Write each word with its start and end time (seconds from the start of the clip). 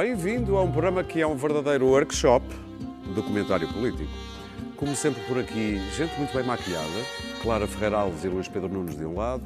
bem-vindo 0.00 0.56
a 0.56 0.62
um 0.62 0.72
programa 0.72 1.04
que 1.04 1.20
é 1.20 1.26
um 1.26 1.36
verdadeiro 1.36 1.84
workshop 1.84 2.42
de 3.04 3.12
documentário 3.12 3.70
político. 3.70 4.10
Como 4.74 4.96
sempre 4.96 5.22
por 5.24 5.38
aqui, 5.38 5.78
gente 5.94 6.16
muito 6.16 6.32
bem 6.32 6.42
maquilhada, 6.42 6.86
Clara 7.42 7.66
Ferreira 7.66 7.98
Alves 7.98 8.24
e 8.24 8.28
Luís 8.28 8.48
Pedro 8.48 8.70
Nunes 8.70 8.96
de 8.96 9.04
um 9.04 9.14
lado, 9.14 9.44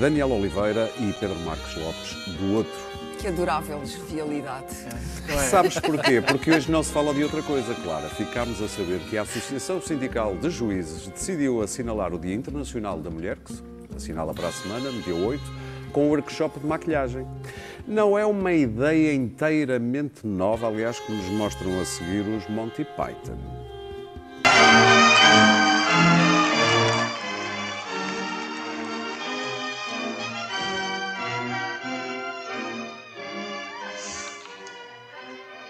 Daniel 0.00 0.32
Oliveira 0.32 0.90
e 0.98 1.12
Pedro 1.12 1.38
Marcos 1.44 1.76
Lopes 1.76 2.36
do 2.40 2.56
outro. 2.56 2.72
Que 3.20 3.28
adorável 3.28 3.86
jovialidade. 3.86 4.74
Sabes 5.48 5.78
porquê? 5.78 6.20
Porque 6.20 6.50
hoje 6.50 6.68
não 6.68 6.82
se 6.82 6.90
fala 6.90 7.14
de 7.14 7.22
outra 7.22 7.40
coisa, 7.40 7.72
Clara. 7.84 8.08
Ficámos 8.08 8.60
a 8.60 8.66
saber 8.66 8.98
que 9.08 9.16
a 9.16 9.22
Associação 9.22 9.80
Sindical 9.80 10.34
de 10.34 10.50
Juízes 10.50 11.06
decidiu 11.06 11.62
assinalar 11.62 12.12
o 12.12 12.18
Dia 12.18 12.34
Internacional 12.34 12.98
da 12.98 13.10
Mulher, 13.10 13.36
que 13.36 13.52
se 13.52 13.62
assinala 13.96 14.34
para 14.34 14.48
a 14.48 14.52
semana, 14.52 14.90
no 14.90 15.00
dia 15.02 15.14
8, 15.14 15.40
com 15.92 16.06
um 16.06 16.08
workshop 16.08 16.58
de 16.58 16.66
maquilhagem. 16.66 17.26
Não 17.86 18.18
é 18.18 18.24
uma 18.24 18.52
ideia 18.52 19.12
inteiramente 19.12 20.26
nova, 20.26 20.66
aliás, 20.68 20.98
que 21.00 21.12
nos 21.12 21.26
mostram 21.26 21.80
a 21.80 21.84
seguir 21.84 22.20
os 22.20 22.48
Monty 22.48 22.84
Python. 22.84 23.38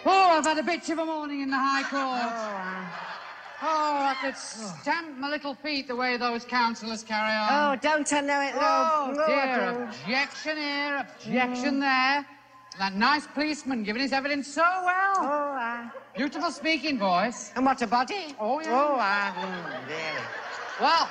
Oh, 0.05 0.39
I've 0.39 0.45
had 0.45 0.59
a 0.59 0.63
bitch 0.63 0.91
of 0.91 0.99
a 0.99 1.05
morning 1.05 1.43
in 1.43 1.51
the 1.51 1.57
High 1.57 1.85
Court. 1.85 2.33
Oh, 2.35 3.12
I 3.65 4.17
could 4.21 4.37
stamp 4.37 5.19
my 5.19 5.31
little 5.31 5.55
feet 5.55 5.87
the 5.89 5.97
way 5.97 6.17
those 6.17 6.45
councillors 6.45 7.03
carry 7.03 7.33
on. 7.33 7.49
Oh, 7.51 7.81
don't 7.81 8.11
I 8.13 8.21
know 8.21 8.41
it, 8.41 8.57
love. 8.57 8.91
Oh, 8.93 9.15
love? 9.17 9.27
dear, 9.27 9.77
Oh, 9.79 9.83
objection 9.85 10.57
here, 10.57 10.99
objection 10.99 11.81
there. 11.81 12.27
That 12.79 12.95
nice 12.95 13.27
policeman 13.27 13.85
giving 13.85 14.03
his 14.03 14.13
evidence 14.13 14.49
so 14.49 14.63
well. 14.63 15.15
Oh, 15.19 15.59
uh, 15.61 15.89
Beautiful 16.17 16.51
speaking 16.51 16.99
voice. 16.99 17.53
and 17.55 17.65
what 17.65 17.81
a 17.83 17.87
body. 17.87 18.35
Oh, 18.41 18.61
yeah. 18.61 18.71
Oh, 18.73 18.97
uh, 18.99 19.33
mm. 19.33 20.81
Well, 20.81 21.09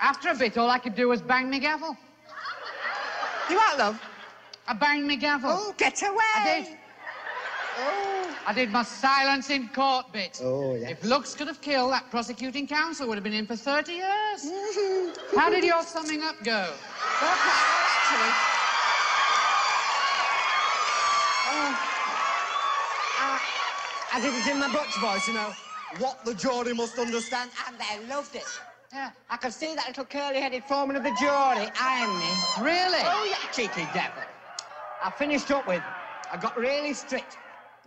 after 0.00 0.30
a 0.30 0.34
bit, 0.34 0.58
all 0.58 0.68
I 0.70 0.78
could 0.78 0.94
do 0.94 1.08
was 1.08 1.22
bang 1.22 1.50
my 1.50 1.58
gavel. 1.58 1.96
You 3.48 3.56
what, 3.56 3.78
love? 3.78 4.00
I 4.66 4.74
banged 4.74 5.06
my 5.06 5.16
gavel. 5.16 5.50
Oh, 5.52 5.74
get 5.78 6.02
away. 6.02 6.18
I 6.36 6.62
did. 6.64 6.76
Oh. 7.80 8.17
I 8.48 8.54
did 8.54 8.70
my 8.70 8.82
silence 8.82 9.50
in 9.50 9.68
court 9.68 10.10
bit. 10.10 10.40
Oh, 10.42 10.74
yes. 10.74 10.92
If 10.92 11.04
looks 11.04 11.34
could 11.34 11.48
have 11.48 11.60
killed, 11.60 11.92
that 11.92 12.10
prosecuting 12.10 12.66
counsel 12.66 13.06
would 13.06 13.16
have 13.16 13.22
been 13.22 13.34
in 13.34 13.46
for 13.46 13.56
30 13.56 13.92
years. 13.92 14.40
How 15.36 15.50
did 15.50 15.64
your 15.64 15.82
summing 15.82 16.22
up 16.22 16.42
go? 16.42 16.72
Well, 17.20 17.36
actually. 17.44 18.32
Oh. 21.50 21.76
Uh, 23.20 23.38
I 24.14 24.20
did 24.22 24.32
it 24.32 24.50
in 24.50 24.58
my 24.58 24.72
Butch 24.72 24.96
voice, 24.98 25.28
you 25.28 25.34
know. 25.34 25.52
What 25.98 26.24
the 26.24 26.32
jury 26.32 26.72
must 26.72 26.98
understand, 26.98 27.50
and 27.66 27.76
they 27.76 28.08
loved 28.08 28.34
it. 28.34 28.48
Yeah. 28.94 29.10
I 29.28 29.36
could 29.36 29.52
see 29.52 29.74
that 29.74 29.88
little 29.88 30.06
curly-headed 30.06 30.64
foreman 30.64 30.96
of 30.96 31.02
the 31.02 31.14
jury 31.20 31.68
eyeing 31.78 32.18
me. 32.18 32.72
Really? 32.72 33.02
Oh, 33.04 33.28
yeah, 33.28 33.50
cheeky 33.52 33.86
devil. 33.92 34.22
I 35.04 35.10
finished 35.10 35.50
up 35.50 35.68
with, 35.68 35.82
I 36.32 36.38
got 36.38 36.56
really 36.56 36.94
strict. 36.94 37.36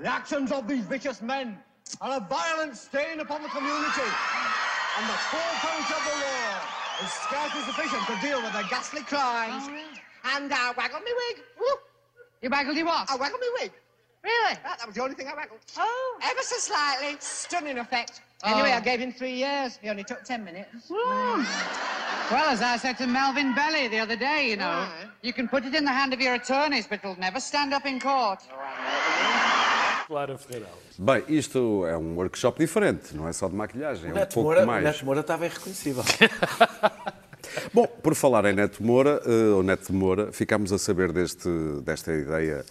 The 0.02 0.08
actions 0.08 0.52
of 0.52 0.68
these 0.68 0.84
vicious 0.86 1.22
men 1.22 1.60
are 2.02 2.18
a 2.18 2.20
violent 2.22 2.76
stain 2.76 3.20
upon 3.20 3.44
the 3.44 3.50
community. 3.50 4.10
And 4.98 5.06
the 5.08 5.20
full 5.30 5.54
punch 5.62 5.92
of 5.92 6.02
the 6.10 6.16
law 6.26 7.06
is 7.06 7.12
scarcely 7.12 7.62
sufficient 7.62 8.08
to 8.08 8.28
deal 8.28 8.42
with 8.42 8.52
their 8.52 8.64
ghastly 8.64 9.04
crimes. 9.04 9.66
Oh, 9.68 9.72
really? 9.72 10.02
And 10.36 10.52
uh, 10.52 10.56
I 10.56 10.74
waggled 10.76 11.04
my 11.06 11.14
wig. 11.30 11.44
Woo! 11.60 11.78
You 12.42 12.50
waggled 12.50 12.78
your 12.78 12.88
what? 12.88 13.12
I 13.12 13.16
waggled 13.16 13.42
my 13.42 13.58
wig. 13.62 13.72
Really? 14.24 14.56
That, 14.64 14.80
that 14.80 14.88
was 14.88 14.96
the 14.96 15.04
only 15.04 15.14
thing 15.14 15.28
I 15.28 15.36
waggled. 15.36 15.60
Oh. 15.78 16.20
Ever 16.24 16.42
so 16.42 16.58
slightly. 16.58 17.18
Stunning 17.20 17.78
effect. 17.78 18.22
Oh. 18.44 18.54
Anyway, 18.54 18.72
I 18.72 18.80
oh. 18.80 18.82
gave 18.82 19.00
him 19.00 19.14
three 19.14 19.36
years. 19.36 19.78
He 19.84 19.90
only 19.90 20.04
took 20.04 20.24
ten 20.24 20.44
minutes. 20.44 20.90
Well, 22.32 22.48
as 22.48 22.62
I 22.62 22.78
said 22.78 22.98
to 23.00 23.08
Melvin 23.08 23.54
Belly 23.54 23.88
the 23.88 24.00
other 24.00 24.16
day, 24.16 24.50
you 24.50 24.56
know, 24.56 24.88
Right. 24.88 25.10
you 25.22 25.34
can 25.34 25.48
put 25.48 25.66
it 25.66 25.76
in 25.76 25.84
the 25.84 25.92
hand 25.92 26.14
of 26.14 26.22
your 26.22 26.36
attorneys, 26.36 26.88
but 26.88 27.00
it'll 27.04 27.20
never 27.20 27.40
stand 27.40 27.74
up 27.74 27.86
in 27.86 28.00
court. 28.00 28.42
Clara 30.12 30.38
Ferreira 30.38 30.68
Alves. 30.68 31.00
Bem, 31.00 31.38
isto 31.38 31.86
é 31.86 31.98
um 31.98 32.18
workshop 32.18 32.60
diferente, 32.60 33.16
não 33.16 33.30
é 33.30 33.32
só 33.32 33.48
de 33.48 33.56
maquilhagem, 33.56 34.10
é 34.10 34.12
um 34.12 34.16
Neto 34.16 34.34
pouco 34.34 34.50
Moura, 34.50 34.66
mais. 34.66 34.84
Neto 34.84 35.06
Moura 35.06 35.22
estava 35.22 35.46
irreconhecível. 35.46 36.04
Bom, 37.74 37.88
por 37.88 38.14
falar 38.14 38.44
em 38.44 38.54
Neto 38.54 38.84
Moura, 38.84 39.22
eh, 39.26 39.54
ou 39.56 39.64
Neto 39.64 39.94
Moura, 39.94 40.30
ficámos 40.34 40.74
a 40.74 40.78
saber 40.78 41.14
deste, 41.14 41.48
desta 41.86 42.12
ideia 42.12 42.66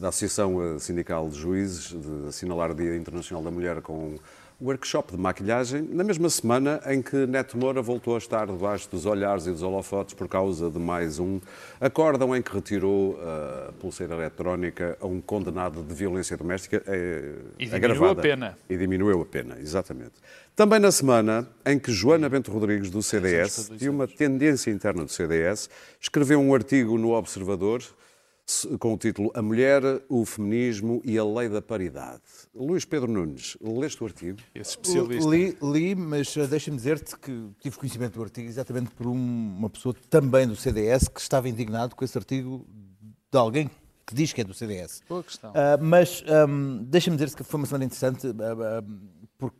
da 0.00 0.08
Associação 0.08 0.74
eh, 0.74 0.80
Sindical 0.80 1.28
de 1.28 1.38
Juízes 1.38 1.90
de 1.92 2.28
assinalar 2.28 2.72
o 2.72 2.74
Dia 2.74 2.96
Internacional 2.96 3.44
da 3.44 3.52
Mulher 3.52 3.80
com 3.80 3.92
um 3.92 4.18
workshop 4.60 5.12
de 5.12 5.18
maquilhagem, 5.18 5.82
na 5.90 6.04
mesma 6.04 6.28
semana 6.28 6.80
em 6.86 7.00
que 7.00 7.16
Neto 7.26 7.56
Moura 7.56 7.80
voltou 7.80 8.14
a 8.14 8.18
estar 8.18 8.46
debaixo 8.46 8.88
dos 8.90 9.06
olhares 9.06 9.46
e 9.46 9.50
dos 9.50 9.62
holofotes 9.62 10.12
por 10.14 10.28
causa 10.28 10.70
de 10.70 10.78
mais 10.78 11.18
um 11.18 11.40
acórdão 11.80 12.36
em 12.36 12.42
que 12.42 12.52
retirou 12.52 13.18
a 13.22 13.72
pulseira 13.80 14.14
eletrónica 14.14 14.98
a 15.00 15.06
um 15.06 15.20
condenado 15.20 15.82
de 15.82 15.94
violência 15.94 16.36
doméstica 16.36 16.82
eh, 16.86 17.32
E 17.58 17.64
diminuiu 17.66 17.76
agravada. 17.94 18.20
a 18.20 18.22
pena. 18.22 18.58
E 18.68 18.76
diminuiu 18.76 19.22
a 19.22 19.24
pena, 19.24 19.56
exatamente. 19.58 20.12
Também 20.54 20.78
na 20.78 20.92
semana 20.92 21.48
em 21.64 21.78
que 21.78 21.90
Joana 21.90 22.28
Bento 22.28 22.52
Rodrigues, 22.52 22.90
do 22.90 23.02
CDS, 23.02 23.70
de 23.74 23.88
uma 23.88 24.06
tendência 24.06 24.70
interna 24.70 25.04
do 25.04 25.10
CDS, 25.10 25.70
escreveu 25.98 26.38
um 26.38 26.54
artigo 26.54 26.98
no 26.98 27.12
Observador 27.12 27.80
se- 27.82 27.88
com 28.78 28.94
o 28.94 28.96
título 28.98 29.30
A 29.34 29.42
Mulher, 29.42 29.82
o 30.08 30.24
Feminismo 30.24 31.00
e 31.04 31.18
a 31.18 31.24
Lei 31.24 31.48
da 31.48 31.60
Paridade. 31.62 32.20
Luís 32.54 32.84
Pedro 32.84 33.10
Nunes, 33.10 33.56
leste 33.60 34.02
o 34.02 34.06
artigo? 34.06 34.38
Esse 34.54 34.70
especialista. 34.70 35.28
Li, 35.30 35.56
li, 35.62 35.94
mas 35.94 36.36
eh, 36.36 36.46
deixa-me 36.46 36.76
dizer-te 36.76 37.16
que 37.18 37.50
tive 37.60 37.76
conhecimento 37.78 38.14
do 38.14 38.22
artigo 38.22 38.48
exatamente 38.48 38.90
por 38.90 39.06
um- 39.06 39.56
uma 39.58 39.70
pessoa 39.70 39.94
também 40.08 40.46
do 40.46 40.56
CDS 40.56 41.08
que 41.08 41.20
estava 41.20 41.48
indignado 41.48 41.94
com 41.94 42.04
esse 42.04 42.16
artigo 42.18 42.66
de 43.30 43.38
alguém 43.38 43.70
que 44.06 44.14
diz 44.14 44.32
que 44.32 44.40
é 44.40 44.44
do 44.44 44.52
CDS. 44.54 45.02
Boa 45.08 45.22
questão. 45.22 45.52
Ah, 45.54 45.76
mas 45.80 46.24
ahm, 46.26 46.82
deixa-me 46.84 47.16
dizer 47.16 47.34
que 47.34 47.44
foi 47.44 47.60
uma 47.60 47.66
semana 47.66 47.84
interessante 47.84 48.26
ah, 48.26 48.78
ah, 48.78 48.84
porque 49.38 49.56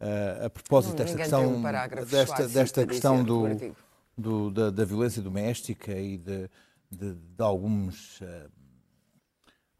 ah, 0.00 0.46
a 0.46 0.50
propósito 0.50 0.96
desta 0.96 1.10
ninguém 1.12 1.22
questão, 1.24 1.40
tem 1.48 1.58
um 1.58 1.62
parágrafo 1.62 2.10
desta, 2.10 2.48
desta 2.48 2.86
questão 2.86 3.22
do 3.22 3.74
do- 4.16 4.48
da, 4.50 4.70
da 4.70 4.84
violência 4.84 5.20
doméstica 5.20 5.92
e 5.98 6.16
de, 6.16 6.48
de- 6.90 7.14
de 7.14 7.42
alguns 7.42 8.20
ah, 8.22 8.46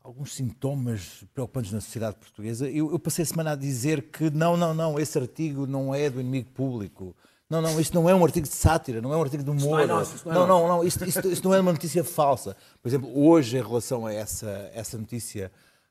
alguns 0.03 0.35
sintomas 0.35 1.25
preocupantes 1.33 1.73
na 1.73 1.81
sociedade 1.81 2.17
portuguesa. 2.17 2.69
Eu, 2.69 2.91
eu 2.93 2.99
passei 2.99 3.23
a 3.23 3.27
semana 3.27 3.53
a 3.53 3.57
dizer 3.57 4.03
que 4.11 4.29
não, 4.31 4.57
não, 4.57 4.75
não, 4.75 4.99
esse 5.01 5.19
artigo 5.19 5.67
não 5.67 5.95
é 5.95 6.11
do 6.11 6.21
inimigo 6.21 6.51
público. 6.51 7.17
Não, 7.49 7.63
não, 7.63 7.79
isto 7.81 7.95
não 7.95 8.09
é 8.09 8.15
um 8.15 8.25
artigo 8.25 8.47
de 8.47 8.53
sátira, 8.55 9.01
não 9.01 9.13
é 9.13 9.17
um 9.17 9.23
artigo 9.23 9.43
de 9.43 9.51
humor. 9.51 9.79
não 9.79 9.79
é 9.81 9.87
nosso, 9.87 10.17
isto 10.17 10.29
não 10.29 10.33
é 10.35 10.39
não, 10.39 10.47
não, 10.47 10.69
não, 10.69 10.85
isto, 10.85 11.05
isto- 11.05 11.29
isto 11.31 11.49
não 11.49 11.55
é 11.55 11.61
uma 11.61 11.73
notícia 11.73 12.03
falsa. 12.05 12.57
Por 12.83 12.89
exemplo, 12.89 13.11
hoje, 13.19 13.57
em 13.57 13.63
relação 13.63 14.07
a 14.07 14.13
essa, 14.13 14.71
essa 14.75 14.99
notícia 14.99 15.51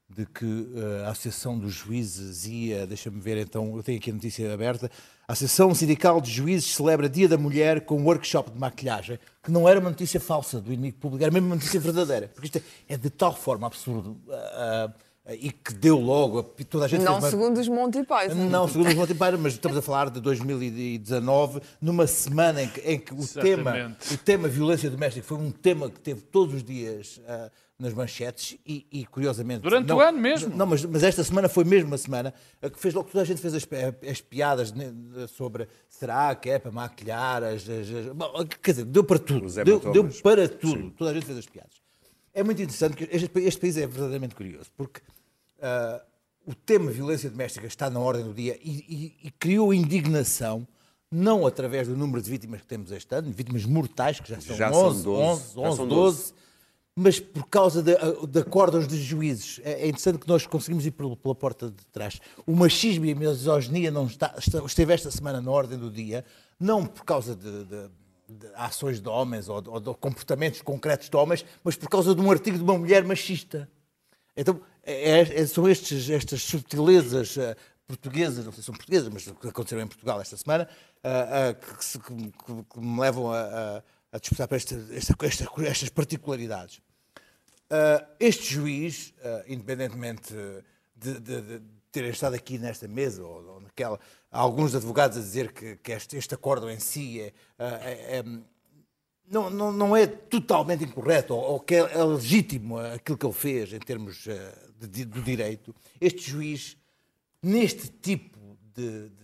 de 0.10 0.26
que 0.28 0.46
eh, 0.76 1.06
a 1.06 1.10
Associação 1.12 1.58
dos 1.58 1.74
Juízes 1.74 2.46
ia, 2.46 2.86
deixa-me 2.86 3.20
ver 3.20 3.38
então, 3.38 3.76
eu 3.78 3.82
tenho 3.82 3.98
aqui 3.98 4.12
a 4.12 4.14
notícia 4.14 4.54
aberta, 4.54 4.92
a 5.28 5.34
Associação 5.34 5.74
Sindical 5.74 6.20
de 6.20 6.30
Juízes 6.30 6.76
celebra 6.76 7.08
Dia 7.08 7.30
da 7.30 7.38
Mulher 7.38 7.82
com 7.82 7.98
um 7.98 8.06
workshop 8.06 8.52
de 8.52 8.60
maquilhagem, 8.60 9.18
que 9.42 9.52
não 9.52 9.68
era 9.68 9.80
uma 9.80 9.90
notícia 9.90 10.20
falsa 10.20 10.60
do 10.60 10.72
inimigo 10.74 10.98
público, 10.98 11.24
era 11.24 11.32
mesmo 11.32 11.48
uma 11.48 11.56
notícia 11.56 11.80
verdadeira. 11.80 12.30
Porque 12.34 12.48
isto 12.48 12.58
é, 12.58 12.94
é 12.94 12.98
de 12.98 13.10
tal 13.10 13.34
forma 13.34 13.66
absurdo 13.66 14.20
ah, 14.30 14.90
ah, 14.90 14.94
e 15.30 15.52
que 15.52 15.74
deu 15.74 15.98
logo, 16.00 16.40
a- 16.40 16.64
toda 16.66 16.84
a 16.86 16.88
gente 16.88 17.02
Não 17.04 17.18
uma- 17.20 17.30
segundo 17.30 17.58
os 17.58 17.68
Monty 17.70 18.04
Python. 18.04 18.36
não, 18.50 18.68
segundo 18.68 18.90
os 18.90 18.94
Monty 18.96 19.14
Python, 19.14 19.38
mas 19.40 19.54
estamos 19.54 19.78
a 19.78 19.82
falar 19.82 20.10
de 20.10 20.20
2019, 20.20 21.62
numa 21.82 22.06
semana 22.08 22.62
em 22.64 22.68
que, 22.70 22.82
em 22.82 23.00
que 23.00 23.14
o, 23.14 23.26
tema, 23.28 23.96
o 24.12 24.18
tema 24.18 24.48
violência 24.50 24.90
doméstica 24.90 25.26
foi 25.26 25.38
um 25.38 25.50
tema 25.52 25.90
que 25.90 26.00
teve 26.00 26.22
todos 26.22 26.56
os 26.56 26.64
dias 26.64 27.22
ah, 27.26 27.50
nas 27.80 27.94
manchetes 27.94 28.58
e, 28.66 28.86
e, 28.92 29.06
curiosamente... 29.06 29.62
Durante 29.62 29.88
não- 29.88 29.98
o 29.98 30.02
ano 30.02 30.18
mesmo. 30.20 30.54
Não, 30.56 30.66
mas, 30.66 30.84
mas 30.86 31.04
esta 31.04 31.24
semana 31.24 31.48
foi 31.48 31.64
mesmo 31.64 31.88
uma 31.88 31.98
semana 31.98 32.34
ah, 32.62 32.70
que 32.70 32.78
fez 32.80 32.94
logo, 32.94 33.10
toda 33.10 33.22
a 33.22 33.26
gente 33.26 33.40
fez 33.42 33.54
as, 33.54 33.66
as 34.10 34.20
piadas 34.22 34.74
sobre 35.30 35.68
será 35.88 36.36
que 36.36 36.50
é 36.50 36.60
para 36.60 36.72
maquilhar, 36.72 37.44
as, 37.44 37.62
as- 37.70 37.90
as- 37.90 38.14
bom, 38.14 38.46
quer 38.62 38.72
dizer, 38.72 38.86
deu 38.86 39.04
para 39.06 39.20
tudo, 39.20 39.48
deu, 39.64 39.80
deu 39.80 40.10
para 40.22 40.50
tudo, 40.50 40.92
toda 40.92 41.12
a 41.12 41.14
gente 41.14 41.26
fez 41.26 41.38
as 41.38 41.46
piadas. 41.46 41.82
É 42.36 42.42
muito 42.44 42.60
interessante 42.62 42.96
que 42.98 43.04
este, 43.16 43.30
este 43.42 43.62
país 43.62 43.78
é 43.78 43.86
verdadeiramente 43.86 44.34
curioso, 44.34 44.66
porque 44.76 45.00
ah, 45.64 46.02
o 46.46 46.54
tema 46.54 46.92
violência 46.92 47.30
doméstica 47.30 47.66
está 47.66 47.90
na 47.90 48.00
ordem 48.00 48.24
do 48.24 48.34
dia 48.34 48.60
e, 48.62 48.70
e- 49.24 49.28
e 49.28 49.32
criou 49.32 49.74
indignação, 49.74 50.68
não 51.12 51.48
através 51.48 51.88
do 51.88 51.96
número 51.96 52.22
de 52.22 52.30
vítimas 52.30 52.62
que 52.62 52.68
temos 52.68 52.92
este 52.92 53.16
ano, 53.16 53.32
vítimas 53.32 53.66
mortais, 53.66 54.20
que 54.20 54.30
já 54.30 54.42
são 54.42 54.56
Já 54.56 54.72
são 54.72 54.86
11, 54.88 55.04
12, 55.04 55.20
11, 55.20 55.54
já 55.56 55.62
11, 55.70 55.78
são 55.78 55.88
12, 55.88 56.34
mas 56.96 57.20
por 57.20 57.48
causa 57.48 57.82
de, 57.82 57.94
de 58.28 58.40
acordos 58.40 58.86
dos 58.88 58.98
juízes. 59.00 59.60
É, 59.64 59.84
é 59.84 59.88
interessante 59.88 60.20
que 60.20 60.28
nós 60.28 60.46
conseguimos 60.46 60.86
ir 60.86 60.92
pela, 60.92 61.16
porta 61.36 61.70
de 61.72 61.86
trás. 61.92 62.20
O 62.46 62.56
machismo 62.56 63.06
e 63.06 63.12
a 63.12 63.16
misoginia 63.16 63.90
não 63.90 64.06
está- 64.06 64.36
esteve 64.66 64.94
esta 64.94 65.10
semana 65.10 65.42
na 65.42 65.50
ordem 65.50 65.78
do 65.80 65.90
dia, 65.90 66.24
não 66.60 66.86
por 66.86 67.04
causa 67.06 67.36
de, 67.36 67.64
de- 67.66 67.90
de 68.30 68.48
ações 68.56 69.00
de 69.02 69.08
homens 69.10 69.50
ou 69.50 69.62
de, 69.62 69.70
ou 69.70 69.80
de 69.80 69.94
comportamentos 69.96 70.62
concretos 70.62 71.10
de 71.10 71.16
homens, 71.16 71.46
mas 71.64 71.76
por 71.76 71.88
causa 71.90 72.14
de 72.16 72.22
um 72.22 72.30
artigo 72.32 72.58
de 72.58 72.64
uma 72.64 72.78
mulher 72.78 73.04
machista. 73.04 73.70
Então, 74.36 74.60
é- 74.84 75.20
é- 75.42 75.46
são 75.48 75.68
estes, 75.68 76.10
estas 76.10 76.42
subtilezas 76.44 77.38
eh, 77.38 77.56
portuguesas, 77.88 78.44
não 78.46 78.52
sei 78.52 78.62
se 78.62 78.66
são 78.66 78.76
portuguesas, 78.76 79.10
mas 79.10 79.24
que 79.24 79.48
aconteceram 79.48 79.84
em 79.84 79.88
Portugal 79.88 80.20
esta 80.22 80.38
semana, 80.38 80.68
ah, 81.04 81.54
que, 81.54 81.84
se- 81.86 82.00
que- 82.00 82.16
que- 82.16 82.64
que 82.74 82.80
me 82.80 83.00
levam 83.00 83.32
a, 83.32 83.42
a, 83.42 83.84
a 84.14 84.20
disputar 84.20 84.48
para 84.48 84.58
esta, 84.58 84.76
esta, 84.92 85.16
esta- 85.26 85.48
estas 85.66 85.90
particularidades. 85.90 86.82
Este 88.20 88.54
juiz, 88.54 89.14
independentemente 89.48 90.34
de, 90.96 91.20
de- 91.20 91.42
de 91.42 91.62
terem 91.92 92.12
estado 92.12 92.36
aqui 92.36 92.58
nesta 92.60 92.88
mesa 92.88 93.24
ou, 93.24 93.44
ou 93.54 93.62
naquela, 93.62 94.00
há 94.32 94.40
alguns 94.40 94.76
advogados 94.76 95.18
a 95.18 95.22
dizer 95.22 95.52
que, 95.52 95.78
que 95.78 95.92
este, 95.92 96.16
este 96.18 96.34
acordo 96.36 96.70
em 96.70 96.80
si 96.80 97.20
é, 97.22 97.34
é- 97.58 98.18
é- 98.20 98.24
não, 99.28 99.50
não, 99.50 99.72
não 99.72 99.96
é 99.98 100.06
totalmente 100.06 100.84
incorreto 100.84 101.34
ou, 101.34 101.42
ou 101.54 101.60
que 101.60 101.76
é, 101.76 102.04
legítimo 102.04 102.78
aquilo 102.78 103.18
que 103.18 103.26
ele 103.26 103.34
fez 103.34 103.74
em 103.74 103.80
termos 103.80 104.26
ah, 104.28 104.63
de, 104.88 105.06
do 105.06 105.22
direito. 105.22 105.74
Este 106.00 106.30
juiz, 106.32 106.78
neste 107.42 107.88
tipo 107.90 108.38
de, 108.76 109.10
de 109.10 109.24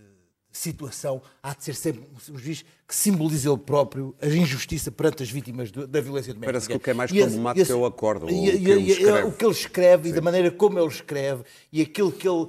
situação, 0.52 1.22
há 1.42 1.54
de 1.54 1.64
ser 1.64 1.74
sempre 1.74 2.02
um 2.30 2.38
juiz 2.38 2.64
que 2.86 2.94
simbolize 2.94 3.48
ele 3.48 3.58
próprio 3.58 4.14
a 4.20 4.26
injustiça 4.26 4.90
perante 4.90 5.22
as 5.22 5.30
vítimas 5.30 5.70
do- 5.70 5.86
da 5.86 6.00
violência 6.00 6.34
doméstica. 6.34 6.52
Parece 6.52 6.68
que 6.68 6.74
o 6.76 6.80
que 6.80 6.90
é 6.90 6.94
mais 6.94 7.10
problemático 7.10 7.62
esse- 7.62 7.72
é 7.72 7.74
o 7.74 7.86
acordo, 7.86 8.26
o 8.26 8.30
e- 8.30 8.32
que 8.32 8.56
e- 8.56 8.70
ele 8.70 8.90
escreve. 8.92 9.28
o 9.28 9.32
que 9.32 9.44
ele 9.44 9.52
escreve 9.52 10.08
e 10.08 10.12
da 10.12 10.20
maneira 10.20 10.50
como 10.50 10.78
ele 10.78 10.88
escreve 10.88 11.44
e 11.72 11.80
aquilo 11.82 12.10
que 12.10 12.28
ele, 12.28 12.48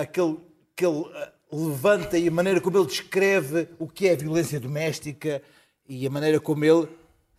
aquele, 0.00 0.36
que 0.76 0.84
ele 0.86 1.04
ah, 1.14 1.32
levanta 1.50 2.18
e 2.18 2.28
a 2.28 2.30
maneira 2.30 2.60
como 2.60 2.76
ele 2.78 2.86
descreve 2.86 3.68
o 3.78 3.88
que 3.88 4.06
é 4.08 4.12
a 4.12 4.16
violência 4.16 4.60
doméstica 4.60 5.42
e 5.88 6.06
a 6.06 6.10
maneira 6.10 6.38
como 6.38 6.64
ele 6.64 6.86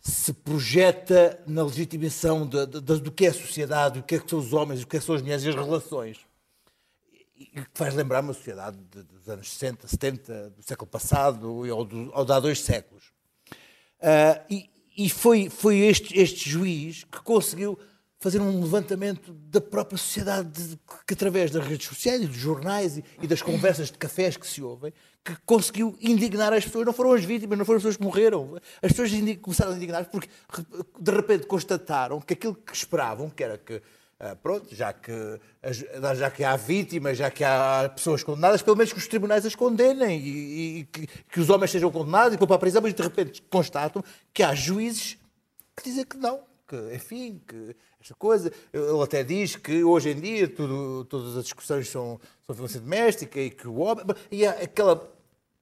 se 0.04 0.32
projeta 0.32 1.40
na 1.46 1.62
legitimação 1.62 2.44
de- 2.46 2.66
de- 2.66 2.80
de- 2.80 3.00
do 3.00 3.12
que 3.12 3.24
é 3.26 3.28
a 3.28 3.32
sociedade, 3.34 4.00
do 4.00 4.04
que, 4.04 4.16
é 4.16 4.18
que 4.18 4.28
são 4.28 4.38
os 4.40 4.52
homens, 4.52 4.80
do 4.80 4.86
que, 4.88 4.96
é 4.96 4.98
que 5.00 5.06
são 5.06 5.14
as 5.14 5.22
mulheres 5.22 5.44
e 5.44 5.48
as 5.48 5.54
relações. 5.54 6.18
E 7.38 7.44
que 7.46 7.66
faz 7.74 7.94
lembrar 7.94 8.20
uma 8.22 8.32
sociedade 8.34 8.78
de- 8.90 9.02
dos 9.04 9.28
anos 9.28 9.48
60, 9.50 9.86
70, 9.86 10.50
do 10.50 10.62
século 10.62 10.90
passado 10.90 11.48
ou, 11.54 11.84
do, 11.84 12.10
ou 12.12 12.24
de 12.24 12.32
há 12.32 12.40
dois 12.40 12.60
séculos. 12.60 13.04
Ah, 14.00 14.40
e 14.50 14.70
e 14.94 15.08
foi, 15.08 15.48
foi 15.48 15.78
este, 15.78 16.18
este 16.20 16.50
juiz 16.50 17.04
que 17.04 17.18
conseguiu 17.22 17.78
fazer 18.20 18.40
um 18.42 18.60
levantamento 18.60 19.32
da 19.32 19.58
própria 19.58 19.96
sociedade, 19.96 20.50
de- 20.50 20.78
que 21.06 21.14
através 21.14 21.50
das 21.50 21.66
redes 21.66 21.86
sociais 21.86 22.20
e 22.22 22.26
dos 22.26 22.36
jornais 22.36 22.98
e, 22.98 23.04
e 23.22 23.26
das 23.26 23.40
conversas 23.40 23.90
de 23.90 23.96
cafés 23.96 24.36
que 24.36 24.46
se 24.46 24.60
ouvem, 24.62 24.92
que 25.24 25.36
conseguiu 25.46 25.96
indignar 26.00 26.52
as 26.52 26.64
pessoas. 26.64 26.86
Não 26.86 26.92
foram 26.92 27.12
as 27.12 27.24
vítimas, 27.24 27.58
não 27.58 27.64
foram 27.64 27.76
as 27.76 27.82
pessoas 27.82 27.96
que 27.96 28.02
morreram. 28.02 28.56
As 28.82 28.92
pessoas 28.92 29.10
começaram 29.40 29.72
a 29.72 29.76
indignar 29.76 30.04
porque 30.10 30.28
de 30.98 31.10
repente 31.10 31.46
constataram 31.46 32.20
que 32.20 32.34
aquilo 32.34 32.54
que 32.54 32.74
esperavam, 32.74 33.30
que 33.30 33.44
era 33.44 33.58
que 33.58 33.80
ah, 34.24 34.36
pronto, 34.36 34.72
já 34.72 34.92
que, 34.92 35.40
já 36.14 36.30
que 36.30 36.44
há 36.44 36.54
vítimas, 36.54 37.18
já 37.18 37.28
que 37.28 37.42
há 37.42 37.90
pessoas 37.92 38.22
condenadas, 38.22 38.62
pelo 38.62 38.76
menos 38.76 38.92
que 38.92 38.98
os 39.00 39.08
tribunais 39.08 39.44
as 39.44 39.56
condenem 39.56 40.20
e, 40.20 40.78
e 40.78 40.84
que, 40.84 41.06
que 41.08 41.40
os 41.40 41.50
homens 41.50 41.72
sejam 41.72 41.90
condenados 41.90 42.34
e 42.34 42.36
vão 42.36 42.46
para 42.46 42.54
a 42.54 42.60
prisão, 42.60 42.80
mas 42.80 42.94
de 42.94 43.02
repente 43.02 43.42
constatam 43.50 44.02
que 44.32 44.44
há 44.44 44.54
juízes 44.54 45.18
que 45.76 45.82
dizem 45.82 46.04
que 46.04 46.16
não, 46.16 46.40
que 46.72 46.94
enfim, 46.94 47.40
que 47.46 47.76
esta 48.00 48.14
coisa. 48.14 48.50
Ele 48.72 49.02
até 49.02 49.22
diz 49.22 49.56
que 49.56 49.84
hoje 49.84 50.10
em 50.10 50.20
dia 50.20 50.48
tudo, 50.48 51.04
todas 51.04 51.36
as 51.36 51.44
discussões 51.44 51.88
são, 51.88 52.18
são 52.46 52.54
violência 52.54 52.80
doméstica 52.80 53.40
e 53.40 53.50
que 53.50 53.68
o 53.68 53.76
homem. 53.76 54.04
E 54.30 54.46
há 54.46 54.52
aquela 54.52 55.12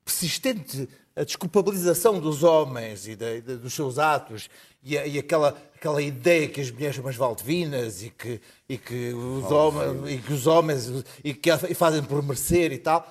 persistente 0.05 0.89
a 1.17 1.25
desculpabilização 1.25 2.19
dos 2.21 2.43
homens 2.45 3.07
e 3.09 3.17
da- 3.17 3.41
da- 3.41 3.57
dos 3.57 3.75
seus 3.75 3.99
atos 3.99 4.49
e, 4.83 4.97
a- 4.97 5.07
e 5.07 5.19
aquela, 5.19 5.49
aquela 5.75 6.01
ideia 6.01 6.49
que 6.49 6.61
as 6.61 6.71
mulheres 6.71 6.95
são 6.97 7.05
umas 7.05 7.17
valdivinas 7.17 8.03
e 8.03 8.11
que, 8.11 8.41
e 8.69 8.79
que 8.79 9.13
os 9.13 9.51
homens 9.51 10.11
e 10.11 10.19
que 10.19 10.33
os 10.33 10.47
homens 10.47 10.89
e 11.25 11.35
que 11.35 11.51
e 11.69 11.75
fazem 11.75 12.03
por 12.03 12.23
merecer 12.23 12.73
e 12.73 12.79
tal 12.79 13.07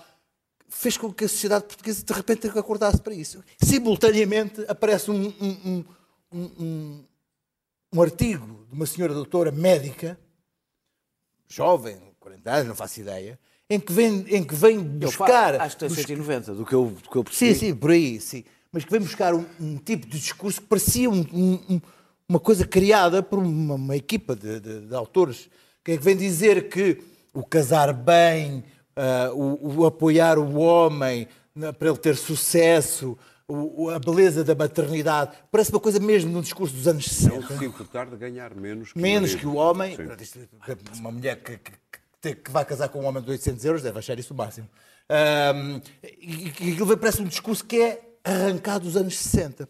fez 0.69 0.97
com 0.97 1.11
que 1.11 1.25
a 1.25 1.29
sociedade 1.29 1.65
portuguesa 1.65 2.03
de 2.03 2.13
repente 2.13 2.47
acordasse 2.47 3.01
para 3.01 3.13
isso. 3.13 3.43
Simultaneamente 3.61 4.63
aparece 4.67 5.11
um, 5.11 5.33
um, 5.41 5.85
um, 6.31 7.03
um- 7.93 8.01
artigo 8.01 8.65
de 8.69 8.73
uma 8.75 8.85
senhora 8.85 9.13
doutora 9.13 9.51
médica, 9.51 10.19
jovem, 11.47 11.97
40 12.19 12.51
anos, 12.51 12.67
não 12.67 12.75
faço 12.75 12.99
ideia, 12.99 13.39
em 13.69 13.79
que 13.79 13.91
vem, 13.91 14.25
em 14.29 14.43
que 14.43 14.55
vem 14.55 14.75
Eu 14.77 14.83
buscar. 14.83 15.59
Acho 15.61 15.75
que 15.75 15.79
tem 15.81 15.89
bus- 15.89 15.97
190, 15.97 16.53
do 16.53 16.65
que 16.65 16.73
eu, 16.73 16.85
do 16.87 17.09
que 17.09 17.15
eu 17.15 17.23
percebi. 17.23 17.53
Sim, 17.53 17.59
sim, 17.67 17.75
por 17.75 17.91
aí, 17.91 18.19
sim. 18.19 18.43
Mas 18.71 18.83
que 18.85 18.91
vem 18.91 18.99
buscar 19.01 19.33
um, 19.33 19.45
um 19.59 19.77
tipo 19.77 20.07
de 20.07 20.19
discurso 20.19 20.61
que 20.61 20.67
parecia 20.67 21.09
um- 21.09 21.25
um- 21.33 21.59
um- 21.75 21.81
uma 22.27 22.39
coisa 22.39 22.65
criada 22.67 23.23
por 23.23 23.39
uma, 23.39 23.75
uma 23.75 23.95
equipa 23.95 24.35
de, 24.35 24.59
de- 24.59 24.81
de 24.87 24.95
autores, 24.95 25.49
que 25.83 25.91
é 25.93 25.97
que 25.97 26.03
vem 26.03 26.15
dizer 26.15 26.69
que 26.69 27.01
o 27.33 27.43
casar 27.43 27.91
bem, 27.93 28.63
ah, 28.95 29.31
o, 29.33 29.79
o 29.81 29.85
apoiar 29.85 30.37
o 30.37 30.55
homem 30.57 31.27
na- 31.55 31.73
para 31.73 31.89
ele 31.89 31.97
ter 31.97 32.15
sucesso, 32.15 33.17
o- 33.49 33.83
o- 33.85 33.89
a 33.89 33.99
beleza 33.99 34.43
da 34.43 34.53
maternidade, 34.55 35.35
parece 35.51 35.71
uma 35.71 35.79
coisa 35.79 35.99
mesmo 35.99 36.31
num 36.31 36.41
discurso 36.41 36.73
dos 36.75 36.87
anos 36.87 37.05
60 37.05 37.35
Não 37.35 37.57
se 37.57 37.65
importar 37.65 38.05
de 38.09 38.15
ganhar 38.15 38.53
menos 38.55 38.93
que 38.93 38.99
menos 38.99 39.33
o 39.33 39.37
que 39.37 39.47
o 39.47 39.55
homem. 39.55 39.95
Uma 40.99 41.11
mulher 41.11 41.41
que, 41.43 41.57
que- 42.21 42.35
que 42.35 42.51
vai 42.51 42.63
casar 42.65 42.89
com 42.89 42.99
um 43.01 43.05
homem 43.05 43.23
de 43.23 43.29
800 43.31 43.63
euros 43.65 43.81
deve 43.81 43.97
achar 43.99 44.17
isso 44.19 44.33
o 44.33 44.37
máximo. 44.37 44.67
Ahm, 45.09 45.81
e 46.21 46.49
aquilo 46.49 46.95
parece 46.97 47.21
um 47.21 47.25
discurso 47.25 47.65
que 47.65 47.81
é 47.81 48.01
arrancado 48.23 48.85
dos 48.85 48.95
anos 48.95 49.17
60. 49.17 49.67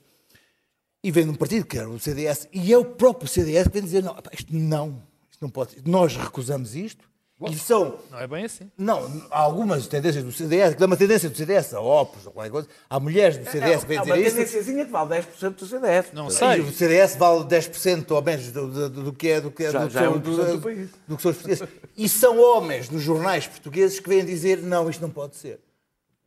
E 1.01 1.11
vem 1.11 1.23
de 1.23 1.29
um 1.29 1.35
partido 1.35 1.65
que 1.65 1.77
era 1.77 1.89
o 1.89 1.97
CDS, 1.97 2.49
e 2.51 2.73
é 2.73 2.77
o 2.77 2.83
próprio 2.83 3.27
CDS 3.27 3.67
que 3.69 3.73
vem 3.73 3.83
dizer: 3.83 4.03
não, 4.03 4.17
isto 4.33 4.53
não, 4.53 5.01
isto 5.31 5.41
não 5.41 5.49
pode. 5.49 5.77
Nós 5.85 6.17
recusamos 6.17 6.75
isto. 6.75 7.07
E 7.47 7.55
são 7.57 7.97
Não 8.11 8.19
é 8.19 8.27
bem 8.27 8.43
assim. 8.43 8.69
não, 8.77 9.23
há 9.31 9.39
algumas 9.39 9.87
tendências 9.87 10.23
do 10.23 10.31
CDS, 10.31 10.73
que 10.73 10.79
dá 10.79 10.85
uma 10.87 10.97
tendência 10.97 11.29
do 11.29 11.37
CDS, 11.37 11.73
a 11.73 11.79
Opus, 11.79 12.25
ou 12.25 12.33
qualquer 12.33 12.51
coisa. 12.51 12.67
Há 12.89 12.99
mulheres 12.99 13.37
do 13.37 13.49
CDS 13.49 13.81
que 13.83 13.87
vêm 13.87 13.97
é 13.97 14.01
dizer 14.01 14.11
uma 14.13 14.19
isso. 14.19 14.35
tendênciazinha 14.35 14.85
que 14.85 14.91
vale 14.91 15.09
10% 15.21 15.55
do 15.55 15.65
CDF. 15.65 16.13
Não 16.13 16.27
E 16.27 16.31
sei. 16.31 16.59
o 16.59 16.71
CDS 16.73 17.15
vale 17.15 17.45
10% 17.45 18.11
ou 18.11 18.21
menos 18.21 18.51
do, 18.51 18.67
do- 18.67 19.03
do 19.03 19.13
que 19.13 19.29
é 19.29 19.39
do 19.39 19.51
que, 19.51 19.63
é, 19.63 19.71
Já- 19.71 19.79
do, 19.83 19.87
que 19.87 19.93
já 19.93 20.01
é 20.01 20.03
são, 20.03 20.13
1% 20.19 20.51
do 20.57 20.61
país. 20.61 20.89
do 21.07 21.15
que 21.15 21.21
são 21.21 21.31
os 21.31 21.37
portugueses. 21.37 21.67
E 21.95 22.09
são 22.09 22.37
homens 22.41 22.89
nos 22.89 23.01
jornais 23.01 23.47
portugueses 23.47 23.99
que 24.01 24.09
vêm 24.09 24.25
dizer 24.25 24.61
não, 24.61 24.89
isto 24.89 25.01
não 25.01 25.09
pode 25.09 25.37
ser. 25.37 25.61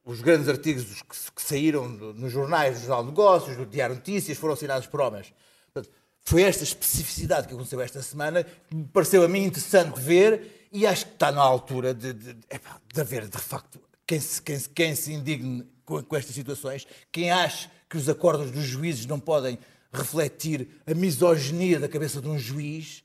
Os 0.06 0.22
grandes 0.22 0.48
artigos 0.48 0.84
que, 1.02 1.32
que 1.37 1.42
saíram 1.42 1.94
do- 1.94 2.14
nos 2.14 2.32
jornais, 2.32 2.76
do 2.80 2.87
Jornal 2.87 3.02
de 3.04 3.08
Negócios, 3.10 3.56
do 3.56 3.66
Diário 3.66 3.94
Notícias, 3.96 4.38
foram 4.38 4.54
assinados 4.54 4.87
por 4.87 5.00
homens. 5.02 5.32
Portanto, 5.72 5.94
foi 6.25 6.42
esta 6.42 6.64
especificidade 6.64 7.46
que 7.48 7.52
aconteceu 7.54 7.80
esta 7.82 8.00
semana 8.00 8.44
que 8.44 8.75
me 8.75 8.84
pareceu 8.84 9.22
a 9.22 9.28
mim 9.28 9.44
interessante 9.44 10.00
ver 10.00 10.62
e 10.72 10.86
acho 10.86 11.06
que 11.06 11.12
está 11.12 11.30
na 11.30 11.42
altura 11.42 11.92
de, 11.92 12.12
de, 12.12 12.30
epá, 12.50 12.80
de 12.92 13.00
haver, 13.00 13.28
de 13.28 13.38
facto, 13.38 13.80
quem 14.06 14.18
se, 14.18 14.40
quem, 14.40 14.58
quem 14.60 14.94
se 14.94 15.12
indigne 15.12 15.66
com, 15.84 16.02
com 16.02 16.16
estas 16.16 16.34
situações, 16.34 16.86
quem 17.10 17.30
acha 17.30 17.70
que 17.88 17.96
os 17.96 18.08
acordos 18.08 18.50
dos 18.50 18.64
juízes 18.64 19.04
não 19.04 19.20
podem 19.20 19.58
refletir 19.92 20.80
a 20.86 20.94
misoginia 20.94 21.78
da 21.78 21.88
cabeça 21.88 22.20
de 22.20 22.28
um 22.28 22.38
juiz, 22.38 23.04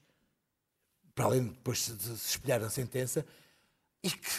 para 1.13 1.25
além 1.25 1.43
de 1.43 1.49
depois 1.49 1.83
se, 1.83 1.91
de 1.93 2.17
se 2.17 2.29
espelhar 2.29 2.61
na 2.61 2.69
sentença, 2.69 3.25
e 4.01 4.09
que, 4.09 4.29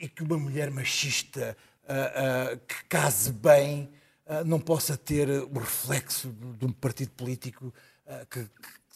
e 0.00 0.08
que 0.08 0.22
uma 0.22 0.36
mulher 0.36 0.70
machista 0.70 1.56
ah, 1.86 2.52
ah, 2.52 2.56
que 2.56 2.84
case 2.88 3.32
bem 3.32 3.88
ah, 4.26 4.42
não 4.44 4.58
possa 4.58 4.96
ter 4.96 5.28
o 5.28 5.58
reflexo 5.58 6.28
de, 6.28 6.56
de 6.58 6.64
um 6.66 6.72
partido 6.72 7.10
político 7.12 7.72
que 8.30 8.48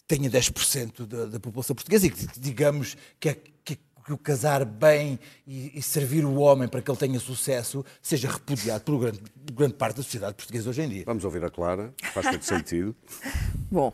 tenha 0.07 0.31
10% 0.31 1.07
da, 1.07 1.27
da 1.27 1.41
população 1.41 1.75
portuguesa 1.75 2.07
e 2.07 2.11
que 2.11 2.27
digamos 2.39 2.97
que, 3.21 3.29
é- 3.31 3.35
que- 3.65 3.79
que 4.05 4.13
o 4.13 4.19
casar 4.19 4.65
bem 4.65 5.19
e, 5.47 5.79
e 5.79 5.83
servir 5.83 6.25
o 6.25 6.35
homem 6.35 6.67
para 6.69 6.83
que 6.83 6.91
ele 6.91 6.99
tenha 6.99 7.21
sucesso 7.21 7.85
seja 8.03 8.29
repudiado 8.31 8.83
por 8.85 8.99
grande, 8.99 9.21
grande 9.53 9.75
parte 9.75 9.97
da 9.99 10.03
sociedade 10.03 10.35
portuguesa 10.35 10.71
hoje 10.71 10.83
em 10.83 10.89
dia. 10.89 11.05
Vamos 11.07 11.25
ouvir 11.25 11.45
a 11.45 11.49
Clara, 11.51 11.95
faz 12.13 12.27
todo 12.29 12.43
sentido. 12.43 12.97
Bom, 13.71 13.93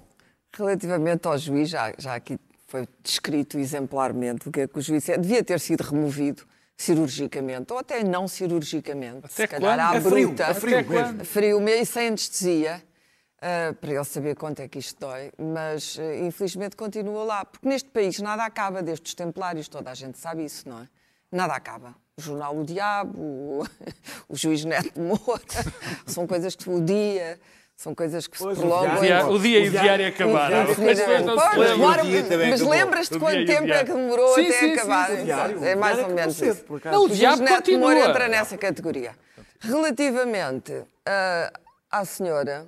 relativamente 0.56 1.26
ao 1.28 1.36
juiz, 1.36 1.68
já, 1.68 1.92
já 1.98 2.14
aqui 2.14 2.38
foi 2.66 2.88
descrito 3.02 3.58
exemplarmente 3.58 4.48
o 4.48 4.52
que 4.52 4.60
é 4.62 4.66
que 4.66 4.78
o 4.78 4.82
juiz 4.82 5.06
é. 5.10 5.18
Devia 5.18 5.44
ter 5.44 5.60
sido 5.60 5.82
removido 5.82 6.42
cirurgicamente, 6.76 7.72
ou 7.72 7.78
até 7.78 8.02
não 8.02 8.26
cirurgicamente. 8.26 9.18
Até 9.24 9.28
se 9.28 9.46
calhar 9.48 9.60
quando? 9.76 9.80
à 9.80 9.88
A 9.98 10.00
frio, 10.00 10.28
bruta. 10.28 10.54
frio 10.54 10.88
mesmo. 10.88 11.20
A 11.20 11.24
frio 11.24 11.60
mesmo 11.60 11.82
e 11.82 11.86
sem 11.86 12.08
anestesia. 12.08 12.82
Ah, 13.40 13.74
para 13.80 13.90
ele 13.92 14.04
saber 14.04 14.34
quanto 14.36 14.60
é 14.60 14.68
que 14.68 14.78
isto 14.78 14.98
dói, 15.00 15.30
mas 15.38 15.96
ah, 16.00 16.16
infelizmente 16.16 16.76
continua 16.76 17.24
lá, 17.24 17.44
porque 17.44 17.68
neste 17.68 17.88
país 17.90 18.18
nada 18.20 18.44
acaba 18.44 18.82
destes 18.82 19.14
templários, 19.14 19.68
toda 19.68 19.90
a 19.90 19.94
gente 19.94 20.18
sabe 20.18 20.44
isso, 20.44 20.68
não 20.68 20.80
é? 20.80 20.88
Nada 21.30 21.54
acaba. 21.54 21.94
O 22.18 22.22
jornal 22.22 22.56
O 22.56 22.64
Diabo, 22.64 23.18
o, 23.20 23.66
o 24.28 24.36
juiz 24.36 24.64
Neto 24.64 24.92
de 24.94 25.00
Moura, 25.00 25.42
são 26.06 26.26
coisas 26.26 26.56
que 26.56 26.68
o 26.68 26.80
dia, 26.80 27.38
são 27.76 27.94
coisas 27.94 28.26
que 28.26 28.36
se 28.36 28.42
Pois, 28.42 28.58
o 28.58 28.60
prolongam. 28.62 29.00
diário- 29.00 29.28
O 29.30 29.38
dia 29.38 29.58
e 29.60 29.64
o 29.64 29.68
O 29.68 29.70
diário- 29.70 30.08
acabaram. 30.08 30.66
Se 30.74 30.80
O 30.80 30.94
dia 30.94 31.06
mas 32.50 32.60
acabou. 32.60 32.68
lembras-te 32.70 33.14
O 33.16 33.20
quanto 33.20 33.34
dia 33.36 33.44
o 33.44 33.46
tempo 33.60 33.72
é 33.72 33.84
que 33.84 33.92
demorou 33.92 34.34
Sim, 34.34 34.46
até 34.48 34.52
sim, 34.58 34.72
acabar? 34.72 35.06
sim, 35.10 35.12
o 35.20 35.24
diário- 35.24 35.64
é 35.64 35.74
o 35.76 35.78
mais 35.78 35.98
ou 35.98 36.08
menos 36.08 36.42
isso. 36.42 36.64
Não, 36.86 37.02
o 37.02 37.04
O 37.04 37.08
diabo 37.08 37.36
juiz 37.36 37.50
Neto. 37.50 37.78
Moura 37.78 38.00
entra 38.00 38.26
nessa 38.28 38.58
categoria. 38.58 39.14
Relativamente 39.60 40.82
ah, 41.06 41.52
à 41.90 42.04
senhora, 42.04 42.66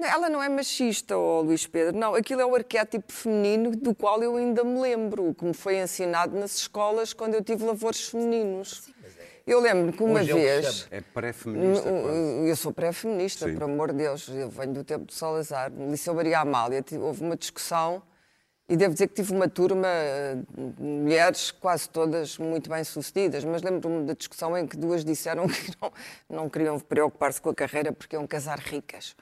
Ela 0.00 0.28
não 0.28 0.40
é 0.40 0.48
machista, 0.48 1.16
oh, 1.16 1.40
Luís 1.40 1.66
Pedro. 1.66 1.96
Não, 1.96 2.14
aquilo 2.14 2.40
é 2.40 2.46
o 2.46 2.54
arquétipo 2.54 3.12
feminino 3.12 3.72
do 3.72 3.94
qual 3.94 4.22
eu 4.22 4.36
ainda 4.36 4.62
me 4.62 4.80
lembro, 4.80 5.34
que 5.34 5.44
me 5.44 5.52
foi 5.52 5.78
ensinado 5.78 6.38
nas 6.38 6.56
escolas 6.56 7.12
quando 7.12 7.34
eu 7.34 7.42
tive 7.42 7.64
lavores 7.64 8.08
femininos. 8.08 8.88
Eu 9.44 9.60
lembro 9.60 9.92
que 9.92 10.02
uma 10.02 10.20
Hoje 10.20 10.30
é 10.30 10.34
vez. 10.34 10.88
É 10.90 11.00
pré-feminista. 11.00 11.90
quase. 11.90 12.48
Eu 12.48 12.56
sou 12.56 12.72
pré-feminista, 12.72 13.48
por 13.48 13.62
amor 13.64 13.92
de 13.92 13.98
Deus. 13.98 14.28
Eu 14.28 14.50
venho 14.50 14.74
do 14.74 14.84
tempo 14.84 15.06
de 15.06 15.14
Salazar. 15.14 15.72
No 15.72 15.90
Liceu 15.90 16.14
Maria 16.14 16.40
Amália 16.40 16.84
houve 17.00 17.22
uma 17.22 17.34
discussão 17.34 18.02
e 18.68 18.76
devo 18.76 18.92
dizer 18.92 19.08
que 19.08 19.14
tive 19.14 19.32
uma 19.32 19.48
turma 19.48 19.88
eh, 19.88 20.36
de 20.58 20.82
mulheres 20.82 21.50
quase 21.50 21.88
todas 21.88 22.36
muito 22.36 22.68
bem 22.68 22.84
sucedidas, 22.84 23.42
mas 23.42 23.62
lembro-me 23.62 24.04
da 24.04 24.12
discussão 24.12 24.56
em 24.58 24.66
que 24.66 24.76
duas 24.76 25.02
disseram 25.02 25.48
que 25.48 25.72
não, 25.80 25.92
não 26.28 26.48
queriam 26.50 26.78
preocupar-se 26.78 27.40
com 27.40 27.48
a 27.48 27.54
carreira 27.54 27.90
porque 27.90 28.14
iam 28.14 28.26
casar 28.26 28.58
ricas. 28.58 29.16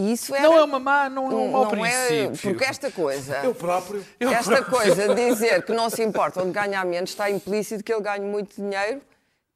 E 0.00 0.12
isso 0.12 0.34
era, 0.34 0.44
Não 0.48 0.56
é 0.56 0.64
uma 0.64 0.78
má, 0.78 1.08
não 1.10 1.30
é 1.30 1.34
um 1.34 1.50
mau 1.50 1.64
não 1.74 1.84
é, 1.84 2.06
princípio. 2.06 2.50
porque 2.52 2.64
esta 2.64 2.90
coisa, 2.90 3.40
Eu 3.44 3.54
próprio. 3.54 4.02
esta 4.18 4.62
coisa 4.64 5.14
de 5.14 5.28
dizer 5.30 5.62
que 5.62 5.72
não 5.72 5.90
se 5.90 6.02
importam 6.02 6.46
de 6.46 6.52
ganhar 6.52 6.84
menos 6.86 7.10
está 7.10 7.30
implícito 7.30 7.84
que 7.84 7.92
ele 7.92 8.00
ganhe 8.02 8.24
muito 8.24 8.54
dinheiro, 8.56 9.00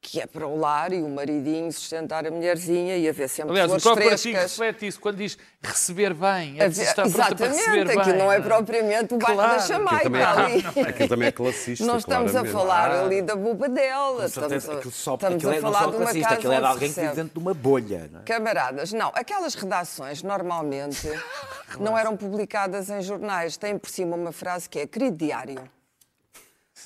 que 0.07 0.21
é 0.21 0.27
para 0.27 0.45
o 0.47 0.55
lar 0.55 0.93
e 0.93 1.01
o 1.01 1.09
maridinho 1.09 1.71
sustentar 1.71 2.27
a 2.27 2.29
mulherzinha 2.31 2.95
e 2.95 3.09
haver 3.09 3.27
sempre 3.27 3.51
Aliás, 3.53 3.65
o 3.65 3.79
flores 3.79 3.83
próprio 3.83 4.11
artigo 4.11 4.35
frescas. 4.37 4.51
reflete 4.51 4.87
isso 4.87 4.99
quando 4.99 5.17
diz 5.17 5.35
receber 5.63 6.13
bem. 6.13 6.55
É 6.59 6.65
preciso 6.65 6.89
estar 6.89 7.09
pronta 7.09 7.35
para 7.35 7.47
receber 7.47 7.77
Exatamente, 7.79 7.87
bem. 7.87 7.99
aquilo 7.99 8.17
não 8.17 8.31
é 8.31 8.37
não 8.37 8.45
é? 8.45 8.47
propriamente 8.47 9.13
o 9.15 9.17
bairro 9.17 9.35
Claro. 9.35 9.57
da 9.59 9.65
Jamaica 9.65 10.03
também, 10.03 10.21
ali. 10.23 10.65
é, 10.75 10.81
aquilo 10.89 11.09
também 11.09 11.27
é 11.27 11.31
classista. 11.31 11.85
Não 11.85 11.97
estamos 11.97 12.35
a 12.35 12.43
claramente. 12.43 12.53
falar 12.53 12.91
ali 13.03 13.21
da 13.23 13.35
buba 13.35 13.67
dela, 13.67 14.15
Com 14.19 14.23
estamos 14.25 14.49
certeza, 14.49 14.71
a, 14.71 14.75
aquilo, 14.77 14.91
só, 14.93 15.15
estamos 15.15 15.35
aquilo 15.37 15.51
a 15.51 15.55
é, 15.55 15.59
não 15.61 15.71
falar 15.73 15.79
só 15.85 15.89
de 15.89 15.95
uma 15.95 16.03
classista, 16.03 16.27
casa 16.29 16.35
aquilo 16.39 16.53
é 16.53 16.59
de 16.59 16.65
alguém 16.65 16.79
que 16.89 16.95
vive 16.95 17.01
recebe. 17.01 17.15
dentro 17.23 17.33
de 17.33 17.39
uma 17.39 17.53
bolha. 17.55 18.09
Não 18.13 18.19
é? 18.19 18.23
Camaradas, 18.23 18.93
não, 18.93 19.11
aquelas 19.15 19.55
redações 19.55 20.21
normalmente 20.21 21.09
não 21.79 21.97
eram 21.97 22.15
publicadas 22.15 22.89
em 22.91 23.01
jornais. 23.01 23.57
Tem 23.57 23.75
por 23.77 23.89
cima 23.89 24.15
uma 24.15 24.31
frase 24.31 24.69
que 24.69 24.79
é 24.79 24.85
querido 24.85 25.17
diário. 25.17 25.61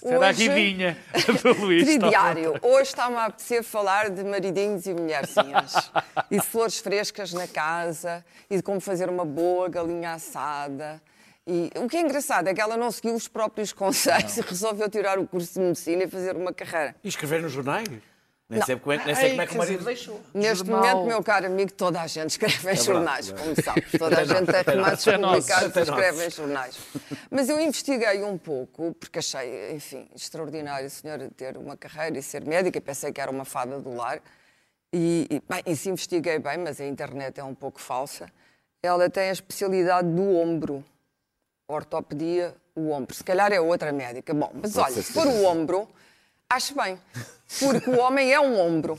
Era 0.03 0.27
a 0.27 0.29
Hoje- 0.29 0.47
ridinha 0.49 0.97
do 1.43 1.53
Luís. 1.61 1.83
Querido 1.83 2.05
está 2.07 2.19
diário, 2.19 2.55
hoje 2.61 2.83
está-me 2.89 3.15
a 3.17 3.25
apetecer 3.25 3.63
falar 3.63 4.09
de 4.09 4.23
maridinhos 4.23 4.85
e 4.85 4.93
mulherzinhas. 4.93 5.91
e 6.31 6.37
de 6.39 6.45
flores 6.45 6.79
frescas 6.79 7.33
na 7.33 7.47
casa, 7.47 8.23
e 8.49 8.57
de 8.57 8.63
como 8.63 8.79
fazer 8.79 9.09
uma 9.09 9.25
boa 9.25 9.67
galinha 9.69 10.13
assada. 10.13 11.01
E 11.47 11.71
o 11.77 11.87
que 11.87 11.97
é 11.97 12.01
engraçado 12.01 12.47
é 12.47 12.53
que 12.53 12.61
ela 12.61 12.77
não 12.77 12.91
seguiu 12.91 13.15
os 13.15 13.27
próprios 13.27 13.73
conselhos 13.73 14.37
e 14.37 14.41
resolveu 14.41 14.87
tirar 14.89 15.17
o 15.17 15.27
curso 15.27 15.53
de 15.55 15.59
medicina 15.65 16.03
e 16.03 16.07
fazer 16.07 16.35
uma 16.35 16.53
carreira. 16.53 16.95
E 17.03 17.07
escrever 17.07 17.41
nos 17.41 17.51
jornais? 17.51 17.87
Nem 18.49 18.63
sei 18.63 18.77
como 18.77 18.93
é, 18.93 19.05
nem 19.05 19.13
sei 19.13 19.29
como, 19.29 19.41
é 19.43 19.47
que 19.47 19.53
o 19.53 19.57
marido 19.59 19.85
deixou. 19.85 20.19
Neste 20.33 20.65
Jornal. 20.65 20.79
momento, 20.79 21.07
meu 21.07 21.23
caro 21.23 21.45
amigo, 21.45 21.71
toda 21.71 22.01
a 22.01 22.07
gente 22.07 22.31
escreve 22.31 22.71
em 22.71 22.75
jornais, 22.75 23.31
como 23.31 23.61
sabes. 23.61 23.91
Toda 23.99 24.21
a 24.21 24.25
gente 24.25 24.51
nós. 24.75 25.05
remates 25.05 25.05
publicados 25.05 25.75
e 25.75 25.79
escreve 25.81 26.25
em 26.25 26.29
jornais. 26.31 26.79
Mas 27.29 27.47
eu 27.47 27.59
investiguei 27.59 28.23
um 28.23 28.39
pouco, 28.39 28.95
porque 28.99 29.19
achei, 29.19 29.71
enfim, 29.75 30.09
extraordinário 30.15 30.87
a 30.87 30.89
senhora 30.89 31.29
ter 31.37 31.57
uma 31.57 31.77
carreira 31.77 32.17
e 32.17 32.23
ser 32.23 32.43
médica, 32.43 32.81
pensei 32.81 33.11
que 33.11 33.21
era 33.21 33.29
uma 33.29 33.45
fada 33.45 33.79
do 33.79 33.93
lar. 33.93 34.19
E, 34.91 35.27
e, 35.29 35.43
bem, 35.47 35.61
e 35.67 35.75
se 35.75 35.89
investiguei 35.89 36.39
bem, 36.39 36.57
mas 36.57 36.81
a 36.81 36.85
internet 36.87 37.39
é 37.39 37.43
um 37.43 37.53
pouco 37.53 37.79
falsa. 37.79 38.31
Ela 38.81 39.11
tem 39.11 39.29
a 39.29 39.31
especialidade 39.31 40.07
do 40.07 40.35
ombro. 40.35 40.83
Ortopedia, 41.67 42.55
o 42.73 42.89
ombro. 42.89 43.13
Se 43.13 43.23
calhar 43.23 43.53
é 43.53 43.61
outra 43.61 43.91
médica. 43.91 44.33
Bom, 44.33 44.51
mas 44.55 44.75
olha, 44.75 44.91
se 44.91 45.13
for 45.13 45.27
o 45.27 45.45
ombro, 45.45 45.87
acho 46.49 46.75
bem. 46.75 46.99
Porque 47.59 47.89
o 47.89 47.97
homem 47.99 48.31
é 48.31 48.39
um 48.39 48.59
ombro. 48.59 48.97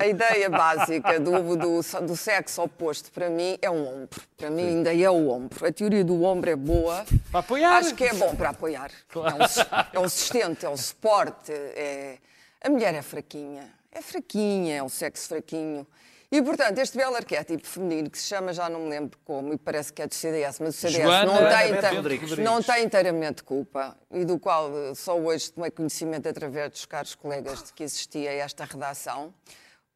A 0.00 0.06
ideia 0.06 0.50
básica 0.50 1.20
do, 1.20 1.56
do, 1.56 1.80
do 2.02 2.16
sexo 2.16 2.62
oposto, 2.62 3.12
para 3.12 3.30
mim, 3.30 3.56
é 3.62 3.70
um 3.70 3.86
ombro. 3.86 4.20
Para 4.36 4.50
mim, 4.50 4.66
ainda 4.66 4.92
é 4.92 5.08
o 5.08 5.28
ombro. 5.28 5.64
A 5.64 5.72
teoria 5.72 6.04
do 6.04 6.24
ombro 6.24 6.50
é 6.50 6.56
boa. 6.56 7.04
Para 7.30 7.40
apoiar. 7.40 7.76
Acho 7.76 7.94
que 7.94 8.04
é 8.04 8.12
bom 8.14 8.34
para 8.34 8.50
apoiar. 8.50 8.90
É, 9.14 9.18
um, 9.18 10.02
é 10.02 10.06
um 10.06 10.08
sustento, 10.08 10.66
é 10.66 10.68
um 10.68 10.76
suporte. 10.76 11.52
É... 11.52 12.18
A 12.62 12.68
mulher 12.68 12.94
é 12.94 13.02
fraquinha. 13.02 13.72
É 13.92 14.02
fraquinha, 14.02 14.76
é 14.76 14.82
um 14.82 14.88
sexo 14.88 15.28
fraquinho. 15.28 15.86
E, 16.34 16.42
portanto, 16.42 16.76
este 16.80 16.96
belo 16.96 17.14
arquétipo 17.14 17.64
feminino, 17.64 18.10
que 18.10 18.18
se 18.18 18.26
chama, 18.26 18.52
já 18.52 18.68
não 18.68 18.80
me 18.80 18.90
lembro 18.90 19.16
como, 19.24 19.52
e 19.52 19.56
parece 19.56 19.92
que 19.92 20.02
é 20.02 20.06
do 20.08 20.12
CDS, 20.12 20.58
mas 20.58 20.70
o 20.70 20.78
CDS 20.78 21.02
Joana 21.04 21.26
não, 21.26 21.38
tem, 21.48 22.44
não 22.44 22.60
tem 22.60 22.84
inteiramente 22.84 23.44
culpa, 23.44 23.96
e 24.10 24.24
do 24.24 24.36
qual 24.36 24.68
eh, 24.76 24.96
só 24.96 25.16
hoje 25.16 25.52
tomei 25.52 25.70
conhecimento 25.70 26.28
através 26.28 26.72
dos 26.72 26.86
caros 26.86 27.14
colegas 27.14 27.62
de 27.62 27.72
que 27.72 27.84
existia 27.84 28.32
esta 28.32 28.64
redação. 28.64 29.32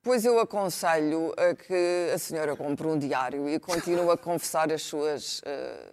Pois 0.00 0.24
eu 0.24 0.38
aconselho 0.38 1.34
a 1.36 1.56
que 1.56 2.12
a 2.14 2.18
senhora 2.18 2.54
compre 2.54 2.86
um 2.86 2.96
diário 2.96 3.48
e 3.48 3.58
continue 3.58 4.08
a 4.08 4.16
confessar 4.16 4.72
as 4.72 4.82
suas, 4.82 5.42
eh, 5.44 5.86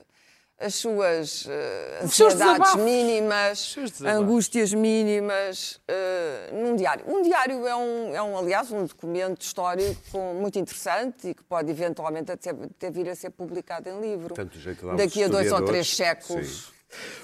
as 0.57 0.75
suas 0.75 1.45
eh, 1.49 2.07
seus 2.07 2.33
ansiedades 2.33 2.75
mínimas, 2.75 3.59
seus 3.59 4.01
angústias 4.01 4.73
mínimas, 4.73 5.81
eh, 5.87 6.49
num 6.53 6.75
diário. 6.75 7.05
Um 7.07 7.21
diário 7.21 7.67
é 7.67 7.75
um, 7.75 8.15
é 8.15 8.21
um, 8.21 8.37
aliás, 8.37 8.71
um 8.71 8.85
documento 8.85 9.41
histórico 9.41 10.17
muito 10.39 10.57
interessante 10.57 11.29
e 11.29 11.33
que 11.33 11.43
pode 11.43 11.69
eventualmente 11.69 12.31
até, 12.31 12.51
até 12.51 12.89
vir 12.89 13.09
a 13.09 13.15
ser 13.15 13.31
publicado 13.31 13.89
em 13.89 13.99
livro. 13.99 14.33
Tanto 14.33 14.57
jeito 14.57 14.85
dá 14.85 14.91
aos 14.93 15.01
Daqui 15.01 15.23
a 15.23 15.27
dois 15.27 15.51
ou 15.51 15.61
três 15.63 15.93
séculos. 15.93 16.67
Sim. 16.67 16.74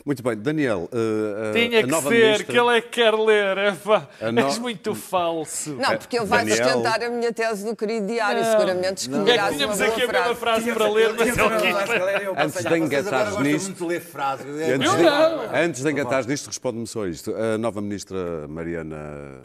Muito 0.03 0.21
bem, 0.23 0.35
Daniel, 0.35 0.89
uh, 0.91 1.49
a, 1.49 1.53
Tinha 1.53 1.79
a 1.79 1.83
que 1.83 1.89
nova 1.89 2.09
ser, 2.09 2.15
ministra... 2.25 2.45
que 2.47 2.59
ele 2.59 2.77
é 2.77 2.81
que 2.81 2.89
quer 2.89 3.13
ler. 3.13 3.57
Epá, 3.57 4.09
A 4.19 4.31
no- 4.31 4.41
És 4.41 4.57
muito 4.57 4.93
falso. 4.95 5.75
Não, 5.75 5.97
porque 5.97 6.17
ele 6.17 6.25
vai 6.25 6.39
Daniel- 6.45 6.63
sustentar 6.67 7.03
a 7.03 7.09
minha 7.09 7.31
tese 7.31 7.63
do 7.65 7.75
querido 7.75 8.07
diário, 8.07 8.41
Não. 8.43 8.51
seguramente 8.51 9.07
É 9.07 9.11
escolherás 9.13 9.49
que 9.49 9.55
tínhamos 9.55 9.79
aqui 9.81 10.01
a 10.03 10.07
mesma 10.11 10.35
frase. 10.35 10.71
para 10.73 10.89
ler, 10.91 11.13
mas 11.13 11.27
ele 11.37 11.37
quis. 11.37 12.35
Antes 12.37 12.65
de 12.65 12.77
engatares 12.77 13.37
nisto- 13.37 13.85
ler 13.87 14.01
frases. 14.01 14.45
Antes 14.47 14.91
de, 14.95 15.03
não. 15.03 15.55
antes 15.55 15.83
de 15.83 15.91
engatares 15.91 16.25
nisto, 16.25 16.47
responde-me 16.47 16.87
só 16.87 17.07
isto. 17.07 17.33
A 17.35 17.57
nova 17.57 17.79
ministra 17.81 18.47
Mariana 18.49 19.41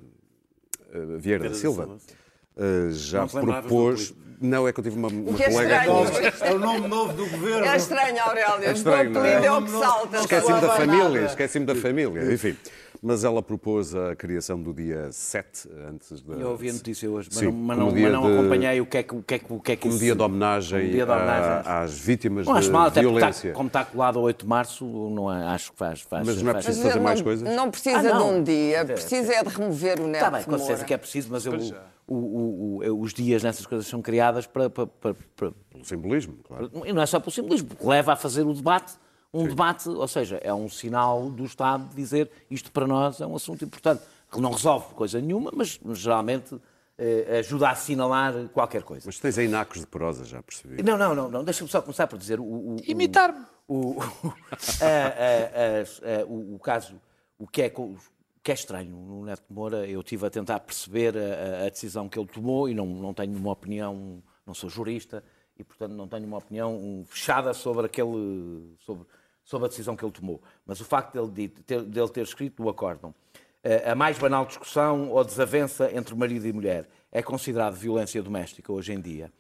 eh, 0.93 0.99
Vieira 1.19 1.49
da 1.51 1.55
Silva 1.55 1.99
já 2.91 3.21
Não 3.21 3.29
propôs. 3.29 4.15
Não, 4.41 4.67
é 4.69 4.73
que 4.73 4.81
eu 4.81 4.85
tive 4.85 4.97
uma, 4.99 5.09
uma 5.09 5.33
que 5.37 5.43
é 5.45 5.51
colega. 5.51 5.75
estranho. 6.29 6.33
É 6.53 6.55
o 6.55 6.59
nome 6.59 6.89
novo 6.89 7.13
do 7.13 7.27
governo. 7.27 7.65
É 7.67 7.77
estranho, 7.77 8.23
Aurélio. 8.23 8.65
É 8.69 8.73
estranho, 8.73 9.11
o 9.11 9.13
não 9.13 9.25
é? 9.25 9.47
é 9.47 9.53
o 9.53 9.63
que 9.63 9.71
salta. 9.71 10.17
Esqueci-me 10.19 10.61
da 10.61 10.69
família, 10.77 11.21
esqueci-me 11.27 11.67
da 11.67 11.75
família, 11.75 12.33
enfim. 12.33 12.57
Mas 13.03 13.25
ela 13.25 13.43
propôs 13.43 13.95
a 13.95 14.17
criação 14.17 14.59
do 14.61 14.73
dia 14.73 15.09
7, 15.13 15.69
antes 15.91 16.23
da. 16.23 16.35
Eu 16.35 16.49
ouvi 16.53 16.71
a 16.71 16.73
notícia 16.73 17.09
hoje, 17.11 17.29
mas 17.31 17.39
Sim, 17.41 17.45
não, 17.47 17.53
mas 17.53 17.79
não, 17.79 17.91
mas 17.93 18.13
não 18.13 18.23
de- 18.27 18.39
acompanhei 18.39 18.81
o 18.81 18.87
que 18.87 18.97
é 18.97 19.03
que, 19.03 19.15
o 19.15 19.23
que, 19.23 19.35
é 19.35 19.39
que, 19.39 19.53
o 19.53 19.61
que, 19.61 19.73
é 19.73 19.77
que 19.77 19.89
dia 19.91 20.15
de 20.15 20.23
homenagem, 20.23 20.79
Um 20.89 20.91
dia 20.91 21.05
de 21.05 21.11
homenagem. 21.13 21.51
a- 21.71 21.81
às 21.83 21.93
vítimas 21.99 22.47
Não 22.47 22.59
de 22.59 22.71
mal, 22.71 22.87
até 22.87 23.03
porque 23.03 23.17
violência. 23.19 23.49
está, 23.49 23.57
como 23.57 23.67
está 23.67 23.85
colado 23.85 24.19
ao 24.19 24.25
8 24.25 24.43
de 24.45 24.49
março, 24.49 24.85
não 25.11 25.31
é- 25.33 25.47
acho 25.49 25.73
que 25.73 25.79
faz. 25.79 26.01
faz 26.01 26.27
Mas 26.27 26.43
não 26.43 26.49
é 26.51 26.53
faz- 26.55 26.65
preciso 26.65 26.85
Mas 26.85 26.93
fazer 26.95 27.05
mais 27.05 27.19
não, 27.21 27.25
coisas? 27.25 27.55
Não 27.55 27.71
precisa 27.71 27.99
Ah, 27.99 28.03
não. 28.03 28.19
de 28.33 28.35
um 28.39 28.43
dia, 28.43 28.77
É, 28.79 28.85
precisa 28.85 29.35
é 29.35 29.43
de 29.45 29.49
remover 29.51 30.01
o 30.01 30.07
Neto 30.09 30.17
Está 30.25 30.31
bem, 30.31 30.43
com 30.45 30.59
certeza 30.59 30.85
que 30.87 30.95
é 30.95 30.97
preciso, 30.97 31.29
mas 31.31 31.45
eu- 31.45 31.53
o- 32.07 32.15
o- 32.15 32.79
o- 32.85 33.01
os 33.01 33.13
dias 33.13 33.43
nessas 33.43 33.67
coisas 33.67 33.87
são 33.87 34.01
criadas 34.03 34.47
para, 34.47 34.69
para- 34.71 34.87
para- 34.87 35.15
para- 35.35 35.53
Pelo 35.71 35.85
simbolismo, 35.85 36.39
claro. 36.45 36.71
E 36.85 36.93
não 36.93 37.03
é 37.03 37.07
só 37.07 37.19
pelo 37.21 37.33
simbolismo, 37.33 37.69
porque 37.69 37.87
leva 37.87 38.13
a 38.13 38.17
fazer 38.17 38.43
o 38.47 38.53
debate. 38.55 38.95
Um 39.35 39.47
debate, 39.47 39.89
ou 39.89 40.09
seja, 40.09 40.39
é 40.43 40.55
um 40.55 40.69
sinal 40.69 41.29
do 41.29 41.45
Estado 41.45 41.89
de 41.91 41.97
dizer 41.97 42.31
isto 42.51 42.71
para 42.73 42.87
nós 42.87 43.21
é 43.21 43.27
um 43.27 43.35
assunto 43.37 43.65
importante. 43.65 44.03
Que 44.33 44.41
não 44.41 44.51
resolve 44.53 44.95
coisa 44.95 45.21
nenhuma, 45.21 45.51
mas 45.55 45.79
geralmente 45.93 46.59
eh, 46.99 47.39
ajuda 47.41 47.69
a 47.69 47.73
assinalar 47.73 48.33
qualquer 48.55 48.83
coisa. 48.83 49.05
Mas 49.07 49.19
tens 49.21 49.37
aí 49.37 49.47
nacos 49.47 49.81
de 49.81 49.87
prosa, 49.87 50.25
já 50.25 50.43
percebi. 50.43 50.83
Não, 50.83 50.97
não, 50.97 51.15
não, 51.15 51.29
não. 51.29 51.45
deixa-me 51.45 51.69
só 51.69 51.83
começar 51.83 52.07
por 52.07 52.19
dizer 52.19 52.41
o. 52.41 52.45
o- 52.45 52.77
o- 52.77 52.81
Imitar-me. 52.87 53.45
O, 53.69 54.01
a- 54.81 54.87
a- 54.87 55.81
as- 55.83 56.01
a- 56.03 56.25
o, 56.27 56.55
o 56.55 56.59
caso, 56.59 56.95
o 57.39 57.47
que, 57.47 57.63
é, 57.63 57.73
o 57.77 57.97
que 58.47 58.53
é 58.53 58.55
estranho 58.55 58.97
no 58.97 59.25
Neto 59.25 59.43
Moura, 59.51 59.89
eu 59.89 59.99
estive 59.99 60.25
a 60.25 60.31
tentar 60.31 60.61
perceber 60.61 61.19
a, 61.19 61.65
a- 61.67 61.69
decisão 61.69 62.09
que 62.09 62.17
ele 62.17 62.29
tomou 62.29 62.69
e 62.69 62.75
não, 62.75 62.87
não 62.87 63.13
tenho 63.13 63.37
uma 63.37 63.51
opinião, 63.51 64.23
não 64.47 64.55
sou 64.55 64.71
jurista 64.71 65.25
e, 65.59 65.65
portanto, 65.65 65.95
não 65.95 66.07
tenho 66.07 66.25
uma 66.29 66.39
opinião 66.39 67.03
fechada 67.07 67.53
sobre 67.53 67.87
aquele. 67.87 68.73
sobre, 68.79 69.05
sobre 69.43 69.67
a 69.67 69.69
decisão 69.69 69.97
que 69.97 70.05
ele 70.05 70.13
tomou. 70.13 70.41
Mas 70.65 70.81
o 70.81 70.85
facto 70.85 71.13
dele, 71.27 71.49
de 71.49 71.63
ter, 71.63 71.83
dele 71.83 72.09
ter 72.09 72.23
escrito 72.23 72.63
no 72.63 72.69
acórdão 72.69 73.13
a 73.85 73.97
mais 73.97 74.17
banal 74.17 74.47
discussão 74.47 75.11
ou 75.11 75.25
desavença 75.25 75.91
entre 75.93 76.15
marido 76.15 76.47
e 76.47 76.53
mulher 76.53 76.89
é 77.11 77.21
considerado 77.21 77.75
violência 77.75 78.23
doméstica 78.23 78.73
hoje 78.73 78.93
em 78.93 79.01
dia, 79.01 79.33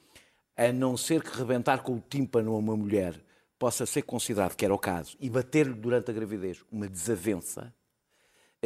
a 0.56 0.72
não 0.72 0.96
ser 0.96 1.22
que 1.22 1.38
rebentar 1.38 1.80
com 1.84 1.94
o 1.94 2.00
tímpano 2.00 2.52
a 2.54 2.58
uma 2.58 2.76
mulher 2.76 3.14
possa 3.56 3.86
ser 3.86 4.02
considerado, 4.02 4.56
que 4.56 4.64
era 4.64 4.75
o 4.75 4.78
caso, 4.78 5.16
e 5.20 5.30
bater-lhe 5.30 5.75
durante 5.75 6.10
a 6.10 6.14
gravidez 6.14 6.64
uma 6.72 6.88
desavença, 6.88 7.72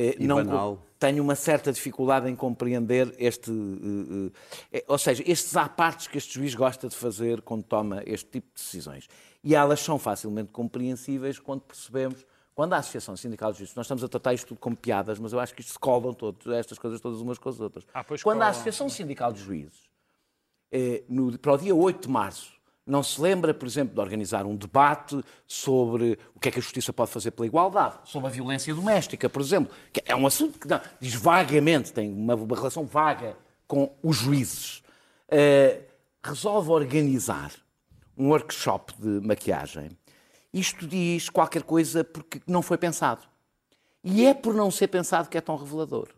eh, 0.01 0.17
E 0.19 0.27
não 0.27 0.37
banal. 0.37 0.79
tenho 0.99 1.23
uma 1.23 1.35
certa 1.35 1.73
dificuldade 1.73 2.29
em 2.29 2.37
compreender 2.37 3.15
este. 3.19 3.51
eh, 3.51 4.31
eh, 4.73 4.79
eh, 4.79 4.85
ou 4.89 4.99
seja, 4.99 5.23
estes 5.27 5.57
apartes 5.57 6.07
que 6.07 6.17
este 6.19 6.35
juiz 6.35 6.55
gosta 6.55 6.89
de 6.89 6.97
fazer 6.97 7.41
quando 7.43 7.63
toma 7.65 8.03
este 8.07 8.29
tipo 8.31 8.49
de 8.55 8.63
decisões. 8.63 9.09
E 9.43 9.55
elas 9.55 9.81
são 9.81 9.99
facilmente 9.99 10.51
compreensíveis 10.53 11.39
quando 11.39 11.61
percebemos. 11.63 12.25
Quando 12.55 12.75
a 12.75 12.77
Associação 12.79 13.17
Sindical 13.17 13.53
de 13.53 13.59
Juízes, 13.59 13.75
nós 13.75 13.87
estamos 13.87 14.05
a 14.05 14.09
tratar 14.09 14.35
isto 14.35 14.49
tudo 14.49 14.59
como 14.61 14.77
piadas, 14.77 15.19
mas 15.19 15.33
eu 15.33 15.41
acho 15.41 15.55
que 15.55 15.63
isto 15.63 15.73
se 15.73 15.79
colam 15.79 16.13
todos, 16.13 16.47
estas 16.53 16.79
coisas 16.79 17.01
todas 17.01 17.21
umas 17.21 17.39
com 17.39 17.49
as 17.49 17.59
outras. 17.59 17.87
Ah, 17.95 18.05
pois 18.05 18.23
quando 18.23 18.37
a 18.37 18.41
colam. 18.41 18.51
Associação 18.51 18.89
Sindical 18.91 19.33
de 19.33 19.41
Juízes, 19.41 19.89
eh, 20.71 21.03
no- 21.09 21.39
para 21.39 21.53
o 21.55 21.57
dia 21.57 21.75
8 21.75 22.03
de 22.07 22.09
março, 22.13 22.53
Não 22.91 23.03
se 23.03 23.21
lembra, 23.21 23.55
por 23.55 23.67
exemplo, 23.67 23.95
de 23.95 24.01
organizar 24.01 24.45
um 24.45 24.57
debate 24.57 25.23
sobre 25.47 26.19
o 26.35 26.41
que 26.41 26.49
é 26.49 26.53
que 26.53 26.59
a 26.59 26.63
justiça 26.63 26.93
pode 26.93 27.11
fazer 27.11 27.31
pela 27.31 27.47
igualdade, 27.47 27.99
sobre 28.05 28.29
a 28.29 28.31
violência 28.31 28.75
doméstica, 28.75 29.29
por 29.29 29.41
exemplo, 29.41 29.73
que 29.93 30.03
é 30.05 30.17
um 30.17 30.27
assunto 30.27 30.59
que 30.59 30.67
não, 30.67 30.81
diz 30.99 31.15
vagamente, 31.15 31.93
tem 31.93 32.13
uma, 32.13 32.35
uma 32.35 32.57
relação 32.57 32.85
vaga 32.85 33.37
com 33.69 33.95
os 34.03 34.17
juízes. 34.17 34.83
Eh, 35.29 35.83
resolve 36.23 36.71
organizar 36.71 37.53
um 38.19 38.29
workshop 38.29 38.93
de 38.99 39.27
maquiagem. 39.27 39.91
Isto 40.53 40.87
diz 40.87 41.31
qualquer 41.31 41.63
coisa 41.63 42.03
porque 42.03 42.41
não 42.47 42.61
foi 42.61 42.77
pensado. 42.77 43.23
E 44.03 44.27
é 44.27 44.35
por 44.35 44.55
não 44.55 44.71
ser 44.71 44.89
pensado 44.89 45.29
que 45.29 45.39
é 45.39 45.41
tão 45.41 45.57
revelador. 45.57 46.09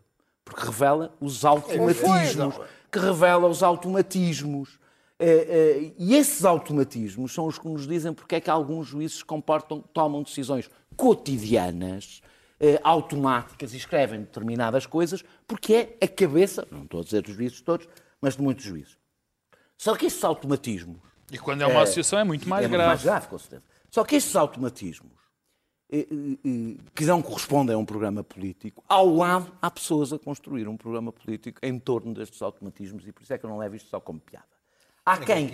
Porque 0.43 0.65
revela 0.65 1.15
os 1.21 1.45
automatismos. 1.45 2.55
Que 2.91 2.99
revela 2.99 3.47
os 3.47 3.61
automatismos. 3.61 4.79
Eh, 5.19 5.25
eh, 5.27 5.93
E 5.97 6.15
esses 6.15 6.43
automatismos 6.43 7.33
são 7.33 7.45
os 7.45 7.57
que 7.59 7.67
nos 7.67 7.87
dizem 7.87 8.13
porque 8.13 8.35
é 8.35 8.41
que 8.41 8.49
alguns 8.49 8.87
juízes 8.87 9.23
comportam, 9.23 9.81
tomam 9.81 10.23
decisões 10.23 10.69
cotidianas, 10.95 12.21
eh, 12.59 12.79
automáticas 12.83 13.73
e 13.73 13.77
escrevem 13.77 14.21
determinadas 14.21 14.85
coisas, 14.85 15.23
porque 15.47 15.73
é 15.99 16.05
a 16.05 16.07
cabeça, 16.07 16.67
não 16.71 16.83
estou 16.83 17.01
a 17.01 17.03
dizer 17.03 17.21
dos 17.21 17.35
juízes 17.35 17.61
todos, 17.61 17.87
mas 18.21 18.35
de 18.35 18.41
muitos 18.41 18.65
juízes. 18.65 18.97
Só 19.77 19.95
que 19.95 20.05
estes 20.05 20.23
automatismos 20.23 20.97
E 21.31 21.37
quando 21.37 21.61
é 21.61 21.67
uma 21.67 21.81
associação 21.83 22.19
é 22.19 22.23
muito 22.23 22.47
mais 22.47 22.65
é 22.65 22.69
grave. 22.69 22.87
mais 22.87 23.03
grave, 23.03 23.27
com 23.27 23.37
certeza. 23.37 23.63
Só 23.89 24.03
que 24.03 24.15
estes 24.15 24.35
automatismos 24.35 25.11
que 26.95 27.05
não 27.05 27.21
correspondem 27.21 27.75
a 27.75 27.77
um 27.77 27.85
programa 27.85 28.23
político, 28.23 28.83
ao 28.87 29.13
lado 29.13 29.51
há 29.61 29.69
pessoas 29.69 30.11
a 30.11 30.17
construir 30.17 30.67
um 30.67 30.75
programa 30.75 31.11
político 31.11 31.59
em 31.61 31.77
torno 31.77 32.13
destes 32.13 32.41
automatismos 32.41 33.05
e 33.07 33.11
por 33.11 33.21
isso 33.21 33.31
é 33.33 33.37
que 33.37 33.45
eu 33.45 33.49
não 33.49 33.57
levo 33.59 33.75
isto 33.75 33.89
só 33.89 33.99
como 33.99 34.19
piada. 34.19 34.47
Há 35.05 35.17
quem. 35.17 35.51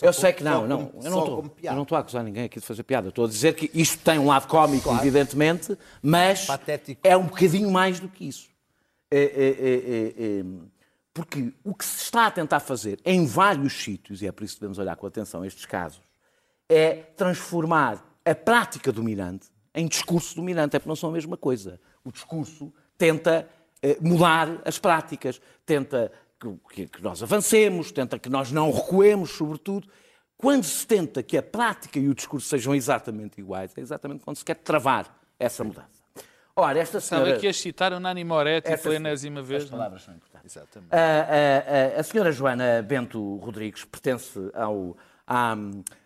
Eu 0.00 0.12
sei 0.12 0.32
que 0.32 0.44
não, 0.44 0.66
não. 0.68 0.92
eu, 1.02 1.10
não 1.10 1.18
estou, 1.18 1.56
eu 1.62 1.72
não 1.74 1.82
estou 1.82 1.96
a 1.96 2.00
acusar 2.00 2.22
ninguém 2.22 2.44
aqui 2.44 2.60
de 2.60 2.66
fazer 2.66 2.84
piada. 2.84 3.08
Estou 3.08 3.24
a 3.24 3.28
dizer 3.28 3.54
que 3.54 3.68
isto 3.74 3.98
tem 4.04 4.20
um 4.20 4.26
lado 4.26 4.46
cómico, 4.46 4.88
evidentemente, 4.98 5.76
mas 6.00 6.46
Patético. 6.46 7.00
é 7.02 7.16
um 7.16 7.26
bocadinho 7.26 7.70
mais 7.70 7.98
do 7.98 8.08
que 8.08 8.28
isso. 8.28 8.48
É, 9.10 9.18
é, 9.18 9.22
é, 9.22 9.26
é, 9.26 10.40
é, 10.40 10.44
porque 11.12 11.52
o 11.64 11.74
que 11.74 11.84
se 11.84 12.04
está 12.04 12.26
a 12.26 12.30
tentar 12.30 12.60
fazer 12.60 13.00
em 13.04 13.26
vários 13.26 13.72
sítios, 13.72 14.22
e 14.22 14.28
é 14.28 14.32
por 14.32 14.44
isso 14.44 14.54
que 14.54 14.60
devemos 14.60 14.78
olhar 14.78 14.94
com 14.96 15.06
atenção 15.06 15.44
estes 15.44 15.66
casos, 15.66 16.00
é 16.68 16.94
transformar 17.16 18.04
a 18.24 18.34
prática 18.34 18.92
dominante 18.92 19.48
em 19.74 19.88
discurso 19.88 20.36
dominante. 20.36 20.76
É 20.76 20.78
porque 20.78 20.88
não 20.88 20.96
são 20.96 21.10
a 21.10 21.12
mesma 21.12 21.36
coisa. 21.36 21.80
O 22.04 22.12
discurso 22.12 22.72
tenta 22.96 23.48
eh, 23.82 23.98
mudar 24.00 24.62
as 24.64 24.78
práticas, 24.78 25.40
tenta 25.66 26.10
que- 26.70 26.86
que, 26.86 27.02
nós 27.02 27.22
avancemos, 27.22 27.90
tenta 27.92 28.18
que 28.18 28.28
nós 28.28 28.50
não 28.52 28.70
recuemos, 28.70 29.30
sobretudo. 29.30 29.88
Quando 30.36 30.64
se 30.64 30.86
tenta 30.86 31.22
que 31.22 31.36
a 31.38 31.42
prática 31.42 31.98
e 31.98 32.08
o 32.08 32.14
discurso 32.14 32.48
sejam 32.48 32.74
exatamente 32.74 33.40
iguais, 33.40 33.72
é 33.76 33.80
exatamente 33.80 34.24
quando 34.24 34.36
se 34.36 34.44
quer 34.44 34.56
travar 34.56 35.06
essa 35.38 35.62
mudança. 35.64 36.02
Ora, 36.56 36.78
esta 36.78 37.00
senhora... 37.00 37.26
Estava 37.28 37.38
aqui 37.38 37.48
a 37.48 37.52
citar 37.52 37.92
o 37.92 37.98
Nani 37.98 38.22
Moretti 38.24 38.70
Esta- 38.70 38.82
pela 38.84 38.94
enésima 38.96 39.42
vez. 39.42 39.64
As 39.64 39.70
palavras 39.70 40.02
são 40.02 40.14
importantes. 40.14 40.54
Exatamente. 40.56 40.92
A, 40.94 40.98
a- 40.98 41.96
a- 41.96 42.00
a 42.00 42.02
senhora 42.02 42.30
Joana 42.30 42.80
Bento 42.82 43.36
Rodrigues 43.38 43.84
pertence 43.84 44.38
ao, 44.54 44.96
à, 45.26 45.56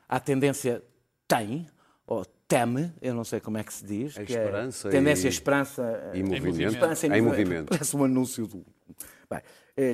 à 0.08 0.20
tendência 0.20 0.82
tem, 1.26 1.66
ou 2.06 2.24
teme, 2.46 2.90
eu 3.02 3.12
não 3.14 3.24
sei 3.24 3.40
como 3.40 3.58
é 3.58 3.64
que 3.64 3.72
se 3.74 3.84
diz. 3.84 4.16
A 4.18 4.24
que 4.24 4.34
é 4.34 4.40
esperança 4.42 4.88
Tendência 4.88 5.26
e- 5.26 5.30
Esperança. 5.30 6.10
e 6.14 6.22
movimento. 6.22 6.72
Esperança 6.72 7.06
Em 7.06 7.20
movimento. 7.20 7.68
Parece 7.68 7.94
um 7.96 8.04
anúncio 8.04 8.46
do. 8.46 8.64
Bem, 9.30 9.40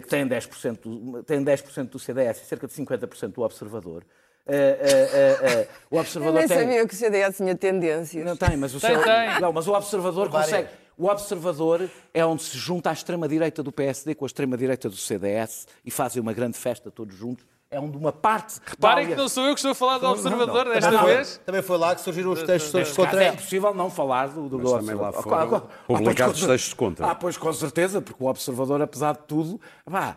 que 0.00 0.08
tem 0.08 0.26
10%, 0.26 0.78
do- 0.88 1.22
tem 1.22 1.42
10 1.42 1.62
do 1.90 1.98
CDS 1.98 2.40
e 2.42 2.46
cerca 2.46 2.66
de 2.66 2.72
50% 2.72 3.34
do 3.34 3.42
Observador. 3.42 4.02
Eh, 4.46 4.78
eh, 4.80 5.10
eh, 5.12 5.38
eh, 5.62 5.68
o 5.90 5.96
Eu 5.96 6.00
Observador 6.00 6.38
nem 6.38 6.48
tem. 6.48 6.58
sabia 6.58 6.86
que 6.86 6.94
o 6.94 6.96
CDS 6.96 7.36
tinha 7.36 7.54
tendências. 7.54 8.24
Não 8.24 8.36
tem, 8.36 8.56
mas 8.56 8.74
o, 8.74 8.80
Tem, 8.80 8.90
seu- 8.94 9.02
tem. 9.02 9.40
Não, 9.40 9.52
mas 9.52 9.66
o 9.68 9.72
observador 9.72 10.28
Várias. 10.28 10.50
consegue. 10.50 10.68
O 10.96 11.06
observador 11.06 11.90
é 12.12 12.24
onde 12.24 12.42
se 12.42 12.56
junta 12.56 12.88
a 12.90 12.92
extrema-direita 12.92 13.62
do 13.62 13.72
PSD 13.72 14.14
com 14.14 14.24
a 14.24 14.28
extrema-direita 14.28 14.88
do 14.88 14.96
CDS 14.96 15.66
e 15.84 15.90
fazem 15.90 16.20
uma 16.22 16.32
grande 16.32 16.56
festa 16.56 16.90
todos 16.90 17.16
juntos. 17.16 17.44
É 17.70 17.80
onde 17.80 17.96
uma 17.96 18.12
parte. 18.12 18.60
Reparem 18.64 19.08
que 19.08 19.14
não 19.16 19.28
sou 19.28 19.44
eu 19.44 19.52
que 19.54 19.58
estou 19.58 19.72
a 19.72 19.74
falar 19.74 19.98
do 19.98 20.04
Não, 20.04 20.12
Observador 20.12 20.64
não. 20.66 20.72
desta 20.74 20.90
Também 20.90 21.04
foi- 21.04 21.14
vez. 21.16 21.40
Também 21.44 21.62
foi 21.62 21.78
lá 21.78 21.94
que 21.94 22.00
surgiram 22.02 22.30
os 22.30 22.42
textos 22.42 22.70
todos 22.70 22.92
contra 22.92 23.24
é 23.24 23.28
impossível 23.30 23.74
não 23.74 23.90
falar 23.90 24.28
do, 24.28 24.48
do 24.48 24.56
Observador. 24.58 25.00
lá 25.02 25.08
Ah, 25.08 25.12
foram 25.12 25.28
claro, 25.28 25.48
claro. 25.48 25.68
publicados 25.86 26.44
Ah, 26.44 26.46
textos 26.46 26.74
contra. 26.74 27.06
Ah, 27.06 27.14
pois 27.14 27.36
com 27.36 27.52
certeza, 27.52 28.00
porque 28.00 28.22
o 28.22 28.28
Observador, 28.28 28.80
apesar 28.80 29.14
de 29.14 29.22
tudo, 29.26 29.60
pá, 29.90 30.16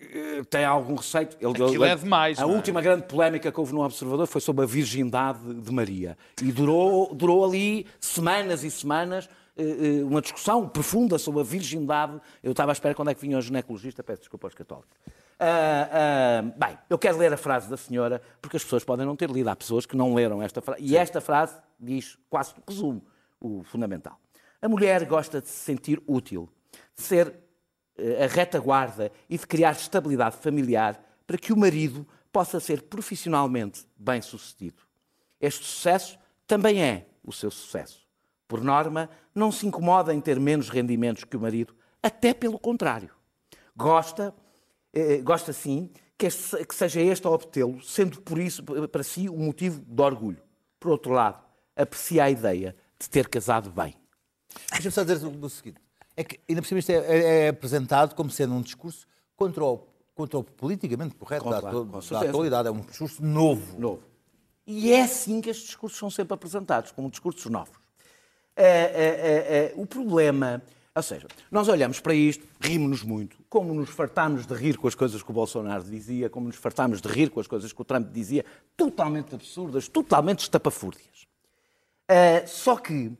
eh, 0.00 0.42
tem 0.50 0.64
algum 0.66 0.96
receio. 0.96 1.28
Ele- 1.40 1.50
Aquilo 1.50 1.84
ele- 1.84 1.92
é 1.92 1.96
demais, 1.96 2.38
A 2.38 2.42
não 2.42 2.50
é? 2.52 2.54
última 2.56 2.82
grande 2.82 3.04
polémica 3.04 3.50
que 3.50 3.58
houve 3.58 3.72
no 3.72 3.82
Observador 3.82 4.26
foi 4.26 4.40
sobre 4.42 4.64
a 4.64 4.66
virgindade 4.66 5.38
de 5.54 5.72
Maria. 5.72 6.18
E 6.42 6.52
durou, 6.52 7.14
durou 7.14 7.42
ali 7.42 7.86
semanas 7.98 8.64
e 8.64 8.70
semanas 8.70 9.30
eh, 9.56 9.62
eh, 10.00 10.04
uma 10.04 10.20
discussão 10.20 10.68
profunda 10.68 11.18
sobre 11.18 11.40
a 11.40 11.44
virgindade. 11.44 12.20
Eu 12.42 12.50
estava 12.50 12.70
à 12.70 12.74
espera 12.74 12.94
quando 12.94 13.08
é 13.10 13.14
que 13.14 13.20
vinha 13.22 13.38
o 13.38 13.40
ginecologista, 13.40 14.02
peço 14.04 14.20
desculpa 14.20 14.46
aos 14.46 14.54
católicos. 14.54 14.90
Ah, 15.38 15.88
ah, 15.92 16.42
bem, 16.42 16.78
eu 16.90 16.98
quero 16.98 17.16
ler 17.16 17.32
a 17.32 17.36
frase 17.36 17.70
da 17.70 17.76
senhora, 17.76 18.20
porque 18.42 18.56
as 18.56 18.64
pessoas 18.64 18.82
podem 18.82 19.06
não 19.06 19.14
ter 19.14 19.30
lido. 19.30 19.48
Há 19.48 19.56
pessoas 19.56 19.86
que 19.86 19.96
não 19.96 20.14
leram 20.14 20.42
esta 20.42 20.60
frase. 20.60 20.82
E 20.82 20.96
esta 20.96 21.20
frase 21.20 21.56
diz 21.78 22.18
quase 22.28 22.54
resume 22.66 23.02
o 23.40 23.62
fundamental. 23.62 24.18
A 24.60 24.68
mulher 24.68 25.04
gosta 25.04 25.40
de 25.40 25.48
se 25.48 25.64
sentir 25.64 26.02
útil, 26.06 26.48
de 26.96 27.02
ser 27.02 27.32
eh, 27.96 28.24
a 28.24 28.26
retaguarda 28.26 29.12
e 29.30 29.38
de 29.38 29.46
criar 29.46 29.72
estabilidade 29.72 30.36
familiar 30.38 31.00
para 31.24 31.38
que 31.38 31.52
o 31.52 31.56
marido 31.56 32.06
possa 32.32 32.58
ser 32.58 32.82
profissionalmente 32.82 33.86
bem-sucedido. 33.96 34.82
Este 35.40 35.64
sucesso 35.64 36.18
também 36.46 36.82
é 36.82 37.06
o 37.24 37.32
seu 37.32 37.50
sucesso. 37.50 38.06
Por 38.48 38.64
norma, 38.64 39.08
não 39.34 39.52
se 39.52 39.66
incomoda 39.66 40.12
em 40.12 40.20
ter 40.20 40.40
menos 40.40 40.68
rendimentos 40.68 41.22
que 41.22 41.36
o 41.36 41.40
marido, 41.40 41.74
até 42.02 42.34
pelo 42.34 42.58
contrário. 42.58 43.10
Gosta, 43.76 44.34
eh, 44.92 45.18
gosta 45.18 45.52
sim, 45.52 45.90
que, 46.16 46.26
este- 46.26 46.64
que 46.64 46.74
seja 46.74 47.00
este 47.00 47.26
a 47.26 47.30
obtê-lo, 47.30 47.82
sendo 47.82 48.20
por 48.22 48.38
isso 48.38 48.62
para 48.62 49.02
si 49.02 49.28
um 49.28 49.38
motivo 49.46 49.80
de 49.86 50.02
orgulho. 50.02 50.42
Por 50.80 50.90
outro 50.90 51.12
lado, 51.12 51.42
aprecia 51.76 52.24
a 52.24 52.30
ideia 52.30 52.74
de 52.98 53.08
ter 53.08 53.28
casado 53.28 53.70
bem. 53.70 53.94
Deixa-me 54.72 54.92
só 54.92 55.04
dizer 55.04 55.24
o 55.26 55.48
seguinte: 55.48 55.80
é 56.16 56.24
que 56.24 56.40
ainda 56.48 56.62
por 56.62 56.68
cima 56.68 56.80
isto 56.80 56.90
é, 56.90 56.94
é- 56.96 57.44
é 57.44 57.48
apresentado 57.48 58.14
como 58.14 58.30
sendo 58.30 58.54
um 58.54 58.62
discurso 58.62 59.06
contra 59.36 59.64
o, 59.64 59.86
contra 60.14 60.38
o 60.38 60.42
politicamente 60.44 61.14
correto 61.14 61.44
Com- 61.44 61.50
da, 61.50 61.60
da 61.60 62.28
atualidade. 62.28 62.68
É 62.68 62.70
um 62.72 62.80
discurso 62.80 63.22
novo. 63.24 63.78
novo. 63.78 64.02
E 64.66 64.92
é 64.92 65.02
assim 65.02 65.40
que 65.40 65.48
estes 65.50 65.66
discursos 65.66 65.98
são 65.98 66.10
sempre 66.10 66.34
apresentados, 66.34 66.90
como 66.92 67.08
discursos 67.10 67.46
novos. 67.46 67.76
É, 68.56 68.66
é, 68.66 68.68
é, 68.68 69.66
é, 69.66 69.72
o 69.76 69.86
problema, 69.86 70.60
ou 70.98 71.02
seja, 71.02 71.28
nós 71.48 71.68
olhamos 71.68 72.00
para 72.00 72.12
isto, 72.12 72.44
rimos-nos 72.60 73.04
muito, 73.04 73.38
como 73.48 73.72
nos 73.72 73.88
fartámos 73.88 74.44
de 74.44 74.52
rir 74.52 74.76
com 74.76 74.88
as 74.88 74.96
coisas 74.96 75.22
que 75.22 75.30
o 75.30 75.32
Bolsonaro 75.32 75.84
dizia, 75.84 76.28
como 76.28 76.48
nos 76.48 76.56
fartámos 76.56 77.00
de 77.00 77.08
rir 77.08 77.30
com 77.30 77.38
as 77.38 77.46
coisas 77.46 77.72
que 77.72 77.80
o 77.80 77.84
Trump 77.84 78.10
dizia, 78.10 78.44
totalmente 78.76 79.32
absurdas, 79.32 79.86
totalmente 79.86 80.40
estapafúrdias. 80.40 81.24
Uh, 82.10 82.48
só 82.48 82.76
que, 82.76 83.12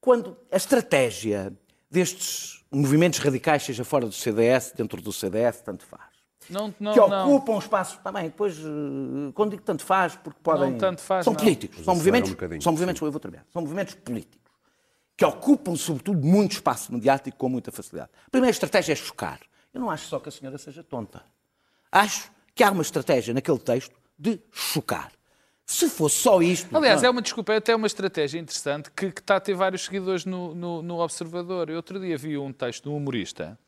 quando 0.00 0.36
a 0.52 0.56
estratégia 0.56 1.52
destes 1.90 2.64
movimentos 2.70 3.18
radicais, 3.18 3.64
seja 3.64 3.84
fora 3.84 4.06
do 4.06 4.12
CDS, 4.12 4.72
dentro 4.76 5.02
do 5.02 5.12
CDS, 5.12 5.62
tanto 5.62 5.84
faz, 5.84 6.12
Não, 6.48 6.72
não, 6.78 6.92
que 6.92 7.00
não. 7.00 7.34
ocupam 7.34 7.58
espaços 7.58 7.98
também. 8.04 8.24
Depois, 8.24 8.56
eh, 8.56 9.32
quando 9.34 9.50
digo 9.50 9.62
tanto 9.62 9.84
faz, 9.84 10.14
porque 10.14 10.38
podem. 10.42 10.72
Não 10.72 10.78
tanto 10.78 11.00
faz, 11.00 11.24
são 11.24 11.32
não. 11.32 11.40
políticos, 11.40 11.84
são 11.84 11.94
movimentos. 11.96 12.30
um 12.30 12.60
são 12.60 12.72
movimentos, 12.72 13.02
eu 13.02 13.10
vou 13.10 13.20
terminar. 13.20 13.44
São 13.52 13.62
movimentos 13.62 13.94
políticos 13.94 14.45
que 15.16 15.24
ocupam, 15.24 15.74
sobretudo, 15.76 16.26
muito 16.26 16.52
espaço 16.52 16.92
mediático 16.92 17.36
com 17.38 17.48
muita 17.48 17.72
facilidade. 17.72 18.10
A 18.26 18.30
primeira 18.30 18.50
estratégia 18.50 18.92
é 18.92 18.96
chocar. 18.96 19.40
Eu 19.72 19.80
não 19.80 19.90
acho 19.90 20.06
só 20.08 20.18
que 20.18 20.28
a 20.28 20.32
senhora 20.32 20.58
seja 20.58 20.82
tonta. 20.82 21.22
Acho 21.90 22.30
que 22.54 22.62
há 22.62 22.70
uma 22.70 22.82
estratégia 22.82 23.32
naquele 23.32 23.58
texto 23.58 23.94
de 24.18 24.40
chocar. 24.52 25.10
Se 25.64 25.88
fosse 25.88 26.16
só 26.18 26.40
isto. 26.42 26.74
Aliás, 26.76 27.02
não- 27.02 27.08
é 27.08 27.10
uma 27.10 27.22
desculpa, 27.22 27.52
é 27.52 27.56
até 27.56 27.74
uma 27.74 27.86
estratégia 27.86 28.38
interessante 28.38 28.90
que, 28.90 29.10
que 29.10 29.20
está 29.20 29.36
a 29.36 29.40
ter 29.40 29.54
vários 29.54 29.84
seguidores 29.84 30.24
no, 30.24 30.54
no, 30.54 30.82
no 30.82 30.98
Observador. 31.00 31.68
Eu 31.70 31.76
outro 31.76 31.98
dia 31.98 32.16
vi 32.16 32.36
um 32.38 32.52
texto 32.52 32.84
de 32.84 32.88
um 32.90 32.96
humorista 32.96 33.58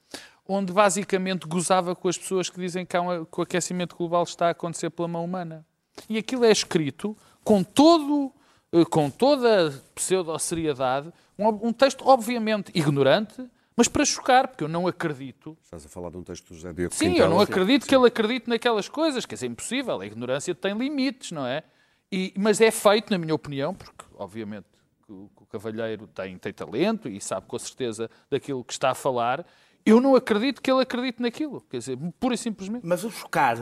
onde 0.47 0.73
basicamente 0.73 1.47
gozava 1.47 1.95
com 1.95 2.09
as 2.09 2.17
pessoas 2.17 2.49
que 2.49 2.59
dizem 2.59 2.87
que, 2.87 2.97
há 2.97 3.03
um- 3.03 3.25
que 3.25 3.39
o 3.41 3.43
aquecimento 3.43 3.97
global 3.97 4.23
está 4.23 4.47
a 4.47 4.51
acontecer 4.51 4.91
pela 4.91 5.09
mão 5.09 5.25
humana. 5.25 5.67
E 6.09 6.17
aquilo 6.17 6.45
é 6.45 6.51
escrito 6.53 7.17
com 7.45 7.63
todo 7.65 8.33
eh, 8.73 8.85
com 8.85 9.11
toda 9.11 9.69
a 9.69 9.73
pseudo-seriedade, 9.95 11.13
um, 11.39 11.69
um 11.69 11.73
texto 11.73 12.07
obviamente 12.07 12.71
ignorante, 12.75 13.49
mas 13.77 13.87
para 13.87 14.05
chocar, 14.05 14.49
porque 14.49 14.65
eu 14.65 14.69
não 14.69 14.89
acredito 14.89 15.57
Estás 15.63 15.87
a 15.87 15.89
falar 15.89 16.11
de 16.11 16.17
um 16.17 16.23
texto 16.25 16.49
do 16.49 16.55
José 16.55 16.73
Diego 16.73 16.93
Sim, 16.93 17.11
Quintela. 17.11 17.27
eu 17.27 17.31
não 17.31 17.41
acredito 17.41 17.87
que 17.87 17.95
ele 17.95 18.09
acredite 18.09 18.49
naquelas 18.49 18.89
coisas, 18.89 19.25
que 19.25 19.35
é 19.35 19.47
impossível. 19.47 20.01
A 20.01 20.07
ignorância 20.07 20.53
tem 20.55 20.77
limites, 20.77 21.31
não 21.31 21.47
é? 21.47 21.63
E- 22.11 22.35
mas 22.37 22.61
é 22.61 22.71
feito, 22.73 23.11
na 23.11 23.19
minha 23.19 23.35
opinião, 23.35 23.73
porque 23.75 24.05
obviamente 24.17 24.67
o, 25.09 25.31
o 25.37 25.47
cavalheiro 25.47 26.09
tem, 26.09 26.37
tem 26.39 26.53
talento 26.53 27.09
e 27.09 27.21
sabe 27.21 27.47
com 27.47 27.59
certeza 27.59 28.11
daquilo 28.29 28.65
que 28.65 28.73
está 28.73 28.91
a 28.91 28.95
falar. 28.95 29.47
Eu 29.87 30.01
não 30.01 30.17
acredito 30.17 30.61
que 30.61 30.71
ele 30.71 30.83
acredite 30.83 31.23
naquilo. 31.23 31.61
Quer 31.71 31.79
dizer, 31.79 31.97
pura 32.19 32.35
e 32.35 32.39
simplesmente. 32.39 32.85
Mas 32.85 33.05
o 33.05 33.11
chocar 33.11 33.57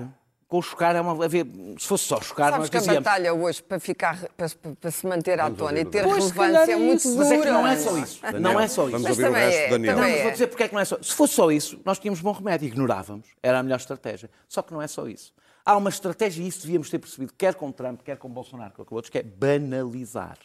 Com 0.49 0.59
o 0.59 0.63
chocar 0.63 0.95
é 0.95 1.01
uma. 1.01 1.25
havia- 1.25 1.45
Se 1.77 1.87
fosse 1.89 2.05
só 2.05 2.21
chocar, 2.21 2.53
Sabes 2.53 2.71
que 2.71 2.77
a 2.77 2.81
dizíamos. 2.81 3.03
batalha 3.03 3.35
hoje 3.35 3.61
para, 3.63 3.81
ficar, 3.81 4.17
para, 4.37 4.47
para 4.81 4.91
se 4.93 5.05
manter 5.05 5.41
à 5.41 5.51
tona 5.51 5.81
e 5.81 5.85
ter. 5.85 6.05
Pois, 6.05 6.31
relevância 6.31 6.71
é 6.71 6.75
é 6.75 6.77
muito 6.77 7.03
dura. 7.03 7.17
Mas 7.19 7.33
é 7.33 7.39
que 7.41 7.51
não 7.51 7.67
é 7.67 7.77
só 7.77 7.99
isso. 7.99 8.23
Daniel, 8.23 8.41
não 8.41 8.61
é 8.61 8.69
só 8.69 8.83
isso. 8.85 8.91
Vamos 8.93 9.09
Mas 9.09 9.11
ouvir 9.19 9.29
o 9.29 9.33
resto 9.33 9.59
é, 9.59 9.69
Daniel. 9.71 9.97
Não, 9.97 10.05
é. 10.05 10.23
vou 10.23 10.31
dizer 10.33 10.47
porque 10.47 10.63
é 10.63 10.69
que 10.69 10.75
não 10.75 10.81
é 10.81 10.85
só. 10.85 10.99
Se 11.03 11.13
fosse 11.15 11.35
só 11.35 11.51
isso, 11.51 11.81
nós 11.85 11.99
tínhamos 11.99 12.21
bom 12.21 12.31
remédio, 12.31 12.69
ignorávamos. 12.69 13.27
Era 13.43 13.59
a 13.59 13.63
melhor 13.63 13.77
estratégia. 13.77 14.31
Só 14.49 14.63
que 14.63 14.73
não 14.73 14.81
é 14.81 14.87
só 14.87 15.09
isso. 15.09 15.33
Há 15.65 15.77
uma 15.77 15.91
estratégia, 15.91 16.45
e 16.45 16.47
isso 16.47 16.61
devíamos 16.63 16.89
ter 16.89 17.01
percebido, 17.01 17.33
quer 17.37 17.57
com 17.57 17.73
Trump, 17.73 18.03
quer 18.03 18.17
com 18.17 18.29
Bolsonaro, 18.29 18.73
quer 18.73 18.85
com 18.85 18.95
outros, 18.95 19.11
que 19.11 19.19
é 19.19 19.23
banalizar. 19.25 20.39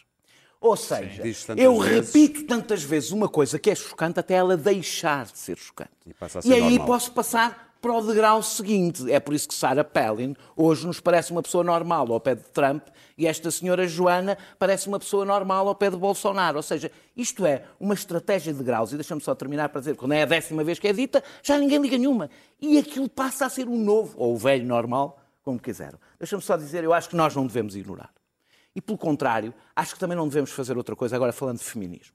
Ou 0.60 0.76
seja, 0.76 1.22
tantas 1.46 1.64
eu 1.64 1.78
vezes. 1.78 2.12
repito 2.12 2.44
tantas 2.46 2.82
vezes 2.82 3.10
uma 3.12 3.28
coisa 3.28 3.56
que 3.58 3.70
é 3.70 3.74
chocante 3.74 4.18
até 4.18 4.34
ela 4.34 4.56
deixar 4.56 5.26
de 5.26 5.38
ser 5.38 5.56
chocante. 5.58 5.90
E 6.06 6.12
passa 6.12 6.40
a 6.40 6.42
ser 6.42 6.54
aí 6.54 6.60
normal. 6.70 6.86
posso 6.86 7.12
passar 7.12 7.71
para 7.82 7.92
o 7.92 8.00
degrau 8.00 8.40
seguinte. 8.44 9.10
É 9.10 9.18
por 9.18 9.34
isso 9.34 9.48
que 9.48 9.54
Sarah 9.54 9.82
Palin 9.82 10.36
hoje 10.56 10.86
nos 10.86 11.00
parece 11.00 11.32
uma 11.32 11.42
pessoa 11.42 11.64
normal 11.64 12.10
ao 12.12 12.20
pé 12.20 12.36
de 12.36 12.44
Trump 12.44 12.86
e 13.18 13.26
esta 13.26 13.50
senhora 13.50 13.88
Joana 13.88 14.38
parece 14.56 14.86
uma 14.86 15.00
pessoa 15.00 15.24
normal 15.24 15.66
ao 15.66 15.74
pé 15.74 15.90
de 15.90 15.96
Bolsonaro. 15.96 16.58
Ou 16.58 16.62
seja, 16.62 16.92
isto 17.16 17.44
é 17.44 17.64
uma 17.80 17.94
estratégia 17.94 18.54
de 18.54 18.62
graus. 18.62 18.92
E 18.92 18.94
deixa-me 18.94 19.20
só 19.20 19.34
terminar 19.34 19.68
para 19.70 19.80
dizer, 19.80 19.96
quando 19.96 20.12
é 20.12 20.22
a 20.22 20.26
décima 20.26 20.62
vez 20.62 20.78
que 20.78 20.86
é 20.86 20.92
dita, 20.92 21.24
já 21.42 21.58
ninguém 21.58 21.82
liga 21.82 21.98
nenhuma. 21.98 22.30
E 22.60 22.78
aquilo 22.78 23.08
passa 23.08 23.46
a 23.46 23.48
ser 23.48 23.66
o 23.66 23.76
novo, 23.76 24.14
ou 24.16 24.34
o 24.34 24.38
velho 24.38 24.64
normal, 24.64 25.20
como 25.42 25.58
quiseram. 25.58 25.98
Deixa-me 26.20 26.40
só 26.40 26.56
dizer, 26.56 26.84
eu 26.84 26.94
acho 26.94 27.08
que 27.08 27.16
nós 27.16 27.34
não 27.34 27.48
devemos 27.48 27.74
ignorar. 27.74 28.10
E 28.76 28.80
pelo 28.80 28.96
contrário, 28.96 29.52
acho 29.74 29.94
que 29.94 29.98
também 29.98 30.16
não 30.16 30.28
devemos 30.28 30.52
fazer 30.52 30.76
outra 30.76 30.94
coisa, 30.94 31.16
agora 31.16 31.32
falando 31.32 31.58
de 31.58 31.64
feminismo, 31.64 32.14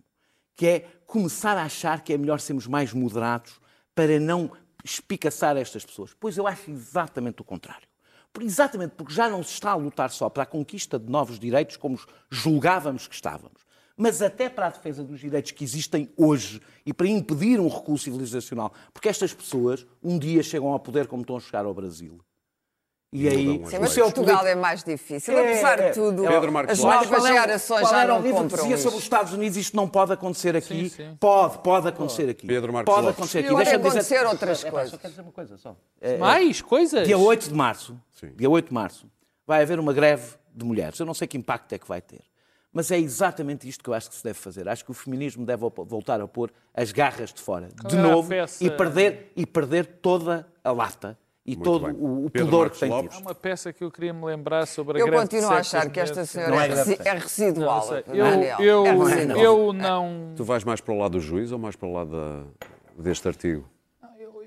que 0.56 0.66
é 0.66 0.80
começar 1.06 1.58
a 1.58 1.64
achar 1.64 2.02
que 2.02 2.14
é 2.14 2.18
melhor 2.18 2.40
sermos 2.40 2.66
mais 2.68 2.94
moderados 2.94 3.60
para 3.94 4.18
não 4.18 4.50
espicaçar 4.88 5.58
estas 5.58 5.86
pessoas. 5.86 6.16
Pois 6.20 6.38
eu 6.38 6.48
acho 6.48 6.72
exatamente 6.72 7.42
o 7.42 7.44
contrário. 7.44 7.88
Por, 8.32 8.44
exatamente 8.44 8.92
porque 8.96 9.14
já 9.14 9.30
não 9.30 9.44
se 9.44 9.54
está 9.54 9.72
a 9.72 9.76
lutar 9.76 10.10
só 10.12 10.30
para 10.30 10.44
a 10.44 10.46
conquista 10.46 10.98
de 10.98 11.10
novos 11.10 11.40
direitos 11.40 11.78
como 11.78 12.00
julgávamos 12.30 13.08
que 13.08 13.16
estávamos, 13.16 13.66
mas 13.96 14.22
até 14.22 14.50
para 14.50 14.68
a 14.68 14.70
defesa 14.70 15.04
dos 15.04 15.20
direitos 15.20 15.52
que 15.52 15.64
existem 15.64 16.10
hoje 16.16 16.62
e 16.86 16.94
para 16.94 17.08
impedir 17.08 17.60
um 17.60 17.68
recuo 17.68 17.98
civilizacional. 17.98 18.72
Porque 18.94 19.10
estas 19.10 19.34
pessoas 19.34 19.86
um 20.04 20.20
dia 20.20 20.44
chegam 20.44 20.72
ao 20.72 20.80
poder 20.80 21.08
como 21.08 21.22
estão 21.22 21.38
a 21.38 21.40
chegar 21.40 21.66
ao 21.66 21.74
Brasil. 21.74 22.20
E 23.12 23.26
aí, 23.30 23.48
leis. 23.58 23.62
mas 23.80 23.92
o 23.92 23.94
seu 23.94 24.04
Portugal 24.06 24.40
político- 24.40 24.48
é 24.48 24.56
mais 24.62 24.84
difícil. 24.84 25.38
É, 25.38 25.40
Apesar 25.52 25.80
é. 25.80 25.88
de 25.90 25.94
tudo, 25.94 26.24
Pedro 26.28 26.52
Marcos 26.52 26.74
as 26.74 26.84
novas 26.84 27.08
Qual 27.08 27.26
é 27.26 27.34
gerações 27.34 27.82
qual 27.82 27.92
já 27.94 28.06
não 28.06 28.22
livro 28.22 28.42
compram 28.42 28.62
dizia 28.64 28.78
sobre 28.78 28.98
os. 28.98 29.04
Estados 29.04 29.32
Unidos, 29.34 29.58
isto 29.58 29.78
não 29.78 29.88
pode 29.88 30.12
acontecer 30.12 30.58
aqui. 30.58 30.90
Sim, 30.90 30.90
sim. 30.90 31.18
Pode, 31.18 31.60
pode 31.60 31.88
acontecer 31.88 32.30
aqui. 32.30 32.46
Pedro 32.46 32.74
Marcos 32.74 32.94
pode 32.94 33.06
Lopes. 33.06 33.18
acontecer 33.18 33.40
aqui. 33.40 33.48
Pode 33.50 33.64
Deixa-me 33.64 33.84
dizer- 33.84 33.98
acontecer 34.00 34.28
outras 34.28 34.66
É, 34.66 34.72
coisas. 34.72 34.92
Só 34.92 34.98
quero 34.98 35.10
dizer 35.12 35.22
uma 35.22 35.32
coisa 35.32 35.58
só. 35.58 35.76
É, 36.02 36.18
Mais 36.18 36.62
coisas? 36.62 37.08
Dia 37.08 37.18
8 37.18 37.48
de 37.48 37.54
março, 37.56 37.98
Sim. 38.12 38.32
dia 38.36 38.50
8 38.50 38.68
de 38.68 38.74
março, 38.74 39.10
vai 39.46 39.62
haver 39.62 39.80
uma 39.80 39.94
greve 39.94 40.34
de 40.54 40.66
mulheres. 40.66 41.00
Eu 41.00 41.06
não 41.06 41.14
sei 41.14 41.28
que 41.30 41.38
impacto 41.38 41.72
é 41.74 41.78
que 41.78 41.88
vai 41.88 42.02
ter. 42.02 42.20
Mas 42.74 42.92
é 42.92 43.00
exatamente 43.00 43.68
isto 43.70 43.82
que 43.84 43.90
eu 43.90 43.94
acho 43.94 44.10
que 44.10 44.16
se 44.18 44.24
deve 44.24 44.38
fazer. 44.38 44.68
Acho 44.68 44.84
que 44.84 44.92
o 44.92 44.94
feminismo 44.94 45.46
deve 45.46 45.62
voltar 45.86 46.20
a 46.20 46.28
pôr 46.28 46.52
as 46.74 46.92
garras 46.92 47.34
de 47.34 47.42
fora, 47.42 47.70
de 47.70 47.96
era 47.96 48.06
a 48.06 48.12
novo, 48.12 48.30
e 48.60 48.70
perder, 48.70 49.32
e 49.36 49.46
perder 49.46 49.86
toda 50.02 50.46
a 50.62 50.72
lata 50.74 51.18
e 51.48 51.52
Muito 51.56 51.64
todo 51.64 51.86
bem. 51.88 51.96
o, 51.98 52.26
o 52.26 52.30
pudor 52.30 52.70
que 52.70 52.78
tem 52.78 52.90
Lopes. 52.90 53.10
Há 53.12 53.16
tido. 53.16 53.26
uma 53.26 53.34
peça 53.34 53.72
que 53.72 53.82
eu 53.84 53.90
queria 53.90 54.12
me 54.14 54.26
lembrar 54.26 54.68
sobre 54.68 54.98
a 54.98 55.02
Eu 55.02 55.06
greve 55.08 55.24
de 55.24 55.30
continuo 55.30 55.50
a 55.50 55.60
achar 55.60 55.90
que 55.90 56.00
esta 56.00 56.26
senhora 56.26 56.52
Não 56.52 56.60
é 56.62 56.68
resi- 56.68 56.98
é 57.06 57.12
residual. 57.14 57.88
Não. 58.08 58.16
Daniel. 58.18 58.58
Eu, 58.60 58.66
eu, 58.66 58.86
é 58.86 58.94
não 58.94 59.08
é, 59.10 59.14
residual. 59.16 59.40
eu 59.44 59.74
não. 59.74 60.34
Tu 60.36 60.44
vais 60.44 60.64
mais 60.66 60.82
para 60.82 60.94
o 60.94 60.98
lado 60.98 61.14
do 61.14 61.20
juiz 61.22 61.52
ou 61.54 61.58
mais 61.58 61.76
para 61.78 61.88
o 61.88 61.94
lado 61.94 62.12
da- 62.12 62.44
deste 63.02 63.28
artigo? 63.28 63.64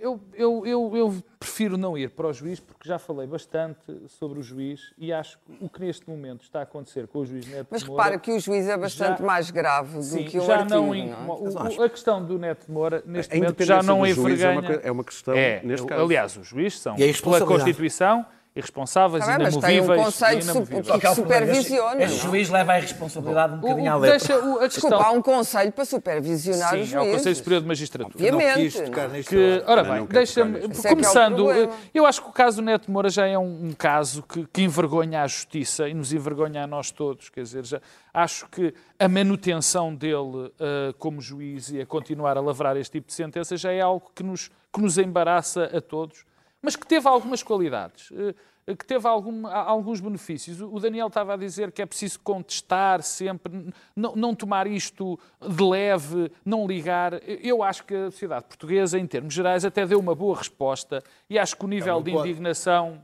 Eu, 0.01 0.19
eu, 0.35 0.67
eu, 0.67 0.97
eu 0.97 1.15
prefiro 1.39 1.77
não 1.77 1.97
ir 1.97 2.09
para 2.11 2.27
o 2.27 2.33
juiz 2.33 2.59
porque 2.59 2.89
já 2.89 2.99
falei 2.99 3.27
bastante 3.27 3.79
sobre 4.09 4.39
o 4.39 4.43
juiz 4.43 4.95
e 4.97 5.13
acho 5.13 5.39
que 5.39 5.59
o 5.65 5.69
que 5.69 5.79
neste 5.81 6.09
momento 6.09 6.43
está 6.43 6.61
a 6.61 6.63
acontecer 6.63 7.07
com 7.07 7.19
o 7.19 7.27
juiz 7.27 7.47
Neto 7.47 7.67
Mas 7.71 7.85
Moura... 7.85 8.03
repara 8.05 8.19
que 8.19 8.33
o 8.33 8.41
juiz 8.41 8.67
é 8.67 8.79
bastante 8.79 9.19
já- 9.19 9.25
mais 9.27 9.51
grave 9.51 9.97
do 9.99 10.03
Sim, 10.03 10.25
que 10.25 10.39
um 10.41 10.47
já 10.47 10.55
artigo. 10.61 10.75
não, 10.75 10.87
não 10.87 10.95
é? 10.95 11.39
o- 11.39 11.79
o- 11.81 11.83
a 11.83 11.89
questão 11.91 12.25
do 12.25 12.39
Neto 12.39 12.73
Moura 12.73 13.03
neste 13.05 13.35
A 13.35 13.37
momento 13.37 13.63
já 13.63 13.83
não 13.83 14.05
é 14.07 14.11
envergonha. 14.11 14.59
uma 14.61 14.73
é 14.83 14.91
uma 14.91 15.05
questão 15.05 15.35
É, 15.35 15.61
neste 15.63 15.85
o- 15.85 15.87
caso. 15.89 16.03
Aliás, 16.03 16.37
os 16.37 16.47
juízes 16.47 16.81
são 16.81 16.97
E 16.99 17.05
a 17.05 17.07
pela? 17.23 17.47
Constituição 17.47 18.25
irresponsáveis, 18.55 19.25
Tá 19.25 19.37
bem, 19.37 19.45
mas 19.47 19.57
tem 19.57 19.63
um 19.81 19.85
inamovíveis. 19.85 20.05
conselho 20.05 20.43
inamovíveis. 20.43 20.87
que- 20.91 20.99
que 21.01 21.15
supervisiona. 21.15 22.03
Este 22.03 22.19
juiz 22.19 22.51
leva 22.51 22.73
a 22.73 22.79
responsabilidade 22.79 23.55
um 23.55 23.57
O- 23.57 23.61
bocadinho 23.61 23.93
à 23.93 23.97
o- 23.97 23.99
letra. 24.01 24.19
deixa 24.19 24.35
o- 24.35 24.59
a 24.61 24.67
Desculpa, 24.67 24.69
questão- 24.97 25.01
há 25.01 25.11
um 25.13 25.23
conselho 25.23 25.73
para 25.73 25.85
supervisionar 25.85 26.75
os 26.75 26.89
Sim, 26.89 26.95
é 26.97 26.99
o 26.99 27.03
Conselho 27.03 27.19
juízes. 27.23 27.39
Superior 27.39 27.61
de 27.63 27.69
Magistratura. 27.69 28.15
Obviamente. 28.15 28.49
Não 28.57 28.63
quis 28.65 28.75
tocar 28.81 29.09
neste 29.09 29.29
Que, 29.31 29.63
ora 29.67 29.85
bem, 29.85 30.05
deixa-me. 30.07 30.67
nisto. 30.67 30.87
É 30.87 30.89
é 30.89 30.91
Começando, 30.95 31.37
problema. 31.45 31.73
eu 31.95 32.07
acho 32.07 32.23
que 32.23 32.29
o 32.29 32.33
caso 32.33 32.61
Neto 32.63 32.91
Moura 32.91 33.09
já 33.09 33.27
é 33.27 33.39
um, 33.39 33.69
um 33.69 33.73
caso 33.73 34.23
que, 34.25 34.47
que 34.53 34.63
envergonha 34.63 35.23
a 35.23 35.27
justiça 35.27 35.89
e 35.89 35.95
nos 35.95 36.13
envergonha 36.13 36.65
a 36.65 36.67
nós 36.67 36.91
todos. 36.91 37.29
Quer 37.29 37.43
dizer, 37.43 37.65
já, 37.65 37.81
acho 38.13 38.49
que 38.49 38.75
a 38.99 39.09
manutenção 39.09 39.95
dele 39.95 40.53
ah, 40.61 40.93
como 40.99 41.21
juiz 41.21 41.71
e 41.71 41.81
a 41.81 41.87
continuar 41.87 42.37
a 42.37 42.41
lavrar 42.41 42.77
este 42.77 42.93
tipo 42.93 43.07
de 43.07 43.15
sentença 43.15 43.57
já 43.57 43.71
é 43.73 43.81
algo 43.81 44.11
que 44.15 44.23
nos, 44.23 44.51
que 44.73 44.81
nos 44.81 44.99
embaraça 44.99 45.71
a 45.73 45.81
todos, 45.81 46.25
mas 46.63 46.77
que 46.77 46.87
teve 46.87 47.07
algumas 47.09 47.43
qualidades. 47.43 48.11
eh, 48.13 48.35
que 48.79 48.87
teve 48.87 49.09
algum- 49.09 49.49
alguns 49.49 49.99
benefícios. 50.01 50.61
O 50.61 50.79
Daniel 50.79 51.09
estava 51.09 51.35
a 51.35 51.37
dizer 51.37 51.73
que 51.73 51.83
é 51.83 51.87
preciso 51.87 52.21
contestar 52.21 53.03
sempre, 53.03 53.73
não, 53.97 54.15
não 54.15 54.33
tomar 54.35 54.67
isto 54.69 55.19
de 55.41 55.65
leve, 55.65 56.31
não 56.45 56.69
ligar. 56.69 57.15
Eu 57.43 57.65
acho 57.65 57.83
que 57.85 57.95
a 57.95 58.11
sociedade 58.13 58.45
portuguesa, 58.45 58.97
em 58.97 59.07
termos 59.09 59.35
gerais, 59.35 59.65
até 59.65 59.85
deu 59.85 59.99
uma 59.99 60.15
boa 60.15 60.37
resposta 60.37 61.03
e 61.29 61.37
acho 61.37 61.57
que 61.57 61.65
o 61.65 61.69
nível 61.69 62.01
de 62.01 62.13
pode. 62.13 62.29
indignação. 62.29 63.03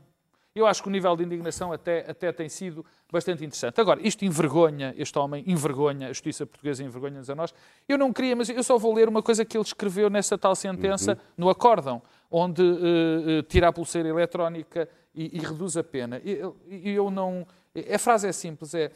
Eu 0.55 0.65
acho 0.65 0.81
que 0.81 0.87
o 0.87 0.91
nível 0.91 1.15
de 1.17 1.23
indignação 1.23 1.71
até, 1.73 2.09
até 2.09 2.31
tem 2.31 2.47
sido 2.49 2.85
bastante 3.11 3.43
interessante. 3.43 3.79
Agora, 3.81 3.99
isto 4.01 4.23
envergonha, 4.25 4.93
este 4.97 5.19
homem 5.19 5.43
envergonha, 5.45 6.07
a 6.07 6.13
justiça 6.13 6.45
portuguesa 6.45 6.81
envergonha-nos 6.83 7.29
a 7.29 7.35
nós. 7.35 7.53
Eu 7.89 7.97
não 7.97 8.11
queria, 8.13 8.35
mas 8.35 8.49
eu 8.49 8.63
só 8.63 8.77
vou 8.77 8.93
ler 8.93 9.07
uma 9.09 9.21
coisa 9.21 9.43
que 9.43 9.55
ele 9.57 9.63
escreveu 9.65 10.09
nessa 10.09 10.35
tal 10.37 10.55
sentença 10.55 11.17
no 11.37 11.47
acórdão, 11.49 12.01
onde 12.29 12.61
eh, 12.61 13.39
eh, 13.39 13.41
tira 13.43 13.69
a 13.69 13.73
pulseira 13.73 14.09
eletrónica 14.09 14.87
e, 15.13 15.37
e 15.37 15.39
reduz 15.39 15.77
a 15.77 15.83
pena. 15.83 16.21
E 16.23 16.31
eu, 16.31 16.57
eu 16.69 17.11
não. 17.11 17.45
A 17.93 17.99
frase 17.99 18.27
é 18.27 18.31
simples: 18.31 18.73
é 18.73 18.91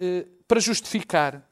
eh, 0.00 0.26
para 0.48 0.60
justificar 0.60 1.46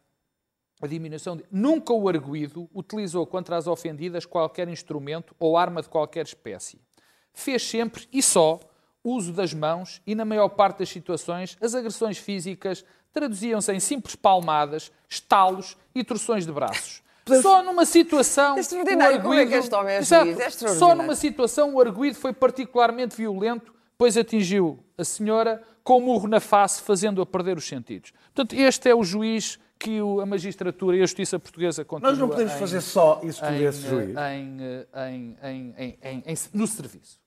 a 0.80 0.86
diminuição 0.86 1.36
de... 1.36 1.44
Nunca 1.50 1.92
o 1.92 2.08
arguído 2.08 2.68
utilizou 2.74 3.26
contra 3.26 3.56
as 3.56 3.66
ofendidas 3.66 4.24
qualquer 4.24 4.68
instrumento 4.68 5.34
ou 5.38 5.56
arma 5.56 5.82
de 5.82 5.88
qualquer 5.88 6.24
espécie. 6.24 6.80
Fez 7.32 7.62
sempre 7.62 8.08
e 8.12 8.22
só 8.22 8.60
uso 9.02 9.32
das 9.32 9.52
mãos 9.52 10.00
e, 10.06 10.14
na 10.14 10.24
maior 10.24 10.48
parte 10.50 10.78
das 10.78 10.88
situações, 10.88 11.56
as 11.60 11.74
agressões 11.74 12.18
físicas 12.18 12.84
traduziam-se 13.12 13.72
em 13.72 13.80
simples 13.80 14.14
palmadas, 14.14 14.92
estalos 15.08 15.76
e 15.94 16.04
torções 16.04 16.46
de 16.46 16.52
braços. 16.52 17.02
Só 17.42 17.62
numa 17.62 17.84
situação. 17.84 18.56
É 18.56 18.60
extraordinário. 18.60 19.18
o 19.18 19.22
Como 19.22 19.34
é 19.34 19.46
que 19.46 19.54
este 19.54 19.74
homem 19.74 19.94
é 19.94 19.98
Exato. 19.98 20.24
juiz? 20.26 20.38
É 20.40 20.50
Só 20.74 20.94
numa 20.94 21.14
situação 21.14 21.74
o 21.74 21.80
arguído 21.80 22.16
foi 22.16 22.32
particularmente 22.32 23.16
violento, 23.16 23.72
pois 23.96 24.16
atingiu 24.16 24.78
a 24.96 25.04
senhora 25.04 25.62
com 25.84 25.98
um 25.98 26.02
murro 26.04 26.28
na 26.28 26.40
face, 26.40 26.82
fazendo-a 26.82 27.24
perder 27.26 27.56
os 27.56 27.66
sentidos. 27.66 28.12
Portanto, 28.34 28.54
este 28.54 28.88
é 28.90 28.94
o 28.94 29.02
juiz 29.02 29.58
que 29.78 30.00
o- 30.02 30.20
a 30.20 30.26
magistratura 30.26 30.96
e 30.96 30.98
a 31.00 31.06
justiça 31.06 31.38
portuguesa 31.38 31.84
continuam 31.84 32.10
Nós 32.12 32.18
não 32.18 32.28
podemos 32.28 32.52
em- 32.52 32.58
fazer 32.58 32.80
só 32.80 33.20
isso 33.22 33.40
com 33.40 33.46
em, 33.46 33.62
esse 33.64 33.80
juiz. 33.88 34.16
eh, 34.16 34.34
em, 34.36 34.56
eh, 34.60 34.86
em- 35.10 35.36
em- 35.42 35.74
em- 35.78 35.98
em- 36.02 36.22
em- 36.26 36.36
no 36.52 36.66
serviço. 36.66 37.18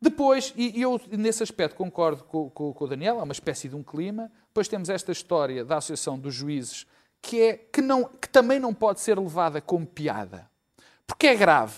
Depois, 0.00 0.52
e 0.56 0.78
e 0.78 0.82
eu 0.82 1.00
nesse 1.10 1.42
aspecto 1.42 1.74
concordo 1.74 2.22
com, 2.24 2.48
com- 2.50 2.72
com 2.72 2.84
o 2.84 2.86
Daniel, 2.88 3.18
há 3.18 3.24
uma 3.24 3.32
espécie 3.32 3.68
de 3.68 3.74
um 3.74 3.82
clima. 3.82 4.30
Depois 4.48 4.68
temos 4.68 4.88
esta 4.88 5.10
história 5.10 5.64
da 5.64 5.78
Associação 5.78 6.16
dos 6.18 6.34
Juízes, 6.34 6.86
que, 7.22 7.40
é, 7.42 7.56
que, 7.56 7.80
não, 7.80 8.04
que 8.04 8.28
também 8.28 8.58
não 8.58 8.72
pode 8.72 9.00
ser 9.00 9.18
levada 9.18 9.60
como 9.60 9.86
piada. 9.86 10.48
Porque 11.06 11.26
é 11.26 11.34
grave. 11.36 11.76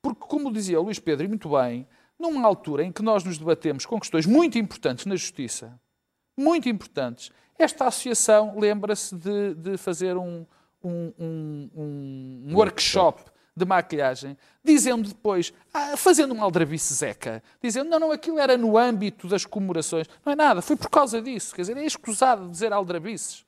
Porque, 0.00 0.20
como 0.26 0.52
dizia 0.52 0.80
o 0.80 0.84
Luís 0.84 0.98
Pedro, 0.98 1.24
e 1.24 1.28
muito 1.28 1.50
bem, 1.50 1.86
numa 2.18 2.46
altura 2.46 2.84
em 2.84 2.92
que 2.92 3.02
nós 3.02 3.24
nos 3.24 3.38
debatemos 3.38 3.84
com 3.86 3.98
questões 4.00 4.26
muito 4.26 4.58
importantes 4.58 5.06
na 5.06 5.16
justiça, 5.16 5.78
muito 6.36 6.68
importantes, 6.68 7.30
esta 7.58 7.86
associação 7.86 8.58
lembra-se 8.58 9.14
de, 9.16 9.54
de 9.54 9.76
fazer 9.76 10.16
um, 10.16 10.46
um- 10.82 11.12
um- 11.18 11.70
um 12.46 12.54
workshop 12.54 13.22
de 13.56 13.64
maquilhagem, 13.64 14.36
dizendo 14.64 15.08
depois, 15.08 15.52
ah, 15.74 15.96
fazendo 15.96 16.32
uma 16.32 16.44
aldrabice 16.44 16.94
zeca, 16.94 17.42
dizendo, 17.60 17.90
não, 17.90 17.98
não, 17.98 18.12
aquilo 18.12 18.38
era 18.38 18.56
no 18.56 18.78
âmbito 18.78 19.26
das 19.26 19.44
comemorações. 19.44 20.06
Não 20.24 20.32
é 20.32 20.36
nada, 20.36 20.62
foi 20.62 20.76
por 20.76 20.88
causa 20.88 21.20
disso. 21.20 21.52
Quer 21.56 21.62
dizer, 21.62 21.76
é 21.76 21.84
escusado 21.84 22.48
dizer 22.48 22.72
aldrabices. 22.72 23.44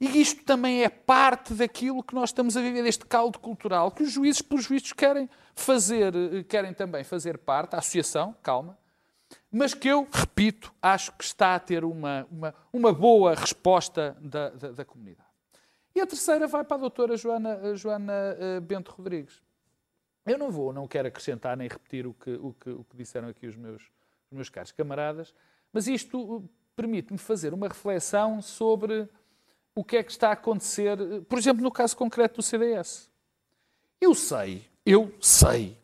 E 0.00 0.20
isto 0.20 0.44
também 0.44 0.82
é 0.82 0.88
parte 0.88 1.54
daquilo 1.54 2.02
que 2.02 2.14
nós 2.14 2.30
estamos 2.30 2.56
a 2.56 2.60
viver, 2.60 2.82
deste 2.82 3.04
caldo 3.04 3.38
cultural, 3.38 3.90
que 3.90 4.02
os 4.02 4.10
juízes, 4.10 4.42
pelos 4.42 4.66
vistos, 4.66 4.92
querem 4.92 5.28
fazer, 5.54 6.14
eh, 6.14 6.42
querem 6.42 6.72
também 6.72 7.04
fazer 7.04 7.38
parte, 7.38 7.74
a 7.74 7.78
associação, 7.78 8.34
calma, 8.42 8.78
mas 9.50 9.74
que 9.74 9.88
eu, 9.88 10.08
repito, 10.10 10.74
acho 10.80 11.12
que 11.12 11.24
está 11.24 11.54
a 11.54 11.60
ter 11.60 11.84
uma, 11.84 12.26
uma, 12.30 12.54
uma 12.72 12.92
boa 12.92 13.34
resposta 13.34 14.16
da, 14.20 14.50
da, 14.50 14.72
da 14.72 14.84
comunidade. 14.84 15.28
E 15.94 16.00
a 16.00 16.06
terceira 16.06 16.46
vai 16.46 16.64
para 16.64 16.76
a 16.78 16.80
doutora 16.80 17.16
Joana, 17.16 17.56
a 17.58 17.74
Joana 17.74 18.36
eh, 18.38 18.60
Bento 18.60 18.90
Rodrigues. 18.92 19.42
Eu 20.24 20.38
não 20.38 20.50
vou, 20.50 20.72
não 20.72 20.88
quero 20.88 21.08
acrescentar 21.08 21.56
nem 21.56 21.68
repetir 21.68 22.06
o 22.06 22.14
que, 22.14 22.32
o 22.32 22.54
que, 22.54 22.70
o 22.70 22.84
que 22.84 22.96
disseram 22.96 23.28
aqui 23.28 23.46
os 23.46 23.56
meus, 23.56 23.82
os 24.30 24.36
meus 24.36 24.48
caros 24.48 24.72
camaradas, 24.72 25.34
mas 25.72 25.86
isto 25.86 26.48
permite-me 26.74 27.18
fazer 27.18 27.52
uma 27.52 27.68
reflexão 27.68 28.40
sobre 28.40 29.08
o 29.74 29.84
que 29.84 29.96
é 29.96 30.02
que 30.02 30.10
está 30.10 30.28
a 30.28 30.32
acontecer, 30.32 30.96
por 31.28 31.38
exemplo, 31.38 31.62
no 31.62 31.70
caso 31.70 31.96
concreto 31.96 32.36
do 32.36 32.42
CDS. 32.42 33.10
Eu 34.00 34.14
sei, 34.14 34.64
eu 34.84 35.14
sei, 35.20 35.78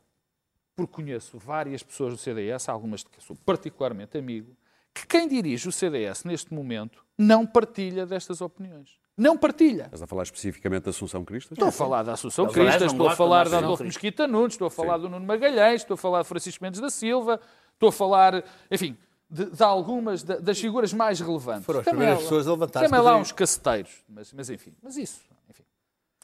porque 0.76 0.92
conheço 0.92 1.38
várias 1.38 1.82
pessoas 1.82 2.14
do 2.14 2.18
CDS, 2.18 2.68
algumas 2.68 3.00
de 3.00 3.06
que 3.06 3.22
sou 3.22 3.36
particularmente 3.44 4.18
amigo, 4.18 4.56
que 4.92 5.06
quem 5.06 5.28
dirige 5.28 5.68
o 5.68 5.72
CDS 5.72 6.24
neste 6.24 6.52
momento 6.52 7.04
não 7.16 7.46
partilha 7.46 8.04
destas 8.06 8.40
opiniões. 8.40 8.98
Não 9.16 9.36
partilha. 9.36 9.84
Estás 9.84 10.02
a 10.02 10.06
falar 10.06 10.22
especificamente 10.22 10.84
da 10.84 10.90
Assunção 10.90 11.24
Cristas? 11.24 11.52
Estou 11.52 11.68
a 11.68 11.72
falar 11.72 12.04
da 12.04 12.12
Assunção 12.12 12.44
aliás, 12.44 12.76
Cristas, 12.76 12.92
não 12.92 12.98
estou 12.98 13.08
a 13.08 13.16
falar 13.16 13.48
da 13.48 13.58
Adolfo. 13.58 13.82
Mesquita 13.82 14.28
Nunes, 14.28 14.54
estou 14.54 14.68
a 14.68 14.70
falar 14.70 14.98
do 14.98 15.08
Nuno 15.08 15.26
Magalhães, 15.26 15.82
estou 15.82 15.94
a 15.94 15.98
falar 15.98 16.22
de 16.22 16.28
Francisco 16.28 16.62
Mendes 16.62 16.80
da 16.80 16.88
Silva, 16.88 17.40
estou 17.74 17.88
a 17.88 17.92
falar, 17.92 18.44
enfim, 18.70 18.96
de, 19.30 19.46
de 19.46 19.62
algumas 19.62 20.22
da- 20.22 20.36
das 20.38 20.58
figuras 20.60 20.92
mais 20.92 21.20
relevantes. 21.20 21.64
Foram 21.66 21.80
as 21.80 21.84
Também 21.84 21.98
primeiras 21.98 22.18
lá- 22.18 22.24
pessoas 22.24 22.46
a 22.46 22.50
levantar-se 22.52 22.86
Também 22.86 23.00
para 23.02 23.10
lá 23.12 23.16
uns 23.18 23.32
caceteiros, 23.32 24.04
mas, 24.08 24.32
mas 24.32 24.48
enfim, 24.50 24.74
mas 24.82 24.96
isso, 24.96 25.20
enfim. 25.50 25.62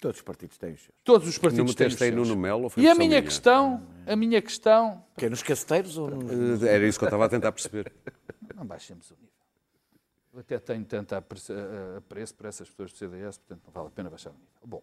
Todos 0.00 0.18
os 0.18 0.22
partidos 0.22 0.56
têm 0.58 0.72
os 0.74 0.80
seus. 0.82 0.94
Todos 1.04 1.28
os 1.28 1.38
partidos 1.38 1.74
têm 1.74 1.86
os 1.88 1.94
seus. 1.94 2.14
Nuno 2.14 2.36
Melo 2.36 2.64
ou 2.64 2.70
foi 2.70 2.82
E 2.82 2.88
a 2.88 2.94
minha 2.94 3.08
minha? 3.08 3.22
questão, 3.22 3.86
a 4.06 4.16
minha 4.16 4.40
questão, 4.42 5.04
Que 5.16 5.26
é 5.26 5.30
nos 5.30 5.42
caceteiros 5.42 5.96
ou 5.98 6.10
nos... 6.10 6.62
Eh, 6.62 6.68
Era 6.74 6.86
isso 6.86 6.98
que 6.98 7.04
eu 7.04 7.08
estava 7.08 7.24
a 7.24 7.28
tentar 7.28 7.52
perceber. 7.52 7.92
não 8.54 8.66
baixemos 8.66 9.10
o 9.10 9.14
nível. 9.14 9.28
Eu 10.34 10.40
até 10.40 10.58
tenho 10.58 10.84
tanto 10.84 11.14
apreço, 11.14 11.52
eh, 11.52 11.96
apreço 11.98 12.34
por 12.34 12.46
essas 12.46 12.68
pessoas 12.68 12.92
do 12.92 12.98
CDS, 12.98 13.38
portanto 13.38 13.62
não 13.66 13.72
vale 13.72 13.86
a 13.86 13.90
pena 13.90 14.10
baixar 14.10 14.30
o 14.30 14.34
nível. 14.34 14.48
Bom, 14.64 14.82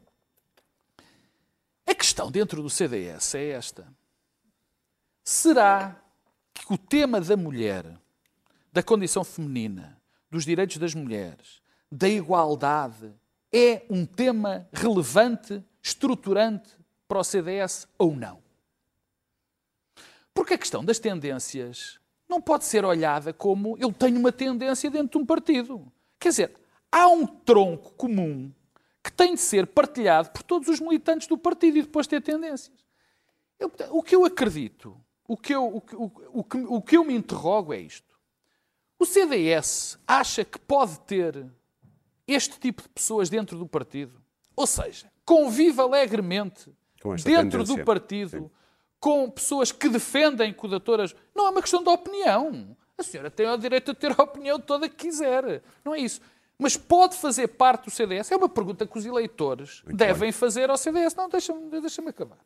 a 1.86 1.93
questão 1.93 2.31
dentro 2.31 2.62
do 2.63 2.69
CDS 2.69 3.36
é 3.36 3.49
esta. 3.49 3.86
Será 5.23 5.95
que 6.53 6.73
o 6.73 6.77
tema 6.77 7.19
da 7.21 7.36
mulher, 7.38 7.86
da 8.71 8.81
condição 8.81 9.23
feminina, 9.23 10.01
dos 10.29 10.45
direitos 10.45 10.77
das 10.77 10.93
mulheres, 10.95 11.62
da 11.91 12.07
igualdade, 12.07 13.13
é 13.53 13.84
um 13.89 14.05
tema 14.05 14.67
relevante, 14.71 15.63
estruturante 15.81 16.75
para 17.07 17.19
o 17.19 17.23
CDS 17.23 17.88
ou 17.97 18.15
não? 18.15 18.41
Porque 20.34 20.53
a 20.53 20.57
questão 20.57 20.84
das 20.86 20.99
tendências 20.99 21.99
não 22.29 22.41
pode 22.41 22.63
ser 22.63 22.86
olhada 22.86 23.34
como 23.34 23.77
eu 23.77 23.91
tenho 23.91 24.17
uma 24.17 24.31
tendência 24.31 24.89
dentro 24.89 25.17
de 25.19 25.23
um 25.23 25.25
partido. 25.25 25.91
Quer 26.17 26.29
dizer, 26.29 26.55
há 26.89 27.07
um 27.10 27.25
tronco 27.27 27.91
comum 27.95 28.53
que 29.03 29.12
tem 29.12 29.34
de 29.34 29.41
ser 29.41 29.67
partilhado 29.67 30.29
por 30.29 30.43
todos 30.43 30.69
os 30.69 30.79
militantes 30.79 31.27
do 31.27 31.38
partido 31.38 31.77
e 31.77 31.81
depois 31.81 32.07
ter 32.07 32.21
tendências. 32.21 32.71
Eu- 33.60 33.71
o 33.89 34.01
que 34.01 34.15
eu 34.15 34.23
acredito, 34.23 34.95
o 35.27 35.36
que 35.36 35.53
eu, 35.53 35.65
o, 35.67 35.81
o, 36.39 36.77
o 36.77 36.81
que 36.81 36.95
eu 36.95 37.03
me 37.03 37.13
interrogo 37.13 37.73
é 37.73 37.79
isto. 37.79 38.11
O 39.02 39.06
CDS 39.08 39.98
acha 40.08 40.46
que 40.46 40.60
pode 40.60 41.00
ter 41.00 41.48
este 42.28 42.60
tipo 42.60 42.84
de 42.84 42.90
pessoas 42.90 43.32
dentro 43.32 43.58
do 43.58 43.66
partido? 43.66 44.22
Ou 44.56 44.68
seja, 44.68 45.12
convive 45.26 45.82
alegremente 45.82 46.72
dentro 47.26 47.64
tendência. 47.64 47.78
do 47.78 47.84
partido 47.84 48.30
Sim. 48.30 48.52
com 49.00 49.28
pessoas 49.32 49.72
que 49.72 49.90
defendem 49.90 50.54
codatoras. 50.54 51.16
Não 51.34 51.48
é 51.48 51.50
uma 51.50 51.64
questão 51.64 51.82
de 51.82 51.90
opinião. 51.90 52.78
A 52.96 53.02
senhora 53.02 53.32
tem 53.32 53.50
o 53.50 53.58
direito 53.58 53.92
de 53.92 54.00
ter 54.00 54.14
a 54.16 54.22
opinião 54.22 54.60
toda 54.60 54.88
que 54.88 55.08
quiser. 55.08 55.64
Não 55.84 55.96
é 55.96 56.00
isso. 56.00 56.22
Mas 56.60 56.78
pode 56.78 57.16
fazer 57.18 57.48
parte 57.48 57.86
do 57.86 57.90
CDS? 57.90 58.32
É 58.32 58.38
uma 58.38 58.50
pergunta 58.50 58.86
que 58.86 59.00
os 59.00 59.04
eleitores 59.04 59.82
devem 59.88 60.32
fazer 60.32 60.70
ao 60.70 60.78
CDS. 60.78 61.16
Não, 61.16 61.28
deixa-me 61.28 61.82
deixa 61.82 62.08
acabar. 62.08 62.38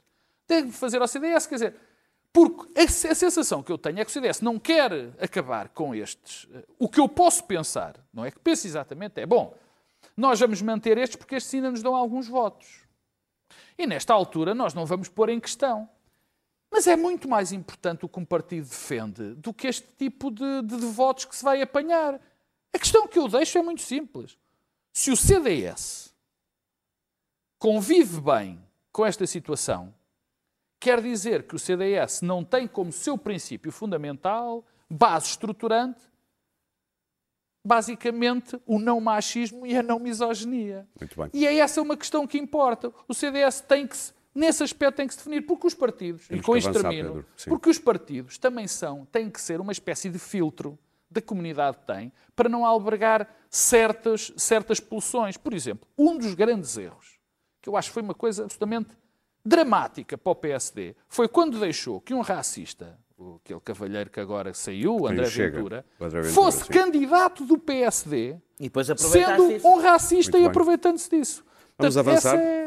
Devem 0.48 0.72
fazer 0.72 1.02
ao 1.02 1.08
CDS, 1.10 1.48
quer 1.48 1.56
dizer, 1.56 1.76
porque 2.36 2.82
a, 2.82 2.86
sensação 3.16 3.64
que 3.64 3.72
eu 3.72 3.78
tenho 3.78 3.98
é 3.98 4.04
que 4.04 4.10
o 4.12 4.14
CDS 4.14 4.42
não 4.42 4.60
quer 4.60 4.92
acabar 5.22 5.70
com 5.70 5.96
estes. 5.96 6.46
O 6.78 6.90
que 6.90 7.00
eu 7.00 7.08
posso 7.08 7.46
pensar, 7.46 7.96
não 8.14 8.26
é 8.26 8.30
que 8.30 8.40
pense 8.40 8.68
exatamente, 8.68 9.22
é 9.22 9.26
bom, 9.26 9.56
nós 10.18 10.38
vamos 10.38 10.62
manter 10.62 10.98
estes 10.98 11.16
porque 11.16 11.36
estes 11.36 11.54
ainda 11.54 11.72
nos 11.72 11.82
dão 11.82 11.96
alguns 11.96 12.28
votos. 12.28 12.82
E 13.78 13.88
nesta 13.88 14.14
altura 14.14 14.54
nós 14.54 14.74
não 14.74 14.86
vamos 14.86 15.08
pôr 15.08 15.30
em 15.30 15.40
questão. 15.40 15.90
Mas 16.70 16.88
é 16.88 16.98
muito 16.98 17.30
mais 17.30 17.54
importante 17.54 18.04
o 18.04 18.10
que 18.10 18.20
um 18.20 18.26
partido 18.26 18.68
defende 18.68 19.34
do 19.36 19.54
que 19.54 19.68
este 19.68 19.88
tipo 19.98 20.30
de, 20.30 20.62
de- 20.64 20.76
de 20.78 20.86
votos 20.88 21.24
que 21.24 21.34
se 21.36 21.44
vai 21.44 21.62
apanhar. 21.62 22.20
A 22.74 22.78
questão 22.80 23.08
que 23.08 23.18
eu 23.18 23.30
deixo 23.30 23.58
é 23.58 23.62
muito 23.62 23.82
simples. 23.82 24.38
Se 24.92 25.10
o 25.10 25.16
CDS 25.16 26.14
convive 27.58 28.20
bem 28.20 28.60
com 28.92 29.06
esta 29.06 29.26
situação, 29.26 29.94
quer 30.80 31.02
dizer 31.02 31.44
que 31.44 31.56
o 31.56 31.60
CDS 31.60 32.22
não 32.22 32.44
tem 32.44 32.68
como 32.68 32.92
seu 32.92 33.18
princípio 33.18 33.72
fundamental, 33.72 34.64
base 34.90 35.28
estruturante, 35.28 36.02
basicamente 37.66 38.60
o 38.66 38.78
não 38.78 39.02
machismo 39.02 39.66
e 39.66 39.76
a 39.76 39.82
não 39.82 40.00
misoginia. 40.00 40.88
Muito 41.00 41.20
bem. 41.20 41.30
E 41.34 41.48
é 41.48 41.58
essa 41.58 41.82
uma 41.82 41.98
questão 41.98 42.28
que 42.28 42.38
importa. 42.38 42.94
O 43.08 43.14
CDS 43.14 43.62
tem 43.62 43.88
que 43.88 43.98
se, 43.98 44.14
nesse 44.34 44.64
aspecto 44.64 44.98
tem 44.98 45.08
que 45.08 45.14
se 45.14 45.20
definir, 45.20 45.42
porque 45.42 45.66
os 45.66 45.74
partidos, 45.74 46.28
Temos 46.28 46.44
e 46.44 46.46
com 46.46 46.56
isto 46.56 46.72
termino, 46.72 47.26
porque 47.48 47.70
os 47.70 47.80
partidos 47.80 48.38
também 48.38 48.68
são, 48.68 49.06
têm 49.06 49.30
que 49.30 49.42
ser 49.42 49.60
uma 49.60 49.72
espécie 49.72 50.10
de 50.10 50.20
filtro 50.20 50.78
da 51.10 51.22
comunidade 51.22 51.78
tem 51.88 52.12
para 52.36 52.50
não 52.50 52.66
albergar 52.66 53.28
certas, 53.50 54.34
certas 54.38 54.80
pulsões. 54.80 55.38
Por 55.38 55.54
exemplo, 55.54 55.88
um 55.98 56.18
dos 56.18 56.34
grandes 56.34 56.78
erros, 56.78 57.18
que 57.62 57.70
eu 57.70 57.78
acho 57.78 57.90
que 57.90 57.94
foi 57.94 58.04
uma 58.04 58.14
coisa 58.14 58.44
absolutamente 58.44 58.90
dramática 59.46 60.18
para 60.18 60.32
o 60.32 60.36
PSD, 60.36 60.96
foi 61.08 61.28
quando 61.28 61.60
deixou 61.60 62.02
que 62.02 62.14
um 62.14 62.22
racista, 62.22 62.98
o- 63.18 63.36
aquele 63.44 63.60
cavalheiro 63.62 64.10
que 64.10 64.20
agora 64.20 64.54
saiu, 64.54 64.98
o 65.02 65.08
André 65.08 65.26
Ventura, 65.28 65.86
Ventura, 66.00 66.24
fosse 66.26 66.66
sim. 66.66 66.74
candidato 66.74 67.46
do 67.46 67.58
PSD, 67.58 68.36
E 68.60 68.72
sendo 68.98 69.52
isso. 69.52 69.68
um 69.68 69.80
racista 69.80 70.38
Muito 70.38 70.48
e 70.48 70.50
aproveitando-se 70.50 71.10
disso. 71.10 71.46
Vamos 71.78 71.94
Portanto, 71.96 72.10
avançar? 72.12 72.36
é- 72.38 72.66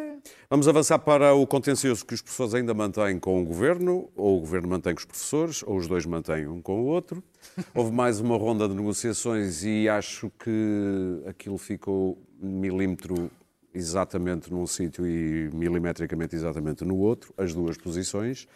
Vamos 0.50 0.66
avançar 0.68 0.98
para 0.98 1.32
o 1.34 1.46
contencioso 1.46 2.04
que 2.04 2.12
os 2.14 2.20
professores 2.20 2.54
ainda 2.54 2.74
mantêm 2.74 3.18
com 3.18 3.40
o 3.40 3.44
governo, 3.44 4.10
ou 4.16 4.36
o 4.38 4.40
governo 4.40 4.68
mantém 4.68 4.94
com 4.94 4.98
os 4.98 5.04
professores, 5.04 5.62
ou 5.66 5.76
os 5.76 5.86
dois 5.86 6.04
mantêm 6.06 6.46
um 6.46 6.60
com 6.60 6.80
o 6.82 6.86
outro. 6.86 7.22
Houve 7.74 7.92
mais 7.92 8.18
uma 8.20 8.36
ronda 8.36 8.68
de 8.68 8.74
negociações 8.74 9.62
e 9.64 9.88
acho 9.88 10.30
que 10.38 11.22
aquilo 11.26 11.56
ficou 11.56 12.18
milímetro 12.40 13.30
exatamente 13.78 14.52
num 14.52 14.66
sítio 14.66 15.06
e 15.06 15.48
milimetricamente 15.54 16.34
exatamente 16.34 16.84
no 16.84 16.96
outro, 16.96 17.32
as 17.38 17.54
duas 17.54 17.76
posições. 17.76 18.46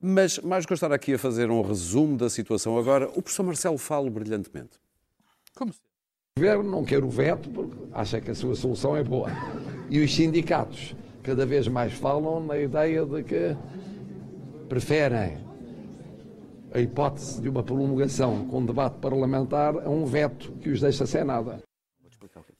Mas 0.00 0.38
mais 0.38 0.64
que 0.64 0.72
eu 0.72 0.74
estar 0.74 0.92
aqui 0.92 1.14
a 1.14 1.18
fazer 1.18 1.50
um 1.50 1.60
resumo 1.62 2.16
da 2.16 2.30
situação 2.30 2.78
agora, 2.78 3.08
o 3.10 3.20
professor 3.22 3.42
Marcelo 3.42 3.78
fala 3.78 4.08
brilhantemente. 4.10 4.78
Como 5.54 5.72
se- 5.72 5.80
O 6.38 6.40
governo 6.40 6.70
não 6.70 6.84
quer 6.84 7.04
o 7.04 7.10
veto 7.10 7.50
porque 7.50 7.76
acha 7.92 8.20
que 8.20 8.30
a 8.30 8.34
sua 8.34 8.54
solução 8.54 8.96
é 8.96 9.04
boa. 9.04 9.28
E 9.90 10.02
os 10.02 10.14
sindicatos 10.14 10.94
cada 11.22 11.44
vez 11.44 11.68
mais 11.68 11.92
falam 11.92 12.40
na 12.44 12.58
ideia 12.58 13.04
de 13.04 13.22
que 13.22 13.56
preferem 14.68 15.38
a 16.72 16.80
hipótese 16.80 17.42
de 17.42 17.48
uma 17.48 17.62
prolongação 17.62 18.46
com 18.46 18.64
debate 18.64 18.98
parlamentar 19.00 19.76
a 19.76 19.90
um 19.90 20.06
veto 20.06 20.52
que 20.62 20.70
os 20.70 20.80
deixa 20.80 21.04
sem 21.04 21.24
nada. 21.24 21.60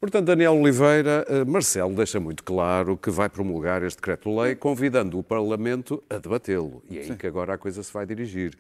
Portanto, 0.01 0.27
Daniel 0.27 0.55
Oliveira, 0.55 1.25
eh, 1.29 1.45
Marcelo 1.45 1.95
deixa 1.95 2.19
muito 2.21 2.43
claro 2.45 2.97
que 2.97 3.11
vai 3.11 3.29
promulgar 3.29 3.83
este 3.83 3.97
decreto-lei, 3.97 4.55
convidando 4.57 5.19
o 5.19 5.23
Parlamento 5.23 6.03
a 6.09 6.19
debatê-lo. 6.19 6.83
E 6.89 6.99
é 6.99 7.03
aí 7.03 7.17
que 7.17 7.27
agora 7.27 7.55
a 7.55 7.59
coisa 7.59 7.83
se 7.83 7.93
vai 7.93 8.07
dirigir. 8.07 8.57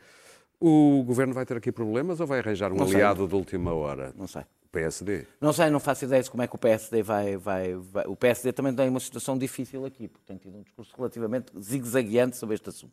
O 0.60 1.02
Governo 1.06 1.32
vai 1.32 1.46
ter 1.46 1.56
aqui 1.56 1.72
problemas 1.72 2.20
ou 2.20 2.26
vai 2.26 2.40
arranjar 2.40 2.70
um 2.72 2.76
Não 2.76 2.86
sei. 2.86 2.96
aliado 2.96 3.26
de 3.26 3.34
última 3.34 3.72
hora? 3.72 4.12
Não 4.16 4.26
sei. 4.26 4.42
O 4.42 4.68
PSD. 4.70 5.26
Não 5.40 5.52
sei, 5.52 5.68
não 5.70 5.80
faço 5.80 6.04
ideia 6.04 6.22
de 6.22 6.30
como 6.30 6.42
é 6.42 6.46
que 6.46 6.54
o 6.54 6.58
PSD 6.58 7.02
vai, 7.02 7.36
vai, 7.36 7.74
vai- 7.74 8.06
O 8.06 8.14
PSD 8.14 8.52
também 8.52 8.72
tem 8.74 8.88
uma 8.88 9.00
situação 9.00 9.36
difícil 9.38 9.84
aqui, 9.86 10.06
porque 10.06 10.24
tem 10.26 10.36
tido 10.36 10.56
um 10.58 10.62
discurso 10.62 10.92
relativamente 10.96 11.50
zigue-zagueante 11.58 12.36
sobre 12.36 12.54
este 12.54 12.68
assunto. 12.68 12.92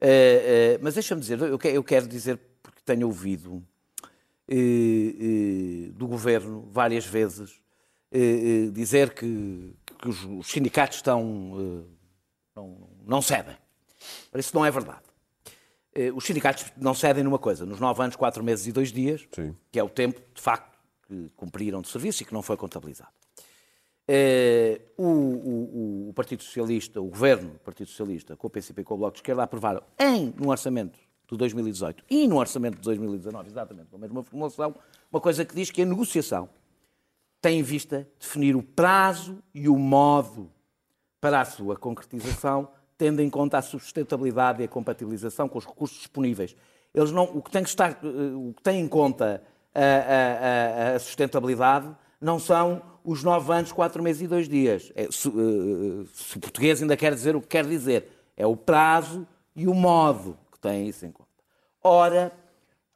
Eh, 0.00 0.74
eh, 0.74 0.78
mas 0.82 0.94
deixa-me 0.94 1.20
dizer, 1.20 1.38
eu, 1.40 1.58
eu 1.62 1.84
quero 1.84 2.06
dizer, 2.08 2.38
porque 2.62 2.80
tenho 2.84 3.06
ouvido 3.06 3.62
eh, 4.48 4.54
eh, 4.56 5.90
do 5.92 6.06
governo 6.06 6.68
várias 6.70 7.04
vezes 7.06 7.60
dizer 8.72 9.12
que, 9.12 9.74
que 10.00 10.08
os, 10.08 10.24
os 10.24 10.46
sindicatos 10.50 10.98
estão. 10.98 11.84
eh, 11.86 11.90
não, 12.54 12.88
não 13.06 13.20
cedem. 13.22 13.56
Isso 14.34 14.54
não 14.54 14.64
é 14.64 14.70
verdade. 14.70 15.02
Eh, 15.94 16.10
Os 16.12 16.24
sindicatos 16.24 16.72
não 16.76 16.94
cedem 16.94 17.22
numa 17.24 17.38
coisa, 17.38 17.66
nos 17.66 17.78
nove 17.80 18.02
anos, 18.02 18.16
quatro 18.16 18.42
meses 18.42 18.66
e 18.66 18.72
dois 18.72 18.90
dias, 18.92 19.26
Sim. 19.34 19.54
que 19.70 19.78
é 19.78 19.82
o 19.84 19.88
tempo, 19.90 20.20
de 20.34 20.40
facto, 20.40 20.78
que 21.06 21.28
cumpriram 21.36 21.82
de 21.82 21.88
serviço 21.88 22.22
e 22.22 22.26
que 22.26 22.32
não 22.32 22.40
foi 22.42 22.56
contabilizado. 22.56 23.10
Eh, 24.08 24.80
o, 24.96 25.04
o- 25.04 26.08
o 26.10 26.12
Partido 26.14 26.42
Socialista, 26.42 27.00
o 27.00 27.06
Governo 27.08 27.50
do 27.50 27.58
Partido 27.58 27.88
Socialista, 27.88 28.36
com 28.36 28.46
o 28.46 28.50
PCP 28.50 28.80
e 28.82 28.84
com 28.84 28.94
o 28.94 28.98
Bloco 28.98 29.14
de 29.14 29.18
Esquerda, 29.18 29.42
aprovaram 29.42 29.82
em, 29.98 30.32
no 30.36 30.48
Orçamento 30.50 30.98
de 31.28 31.36
2018 31.36 32.04
e 32.08 32.26
no 32.28 32.36
Orçamento 32.38 32.76
de 32.76 32.82
2019, 32.82 33.48
exatamente 33.48 33.88
com 33.90 33.96
a 33.96 34.00
mesma 34.00 34.22
formulação, 34.22 34.74
uma 35.10 35.20
coisa 35.20 35.44
que 35.44 35.54
diz 35.54 35.70
que 35.70 35.82
a 35.82 35.86
negociação 35.86 36.48
tem 37.40 37.58
em 37.60 37.62
vista 37.62 38.08
definir 38.18 38.56
o 38.56 38.62
prazo 38.62 39.38
e 39.54 39.68
o 39.68 39.76
modo 39.78 40.50
para 41.20 41.40
a 41.40 41.44
sua 41.44 41.76
concretização, 41.76 42.68
tendo 42.98 43.20
em 43.20 43.28
conta 43.30 43.58
a 43.58 43.62
sustentabilidade 43.62 44.62
e 44.62 44.64
a 44.64 44.68
compatibilização 44.68 45.48
com 45.48 45.58
os 45.58 45.66
recursos 45.66 45.98
disponíveis. 45.98 46.56
Eles 46.94 47.10
não, 47.10 47.24
o, 47.24 47.42
que 47.42 47.50
tem 47.50 47.62
que 47.62 47.68
estar, 47.68 47.90
eh, 47.92 47.96
o 48.34 48.54
que 48.56 48.62
tem 48.62 48.80
em 48.80 48.88
conta 48.88 49.42
a, 49.74 49.80
a- 49.80 50.94
a- 50.94 50.98
sustentabilidade 50.98 51.94
não 52.20 52.38
são 52.38 52.80
os 53.04 53.22
nove 53.22 53.52
anos, 53.52 53.70
quatro 53.72 54.02
meses 54.02 54.22
e 54.22 54.26
dois 54.26 54.48
dias. 54.48 54.90
É, 54.94 55.08
se, 55.10 55.28
eh, 55.28 55.32
se 56.12 56.36
o 56.36 56.40
português 56.40 56.80
ainda 56.80 56.96
quer 56.96 57.12
dizer 57.14 57.36
o 57.36 57.40
que 57.40 57.48
quer 57.48 57.66
dizer, 57.66 58.08
é 58.36 58.46
o 58.46 58.56
prazo 58.56 59.26
e 59.54 59.66
o 59.68 59.74
modo 59.74 60.36
têm 60.68 60.88
isso 60.88 61.04
em 61.06 61.10
conta. 61.12 61.28
Ora, 61.82 62.32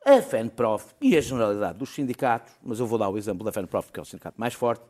a 0.04 0.20
FENPROF 0.22 0.94
e 1.00 1.16
a 1.16 1.20
generalidade 1.20 1.78
dos 1.78 1.90
sindicatos, 1.90 2.52
mas 2.62 2.80
eu 2.80 2.86
vou 2.86 2.98
dar 2.98 3.08
o 3.08 3.18
exemplo 3.18 3.44
da 3.44 3.52
FENPROF, 3.52 3.92
que 3.92 4.00
é 4.00 4.02
o 4.02 4.06
sindicato 4.06 4.40
mais 4.40 4.54
forte, 4.54 4.82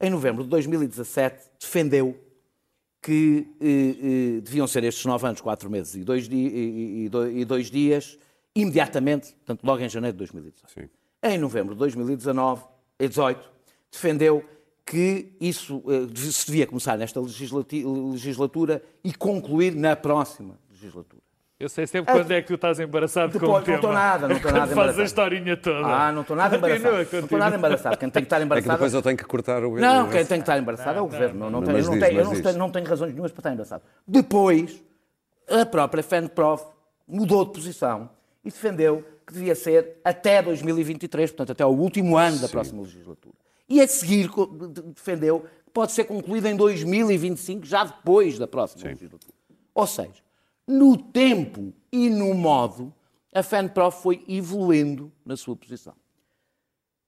em 0.00 0.10
novembro 0.10 0.42
de 0.44 0.50
2017 0.50 1.50
defendeu 1.58 2.18
que 3.00 3.46
eh, 3.60 3.66
eh, 4.38 4.40
deviam 4.40 4.66
ser 4.66 4.82
estes 4.84 5.04
nove 5.06 5.26
anos, 5.26 5.40
quatro 5.40 5.70
meses 5.70 5.94
e 5.94 6.02
dois, 6.04 6.28
di- 6.28 6.36
e- 6.36 6.48
e- 6.48 7.04
e 7.04 7.08
do- 7.08 7.44
dois 7.46 7.70
dias, 7.70 8.18
imediatamente, 8.54 9.32
portanto, 9.34 9.62
logo 9.64 9.80
em 9.82 9.88
janeiro 9.88 10.14
de 10.14 10.18
2018. 10.18 10.72
Sim. 10.72 10.88
Em 11.22 11.38
novembro 11.38 11.74
de 11.74 11.78
2019, 11.78 12.64
e 12.98 13.08
18, 13.08 13.48
defendeu 13.90 14.44
que 14.84 15.32
isso 15.40 15.82
eh, 15.88 16.06
se 16.32 16.46
devia 16.46 16.66
começar 16.66 16.96
nesta 16.98 17.20
legislatura 17.20 18.82
e 19.04 19.12
concluir 19.14 19.74
na 19.74 19.94
próxima 19.96 20.58
legislatura. 20.70 21.22
Eu 21.58 21.70
sei 21.70 21.86
sempre 21.86 22.12
quando 22.12 22.30
é 22.32 22.42
que 22.42 22.48
tu 22.48 22.54
estás 22.54 22.78
embaraçado 22.78 23.32
com 23.32 23.38
o 23.38 23.40
Depois, 23.40 23.58
não 23.60 23.64
tema. 23.64 23.76
estou 23.76 23.92
nada, 23.92 24.28
não 24.28 24.36
estou 24.36 24.52
nada 24.52 24.66
faz 24.66 24.70
a 24.70 24.72
embaraçado. 24.74 25.02
historinha 25.06 25.56
toda. 25.56 25.86
Ah, 25.86 26.12
não 26.12 26.20
estou 26.20 26.36
nada 26.36 26.50
Continua, 26.58 26.76
embaraçado. 26.76 26.94
Não 26.96 27.02
estou 27.02 27.20
continua. 27.22 27.40
nada 27.40 27.56
embaraçado. 27.56 27.96
Quem 27.96 28.10
tem 28.10 28.22
que 28.22 28.26
estar 28.26 28.36
É 28.36 28.38
que 28.40 28.44
embaraçado 28.44 28.72
depois 28.74 28.94
eu 28.94 29.02
tenho 29.02 29.16
que 29.16 29.24
cortar 29.24 29.64
o. 29.64 29.76
não, 29.80 30.04
quem 30.10 30.18
tem 30.26 30.38
que 30.38 30.42
estar 30.42 30.58
embaraçado 30.58 30.98
é 30.98 31.00
o 31.00 31.06
governo. 31.06 31.38
Não, 31.40 31.50
não, 31.50 31.60
Não, 31.60 31.66
tenho, 31.66 31.76
mas 31.78 31.86
eu 31.86 31.92
não, 31.92 31.98
diz, 31.98 32.08
tenho, 32.08 32.20
eu 32.20 32.24
não 32.26 32.42
tenho- 32.42 32.58
não 32.58 32.70
tenho 32.70 32.86
razões 32.86 33.10
nenhumas 33.12 33.32
para 33.32 33.40
estar 33.40 33.52
embaraçado. 33.52 33.82
Depois, 34.06 34.82
a 35.48 35.64
própria 35.64 36.02
FENPROF 36.02 36.62
mudou 37.08 37.44
de 37.46 37.52
posição 37.52 38.10
e 38.44 38.50
defendeu 38.50 39.02
que 39.26 39.32
devia 39.32 39.54
ser 39.54 39.96
até 40.04 40.42
2023, 40.42 41.30
portanto, 41.30 41.52
até 41.52 41.64
o 41.64 41.70
último 41.70 42.18
ano 42.18 42.38
da 42.38 42.48
próxima 42.50 42.82
legislatura. 42.82 43.34
E 43.66 43.80
a 43.80 43.88
seguir 43.88 44.28
defendeu 44.94 45.40
que 45.64 45.70
pode 45.72 45.92
ser 45.92 46.04
concluída 46.04 46.50
em 46.50 46.54
2025, 46.54 47.64
já 47.64 47.82
depois 47.82 48.38
da 48.38 48.46
próxima 48.46 48.84
legislatura. 48.90 49.32
Ou 49.74 49.86
seja, 49.86 50.25
no 50.66 50.96
tempo 50.96 51.72
e 51.92 52.08
no 52.10 52.34
modo, 52.34 52.92
a 53.32 53.42
FENPROF 53.42 54.02
foi 54.02 54.24
evoluindo 54.28 55.12
na 55.24 55.36
sua 55.36 55.54
posição. 55.56 55.94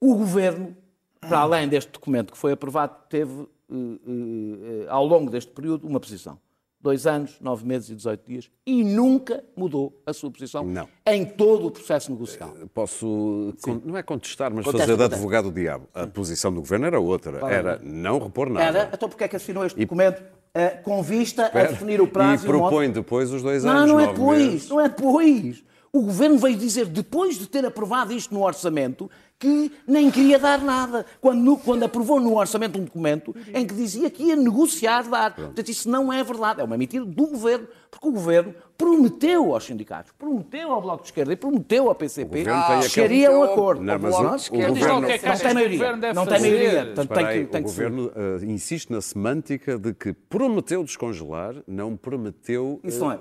O 0.01 0.15
governo, 0.15 0.77
para 1.21 1.41
além 1.41 1.69
deste 1.69 1.91
documento 1.91 2.33
que 2.33 2.39
foi 2.39 2.53
aprovado, 2.53 2.95
teve, 3.09 3.43
eh, 3.43 3.75
eh, 3.75 4.85
eh, 4.85 4.87
ao 4.89 5.05
longo 5.05 5.31
deste 5.31 5.51
período, 5.51 5.87
uma 5.87 5.99
posição. 5.99 6.39
Dois 6.81 7.09
anos, 7.09 7.41
nove 7.41 7.67
meses 7.67 7.91
e 7.91 7.97
18 7.97 8.25
dias, 8.25 8.51
e 8.65 8.85
nunca 8.85 9.43
mudou 9.57 10.01
a 10.07 10.13
sua 10.13 10.31
posição 10.31 10.65
Não. 10.65 10.89
em 11.05 11.25
todo 11.25 11.67
o 11.67 11.71
processo 11.73 12.13
negocial. 12.13 12.55
Posso, 12.73 13.53
con- 13.61 13.83
não 13.85 13.97
é 13.97 14.03
contestar, 14.05 14.55
mas 14.55 14.65
Contesta, 14.65 14.87
fazer 14.87 14.97
de 14.97 15.03
advogado 15.15 15.51
do 15.51 15.53
diabo. 15.61 15.89
A 15.93 16.07
posição 16.07 16.55
do 16.55 16.61
governo 16.61 16.87
era 16.87 17.01
outra. 17.01 17.45
Era 17.53 17.81
não 17.83 18.21
repor 18.21 18.49
nada. 18.49 18.65
Era, 18.65 18.91
então 18.95 19.09
porque 19.09 19.25
é 19.25 19.29
que 19.29 19.35
assinou 19.35 19.67
este 19.67 19.81
documento 19.81 20.23
eh, 20.55 20.71
com 20.71 21.03
vista 21.03 21.47
a 21.47 21.65
definir 21.65 22.01
o 22.01 22.07
prazo 22.07 22.45
e 22.45 22.47
e 22.47 22.51
o 22.51 22.53
modo? 22.55 22.69
propõe 22.69 22.91
depois 22.91 23.31
os 23.33 23.43
dois 23.43 23.65
Não, 23.65 23.73
anos. 23.73 23.91
não 23.91 24.01
é 24.01 24.07
nove 24.07 24.19
depois, 24.19 24.43
meses. 24.43 24.69
não 24.69 24.81
é 24.81 24.89
depois. 24.89 25.65
O 25.93 26.03
governo 26.03 26.37
veio 26.39 26.57
dizer, 26.57 26.87
depois 26.87 27.39
de 27.39 27.47
ter 27.49 27.65
aprovado 27.65 28.13
isto 28.13 28.33
no 28.35 28.45
orçamento, 28.45 29.11
que 29.39 29.71
nem 29.87 30.11
queria 30.11 30.39
dar 30.39 30.61
nada. 30.61 31.07
Quando, 31.21 31.41
no- 31.41 31.57
quando 31.59 31.85
aprovou 31.85 32.19
no 32.19 32.37
orçamento 32.37 32.79
um 32.79 32.85
documento 32.85 33.35
em 33.55 33.65
que 33.67 33.73
dizia 33.75 34.11
que 34.11 34.25
ia 34.25 34.37
negociar 34.37 35.03
dar. 35.09 35.35
Portanto, 35.35 35.69
isso 35.69 35.89
não 35.89 36.13
é 36.13 36.23
verdade. 36.25 36.61
É 36.61 36.65
uma 36.65 36.77
mentira 36.77 37.05
do 37.05 37.27
governo, 37.29 37.69
porque 37.91 38.09
o 38.09 38.13
governo 38.13 38.53
prometeu 38.77 39.53
aos 39.55 39.65
sindicatos, 39.65 40.13
prometeu 40.19 40.73
ao 40.73 40.81
Bloco 40.83 41.03
de 41.03 41.09
Esquerda 41.09 41.33
e 41.33 41.37
prometeu 41.37 41.89
ao 41.89 41.95
PCP 41.95 42.39
governo 42.45 42.81
que 42.83 42.89
chegaria 42.89 43.29
a 43.31 43.39
um 43.39 43.43
acordo. 43.45 43.83
Não, 43.83 43.99
mas 43.99 44.15
o- 44.15 44.19
Bloco 44.19 44.39
de 44.39 44.51
o 44.51 44.59
lá 44.61 44.67
o 44.67 44.69
governo- 44.69 45.09
é 45.09 45.19
que 45.19 45.27
Não 45.29 45.37
tem 45.39 45.55
maioria. 45.55 45.79
governo 45.79 46.01
deve 46.01 46.15
Não 46.15 46.27
tem 46.27 46.41
maioria. 46.41 46.85
Portanto, 46.87 47.15
tem 47.15 47.27
que, 47.27 47.45
tem 47.53 47.61
o 47.61 47.65
governo 47.65 48.13
eh, 48.17 48.45
insiste 48.45 48.91
na 48.91 49.01
semântica 49.01 49.79
de 49.79 49.95
que 49.95 50.13
prometeu 50.13 50.83
descongelar, 50.83 51.55
não 51.67 51.97
prometeu. 51.97 52.81
Isso 52.83 53.01
não 53.01 53.13
é. 53.13 53.19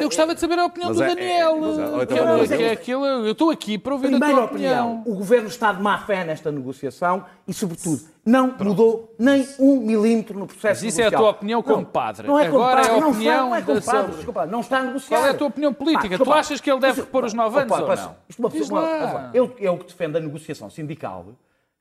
Eu 0.00 0.08
gostava 0.08 0.34
de 0.34 0.40
saber 0.40 0.58
a 0.58 0.64
opinião 0.66 0.88
Mas 0.90 0.96
do 0.98 1.02
é- 1.04 1.08
Daniel. 1.08 1.56
é- 1.56 1.60
mas 1.60 1.78
é- 1.78 1.86
ou 1.88 2.02
então 2.02 2.16
que, 2.16 2.52
é, 2.54 2.56
que 2.56 2.62
é 2.64 2.70
aquilo, 2.72 3.06
eu 3.06 3.32
estou 3.32 3.50
aqui 3.50 3.78
para 3.78 3.92
ouvir 3.94 4.06
a 4.06 4.10
Primeira 4.10 4.34
tua 4.34 4.44
opinião, 4.44 4.92
opinião. 4.96 5.12
o 5.12 5.16
governo 5.16 5.48
está 5.48 5.72
de 5.72 5.82
má 5.82 5.98
fé 5.98 6.24
nesta 6.24 6.50
negociação 6.52 7.24
e, 7.46 7.52
sobretudo, 7.54 8.00
não 8.24 8.54
mudou 8.60 9.14
nem 9.18 9.48
um 9.58 9.76
milímetro 9.80 10.38
no 10.38 10.46
processo 10.46 10.84
Mas 10.84 10.92
isso 10.92 11.00
é 11.00 11.04
a 11.04 11.06
negocial. 11.06 11.22
tua 11.22 11.30
opinião 11.38 11.62
como 11.62 11.76
Não, 11.78 11.84
padre. 11.84 12.26
Não 12.26 12.38
é 12.38 12.44
como 12.48 12.62
Agora 12.62 12.80
é 12.80 12.84
a 12.84 12.86
padre, 12.88 13.00
não, 13.00 13.10
opinião 13.10 13.48
não 13.48 13.54
é 13.56 13.62
padre, 13.62 14.12
desculpa, 14.14 14.46
não 14.46 14.60
está 14.60 14.78
a 14.78 14.82
negociar. 14.82 15.18
Qual 15.18 15.26
é 15.26 15.30
a 15.30 15.34
tua 15.34 15.46
opinião 15.48 15.72
política? 15.72 16.04
Tu 16.06 16.10
desculpa, 16.10 16.34
achas 16.34 16.60
que 16.60 16.70
ele 16.70 16.80
deve 16.80 17.00
repor 17.00 17.24
os 17.24 17.32
nove 17.34 17.58
anos 17.60 17.72
opa, 17.72 17.82
ou 17.90 17.96
não? 17.96 18.16
isto 18.28 18.38
uma 18.40 18.50
pessoa- 18.50 19.30
eu, 19.34 19.54
eu 19.58 19.78
que 19.78 19.86
defendo 19.86 20.16
a 20.16 20.20
negociação 20.20 20.68
sindical, 20.70 21.26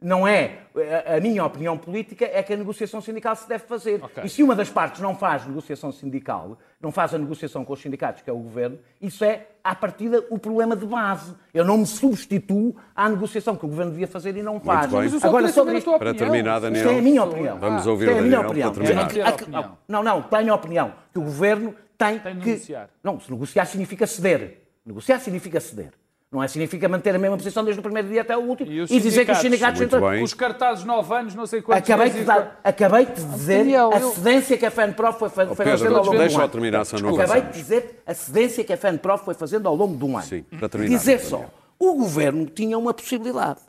não 0.01 0.27
é. 0.27 0.59
A, 1.07 1.19
minha 1.19 1.43
opinião 1.43 1.75
política 1.75 2.29
é 2.31 2.43
que 2.43 2.53
a 2.53 2.57
negociação 2.57 3.01
sindical 3.01 3.35
se 3.35 3.49
deve 3.49 3.65
fazer. 3.65 3.99
Ok. 4.03 4.23
E 4.23 4.29
se 4.29 4.43
uma 4.43 4.55
das 4.55 4.69
partes 4.69 5.01
não 5.01 5.15
faz 5.15 5.45
negociação 5.47 5.91
sindical, 5.91 6.57
não 6.79 6.91
faz 6.91 7.15
a 7.15 7.17
negociação 7.17 7.65
com 7.65 7.73
os 7.73 7.81
sindicatos, 7.81 8.21
que 8.21 8.29
é 8.29 8.33
o 8.33 8.37
governo, 8.37 8.77
isso 9.01 9.23
é, 9.25 9.47
à 9.63 9.73
partida, 9.73 10.23
o 10.29 10.37
problema 10.37 10.75
de 10.75 10.85
base. 10.85 11.33
Eu 11.51 11.65
não 11.65 11.79
me 11.79 11.85
substituo 11.87 12.75
à 12.95 13.09
negociação 13.09 13.55
que 13.55 13.65
o 13.65 13.67
governo 13.67 13.91
devia 13.91 14.07
fazer 14.07 14.37
e 14.37 14.43
não 14.43 14.59
faz. 14.59 14.93
Agora, 15.23 15.47
sobre 15.49 15.77
isto, 15.77 15.89
tua 15.89 15.97
Para 15.97 16.11
opinião. 16.11 16.31
terminar, 16.31 16.59
Daniel. 16.59 16.85
isto 16.85 16.95
é 16.95 16.99
a 16.99 17.01
minha 17.01 17.23
opinião. 17.23 17.59
Vamos 17.59 17.87
ouvir 17.87 18.05
Isto 18.05 18.13
o 18.13 18.17
é 18.17 18.19
a 18.19 18.23
minha 18.23 18.41
opinião. 18.41 18.69
opinião. 18.69 19.77
Não, 19.87 20.03
não, 20.03 20.21
tenho 20.21 20.51
a 20.51 20.55
opinião 20.55 20.93
que 21.11 21.17
o 21.17 21.23
governo 21.23 21.73
tem, 21.97 22.19
Tem 22.19 22.35
que. 22.39 22.49
negociar. 22.49 22.89
Não, 23.03 23.19
se 23.19 23.31
negociar 23.31 23.65
significa 23.65 24.05
ceder. 24.05 24.61
Negociar 24.85 25.19
significa 25.19 25.59
ceder. 25.59 25.91
Não 26.29 26.43
é 26.43 26.47
significa 26.49 26.89
manter 26.89 27.15
a 27.15 27.17
mesma 27.19 27.37
posição 27.37 27.63
desde 27.63 27.79
o 27.79 27.83
primeiro 27.83 28.09
dia 28.09 28.21
até 28.21 28.35
o 28.35 28.41
último 28.41 28.69
E 28.69 28.81
os 28.81 28.89
dizer 28.89 29.23
que 29.25 29.31
os 29.31 29.37
sindicatos? 29.37 29.79
Muito 29.79 29.95
entram- 29.95 30.09
bem. 30.11 30.21
Os 30.23 30.33
cartazes 30.33 30.83
nove 30.83 31.13
anos, 31.15 31.33
não 31.33 31.45
sei 31.47 31.61
quantos 31.61 31.89
Acabei 31.89 32.09
de, 32.09 32.19
e- 32.19 32.23
dar, 32.25 32.59
acabei 32.65 33.05
de 33.05 33.13
dizer 33.23 33.59
Daniel, 33.59 33.93
a 33.93 33.99
eu- 33.99 34.11
cedência 34.11 34.57
que 34.57 34.65
a 34.65 34.71
FENPROF 34.71 35.19
foi, 35.19 35.29
fa- 35.29 35.45
foi 35.47 35.55
Pedro, 35.55 35.71
fazendo 35.79 35.97
ao 35.97 36.03
longo 36.03 36.17
deixa 36.17 36.27
de 36.27 36.35
um 36.35 36.39
eu 36.39 36.43
ano. 36.43 36.51
terminar, 36.51 36.85
não 37.01 37.15
Acabei 37.15 37.41
de 37.43 37.51
dizer 37.53 38.03
a 38.05 38.13
cedência 38.13 38.63
que 38.65 38.73
a 38.73 38.77
FENPROF 38.77 39.23
foi 39.23 39.33
fazendo 39.35 39.67
ao 39.69 39.75
longo 39.75 39.95
de 39.95 40.03
um 40.03 40.17
ano. 40.17 40.27
Sim, 40.27 40.43
para 40.43 40.67
terminar, 40.67 40.97
dizer 40.97 41.19
só, 41.21 41.45
o 41.79 41.93
governo 41.93 42.45
tinha 42.47 42.77
uma 42.77 42.93
possibilidade, 42.93 43.61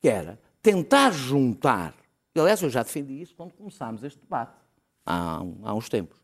que 0.00 0.08
era 0.08 0.38
tentar 0.62 1.10
juntar, 1.10 1.94
e, 2.32 2.38
aliás 2.38 2.62
eu 2.62 2.70
já 2.70 2.84
defendi 2.84 3.20
isso 3.20 3.34
quando 3.36 3.54
começámos 3.54 4.04
este 4.04 4.20
debate, 4.20 4.52
há, 5.04 5.42
há 5.64 5.74
uns 5.74 5.88
tempos, 5.88 6.16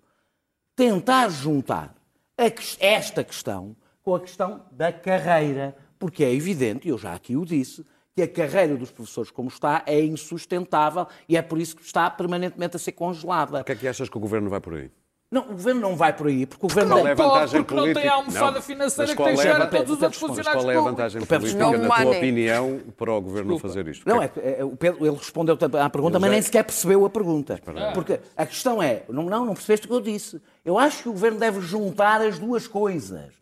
tentar 0.76 1.28
juntar 1.30 1.92
a 2.36 2.48
que- 2.48 2.76
esta 2.78 3.24
questão 3.24 3.74
com 4.08 4.14
a 4.14 4.20
questão 4.20 4.62
da 4.72 4.90
carreira, 4.90 5.76
porque 5.98 6.24
é 6.24 6.32
evidente, 6.32 6.88
e 6.88 6.90
eu 6.90 6.96
já 6.96 7.12
aqui 7.12 7.36
o 7.36 7.44
disse, 7.44 7.84
que 8.16 8.22
a 8.22 8.28
carreira 8.28 8.74
dos 8.74 8.90
professores 8.90 9.30
como 9.30 9.48
está 9.48 9.82
é 9.84 10.00
insustentável 10.00 11.06
e 11.28 11.36
é 11.36 11.42
por 11.42 11.60
isso 11.60 11.76
que 11.76 11.82
está 11.82 12.08
permanentemente 12.08 12.74
a 12.74 12.78
ser 12.78 12.92
congelada. 12.92 13.60
O 13.60 13.64
que 13.64 13.72
é 13.72 13.74
que 13.74 13.86
achas 13.86 14.08
que 14.08 14.16
o 14.16 14.20
governo 14.20 14.48
vai 14.48 14.60
por 14.60 14.74
aí? 14.74 14.90
Não, 15.30 15.42
o 15.42 15.52
governo 15.52 15.82
não 15.82 15.94
vai 15.94 16.16
por 16.16 16.26
aí, 16.26 16.46
porque 16.46 16.64
o 16.64 16.68
governo... 16.70 16.94
Qual 16.94 17.06
é 17.06 17.14
vantagem 17.14 17.62
porque 17.62 17.74
não 17.74 17.84
tem 17.84 17.92
política? 17.92 18.14
a 18.14 18.16
almofada 18.16 18.50
Não. 18.52 18.62
financeira 18.62 19.14
que 19.14 19.22
tem 19.22 19.26
é 19.26 19.32
a 19.32 19.36
chegar 19.36 19.56
a 19.56 19.58
vantagem- 19.58 19.70
todos 19.86 19.96
os 19.96 20.02
outros 20.02 20.12
Desculpa, 20.12 20.34
funcionários 20.36 20.64
Qual 20.64 20.72
é 20.72 20.76
a 20.78 20.90
vantagem 20.90 21.20
política, 21.26 21.38
desculpa. 21.38 21.78
na 21.86 22.02
tua 22.02 22.16
opinião, 22.16 22.80
para 22.96 23.12
o 23.12 23.20
governo 23.20 23.58
fazer 23.58 23.88
isto? 23.88 24.08
Não, 24.08 24.22
é, 24.22 24.28
que, 24.28 24.40
é, 24.40 24.64
o 24.64 24.74
Pedro, 24.74 25.04
ele 25.04 25.16
respondeu 25.16 25.58
à 25.78 25.90
pergunta, 25.90 26.18
mas 26.18 26.30
nem 26.30 26.40
sequer 26.40 26.64
percebeu 26.64 27.04
a 27.04 27.10
pergunta. 27.10 27.60
Porque 27.92 28.20
a 28.34 28.46
questão 28.46 28.82
é, 28.82 29.02
não, 29.06 29.24
não, 29.24 29.44
não 29.44 29.52
percebeste 29.52 29.84
o 29.84 29.90
que 29.90 29.94
eu 29.94 30.00
disse. 30.00 30.40
Eu 30.64 30.78
acho 30.78 31.02
que 31.02 31.10
o 31.10 31.12
governo 31.12 31.38
deve 31.38 31.60
juntar 31.60 32.22
as 32.22 32.38
duas 32.38 32.66
coisas. 32.66 33.37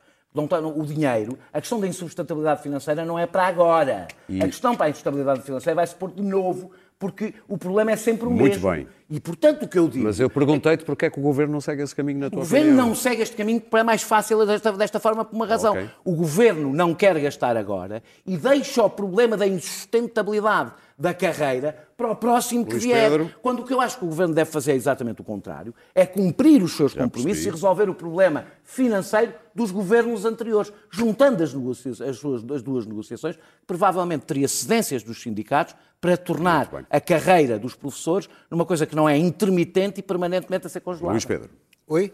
Tá- 0.46 0.60
o 0.60 0.84
dinheiro, 0.84 1.38
a 1.52 1.60
questão 1.60 1.80
da 1.80 1.86
insustentabilidade 1.86 2.62
financeira 2.62 3.04
não 3.04 3.18
é 3.18 3.26
para 3.26 3.46
agora. 3.46 4.06
A 4.40 4.44
questão 4.46 4.74
para 4.76 4.86
a 4.86 4.90
insustentabilidade 4.90 5.40
financeira 5.42 5.74
vai 5.76 5.86
se 5.86 5.94
pôr 5.94 6.10
de 6.10 6.22
novo, 6.22 6.70
porque 6.98 7.32
o 7.48 7.56
problema 7.56 7.92
é 7.92 7.96
sempre 7.96 8.26
o 8.26 8.30
Muito 8.30 8.60
mesmo. 8.60 8.70
bem. 8.70 8.86
E 9.08 9.20
portanto 9.20 9.62
o 9.64 9.68
que 9.68 9.78
eu 9.78 9.86
digo. 9.88 10.04
Mas 10.04 10.18
eu 10.18 10.28
perguntei-te 10.28 10.84
porque 10.84 11.06
é 11.06 11.10
que 11.10 11.18
o 11.20 11.22
governo 11.22 11.52
não 11.52 11.60
segue 11.60 11.80
esse 11.80 11.94
caminho 11.94 12.18
na 12.18 12.26
O 12.26 12.30
tua 12.30 12.40
governo 12.40 12.66
opinião. 12.70 12.86
não 12.88 12.94
segue 12.96 13.22
este 13.22 13.36
caminho 13.36 13.60
porque 13.60 13.76
é 13.76 13.82
mais 13.84 14.02
fácil 14.02 14.44
desta, 14.44 14.72
desta 14.72 14.98
forma 14.98 15.24
por 15.24 15.36
uma 15.36 15.46
razão. 15.46 15.74
Ok. 15.74 15.88
O 16.04 16.12
governo 16.16 16.72
não 16.72 16.92
quer 16.92 17.16
gastar 17.20 17.56
agora 17.56 18.02
e 18.26 18.36
deixa 18.36 18.82
o 18.82 18.90
problema 18.90 19.36
da 19.36 19.46
insustentabilidade 19.46 20.72
da 20.98 21.12
carreira 21.14 21.86
para 21.96 22.10
o 22.10 22.16
próximo 22.16 22.64
que 22.64 22.72
Luís 22.72 22.84
vier. 22.84 23.10
Pedro. 23.10 23.30
Quando 23.42 23.60
o 23.60 23.64
que 23.64 23.72
eu 23.72 23.80
acho 23.80 23.98
que 23.98 24.04
o 24.04 24.08
governo 24.08 24.34
deve 24.34 24.50
fazer 24.50 24.72
é 24.72 24.74
exatamente 24.74 25.20
o 25.20 25.24
contrário, 25.24 25.74
é 25.94 26.04
cumprir 26.06 26.62
os 26.62 26.74
seus 26.76 26.92
compromissos 26.92 27.24
percebi. 27.44 27.48
e 27.48 27.50
resolver 27.52 27.88
o 27.90 27.94
problema 27.94 28.46
financeiro 28.64 29.32
dos 29.54 29.70
governos 29.70 30.24
anteriores, 30.24 30.72
juntando 30.90 31.42
as, 31.44 31.54
as 32.00 32.16
suas- 32.18 32.44
as 32.50 32.62
duas 32.62 32.86
negociações, 32.86 33.38
provavelmente 33.66 34.24
teria 34.24 34.48
cedências 34.48 35.02
dos 35.02 35.22
sindicatos 35.22 35.74
para 36.00 36.16
tornar 36.16 36.86
a 36.90 37.00
carreira 37.00 37.58
dos 37.58 37.74
professores 37.74 38.28
numa 38.50 38.64
coisa 38.64 38.86
que 38.86 38.94
não 38.94 39.08
é 39.08 39.16
intermitente 39.16 40.00
e 40.00 40.02
permanentemente 40.02 40.66
a 40.66 40.70
ser 40.70 40.80
congelada. 40.80 41.12
Luís 41.12 41.24
Pedro, 41.24 41.50
Oi? 41.86 42.12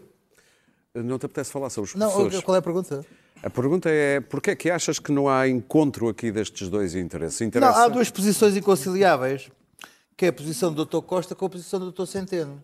não 0.95 1.17
te 1.17 1.25
apetece 1.25 1.51
falar 1.51 1.69
sobre 1.69 1.89
os 1.89 1.95
Não, 1.95 2.11
professores? 2.11 2.41
qual 2.41 2.55
é 2.55 2.59
a 2.59 2.61
pergunta? 2.61 3.05
A 3.41 3.49
pergunta 3.49 3.89
é, 3.89 4.21
porquê 4.21 4.51
é 4.51 4.55
que 4.55 4.69
achas 4.69 4.99
que 4.99 5.11
não 5.11 5.27
há 5.27 5.47
encontro 5.49 6.07
aqui 6.07 6.31
destes 6.31 6.69
dois 6.69 6.95
interesses? 6.95 7.41
Não, 7.41 7.47
Interessa... 7.47 7.83
há 7.83 7.87
duas 7.89 8.09
posições 8.09 8.55
inconciliáveis, 8.55 9.49
que 10.15 10.25
é 10.25 10.29
a 10.29 10.33
posição 10.33 10.71
do 10.73 10.85
Dr. 10.85 11.01
Costa 11.01 11.35
com 11.35 11.45
a 11.45 11.49
posição 11.49 11.79
do 11.79 11.91
Dr. 11.91 12.05
Centeno. 12.05 12.63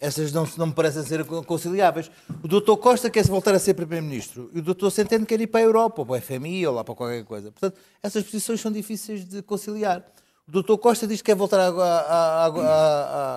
Essas 0.00 0.32
não, 0.32 0.48
não 0.56 0.68
me 0.68 0.72
parecem 0.72 1.02
ser 1.04 1.24
conciliáveis. 1.24 2.10
O 2.42 2.48
doutor 2.48 2.78
Costa 2.78 3.10
quer 3.10 3.24
voltar 3.26 3.54
a 3.54 3.58
ser 3.58 3.74
Primeiro-Ministro 3.74 4.50
e 4.54 4.58
o 4.60 4.62
doutor 4.62 4.90
Centeno 4.90 5.26
quer 5.26 5.38
ir 5.40 5.46
para 5.46 5.60
a 5.60 5.62
Europa, 5.62 6.00
ou 6.00 6.06
para 6.06 6.16
o 6.18 6.20
FMI, 6.22 6.66
ou 6.66 6.74
lá 6.74 6.82
para 6.82 6.94
qualquer 6.94 7.22
coisa. 7.24 7.52
Portanto, 7.52 7.76
essas 8.02 8.24
posições 8.24 8.60
são 8.62 8.72
difíceis 8.72 9.26
de 9.28 9.42
conciliar. 9.42 10.02
O 10.48 10.52
doutor 10.52 10.78
Costa 10.78 11.06
diz 11.06 11.20
que 11.20 11.26
quer 11.26 11.36
voltar 11.36 11.60
à, 11.60 12.46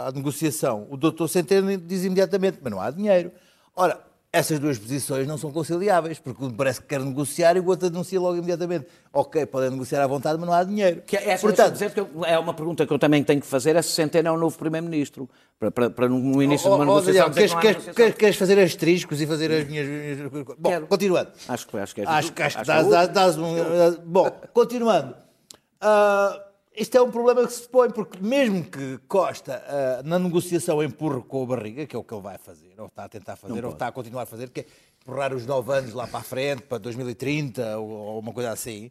à- 0.07 0.11
negociação. 0.15 0.87
O 0.89 0.95
doutor 0.95 1.27
Centeno 1.27 1.77
diz 1.77 2.05
imediatamente, 2.05 2.59
mas 2.63 2.71
não 2.71 2.79
há 2.79 2.89
dinheiro. 2.89 3.31
Ora, 3.75 3.99
essas 4.35 4.57
duas 4.57 4.79
posições 4.79 5.27
não 5.27 5.37
são 5.37 5.51
conciliáveis, 5.51 6.17
porque 6.17 6.43
um 6.43 6.49
parece 6.51 6.81
que 6.81 6.87
quer 6.87 6.99
negociar 6.99 7.55
e 7.55 7.59
o 7.59 7.67
outro 7.67 7.87
anuncia 7.87 8.19
logo 8.19 8.35
imediatamente. 8.35 8.87
Ok, 9.13 9.45
podem 9.45 9.69
negociar 9.69 10.01
à 10.03 10.07
vontade, 10.07 10.39
mas 10.39 10.47
não 10.47 10.53
há 10.55 10.63
dinheiro. 10.63 11.03
Que 11.05 11.15
é, 11.15 11.29
essa 11.29 11.45
Portanto, 11.45 11.73
dizer 11.73 11.93
é 12.25 12.39
uma 12.39 12.53
pergunta 12.55 12.83
que 12.87 12.91
eu 12.91 12.97
também 12.97 13.23
tenho 13.23 13.39
que 13.39 13.45
fazer, 13.45 13.75
é 13.75 13.81
se 13.83 13.89
Centeno 13.91 14.27
é 14.29 14.31
o 14.31 14.37
novo 14.37 14.57
Primeiro-Ministro. 14.57 15.29
Para, 15.59 15.69
para, 15.69 15.89
para 15.91 16.09
no- 16.09 16.41
início 16.41 16.67
de 16.67 16.75
uma 16.75 16.79
Oh, 16.79 16.81
oh, 16.81 16.99
negociação 16.99 17.29
Daniel, 17.29 17.33
queres, 17.35 17.51
há 17.53 17.59
queres- 17.59 17.75
negociação. 17.75 17.93
queres- 17.93 18.15
queres 18.17 18.35
fazer 18.35 18.59
asteriscos 18.59 19.21
e 19.21 19.27
fazer 19.27 19.51
as 19.51 19.67
minhas. 19.69 19.87
Bom, 20.57 20.69
Quero. 20.69 20.87
continuando. 20.87 21.29
Acho 21.47 21.67
que, 21.67 21.77
acho 21.77 21.95
que 21.95 22.01
é 22.01 22.05
Acho, 22.07 22.33
que- 22.33 22.41
acho 22.41 22.55
que 22.55 22.61
acho 22.61 22.67
dás, 22.67 22.87
dás- 22.89 23.09
dás 23.09 23.37
um. 23.37 23.53
Bom, 24.03 24.29
continuando. 24.51 25.15
Ah, 25.79 26.39
isto 26.75 26.97
é 26.97 27.01
um 27.01 27.11
problema 27.11 27.45
que 27.45 27.53
se 27.53 27.67
põe, 27.67 27.89
porque 27.89 28.17
mesmo 28.21 28.63
que 28.63 28.99
Costa, 29.07 29.63
ah, 29.67 30.01
na 30.03 30.17
negociação, 30.17 30.83
empurre 30.83 31.21
com 31.21 31.43
o 31.43 31.47
barriga, 31.47 31.85
que 31.85 31.95
é 31.95 31.99
o 31.99 32.03
que 32.03 32.13
ele 32.13 32.21
vai 32.21 32.37
fazer, 32.37 32.73
ou 32.77 32.87
está 32.87 33.05
a 33.05 33.09
tentar 33.09 33.35
fazer, 33.35 33.63
ou 33.63 33.71
está 33.71 33.87
a 33.87 33.91
continuar 33.91 34.23
a 34.23 34.25
fazer, 34.25 34.49
que 34.49 34.61
é 34.61 34.65
empurrar 35.01 35.33
os 35.33 35.45
nove 35.45 35.71
anos 35.73 35.93
lá 35.93 36.07
para 36.07 36.19
a 36.19 36.23
frente, 36.23 36.63
para 36.63 36.77
2030, 36.77 37.77
ou, 37.77 37.89
ou 37.89 38.19
uma 38.19 38.33
coisa 38.33 38.51
assim. 38.51 38.89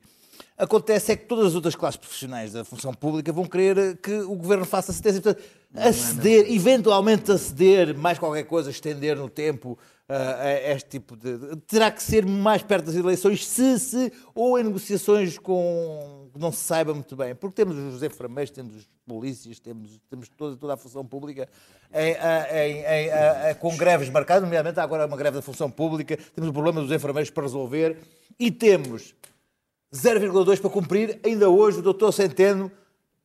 Acontece 0.56 1.12
é 1.12 1.16
que 1.16 1.26
todas 1.26 1.46
as 1.46 1.54
outras 1.54 1.74
classes 1.74 1.96
profissionais 1.96 2.52
da 2.52 2.64
função 2.64 2.92
pública 2.94 3.32
vão 3.32 3.44
querer 3.44 3.96
que 3.96 4.12
o 4.12 4.34
governo 4.34 4.64
faça 4.64 4.92
cedência. 4.92 5.20
Portanto, 5.20 5.44
aceder, 5.74 6.50
eventualmente 6.50 7.32
aceder, 7.32 7.96
mais 7.96 8.18
qualquer 8.18 8.44
coisa, 8.44 8.70
estender 8.70 9.16
no 9.16 9.28
tempo 9.28 9.78
a 10.08 10.72
este 10.72 10.90
tipo 10.90 11.16
de. 11.16 11.56
Terá 11.66 11.90
que 11.90 12.02
ser 12.02 12.26
mais 12.26 12.62
perto 12.62 12.86
das 12.86 12.94
eleições, 12.94 13.46
se, 13.46 13.78
se 13.78 14.12
ou 14.34 14.58
em 14.58 14.64
negociações 14.64 15.38
com. 15.38 16.21
Não 16.38 16.50
se 16.52 16.58
saiba 16.64 16.92
muito 16.94 17.14
bem. 17.16 17.34
Porque 17.34 17.54
temos 17.56 17.76
os 17.76 18.02
enfermeiros, 18.02 18.50
temos 18.50 18.74
os 18.76 18.88
polícias, 19.06 19.58
temos, 19.58 19.98
temos 20.08 20.28
toda, 20.28 20.56
toda 20.56 20.74
a 20.74 20.76
função 20.76 21.04
pública 21.04 21.48
em, 21.92 22.12
em- 22.12 23.50
em- 23.50 23.54
com 23.56 23.76
greves 23.76 24.08
marcadas, 24.08 24.42
nomeadamente 24.42 24.78
há 24.80 24.82
agora 24.82 25.06
uma 25.06 25.16
greve 25.16 25.36
da 25.36 25.42
função 25.42 25.70
pública, 25.70 26.16
temos 26.34 26.48
o 26.50 26.52
problema 26.52 26.80
dos 26.80 26.90
enfermeiros 26.92 27.30
para 27.30 27.42
resolver 27.42 27.98
e 28.38 28.50
temos 28.50 29.14
0,2 29.92 30.58
para 30.60 30.70
cumprir. 30.70 31.20
Ainda 31.24 31.48
hoje, 31.50 31.78
o 31.78 31.82
doutor 31.82 32.12
Centeno, 32.12 32.70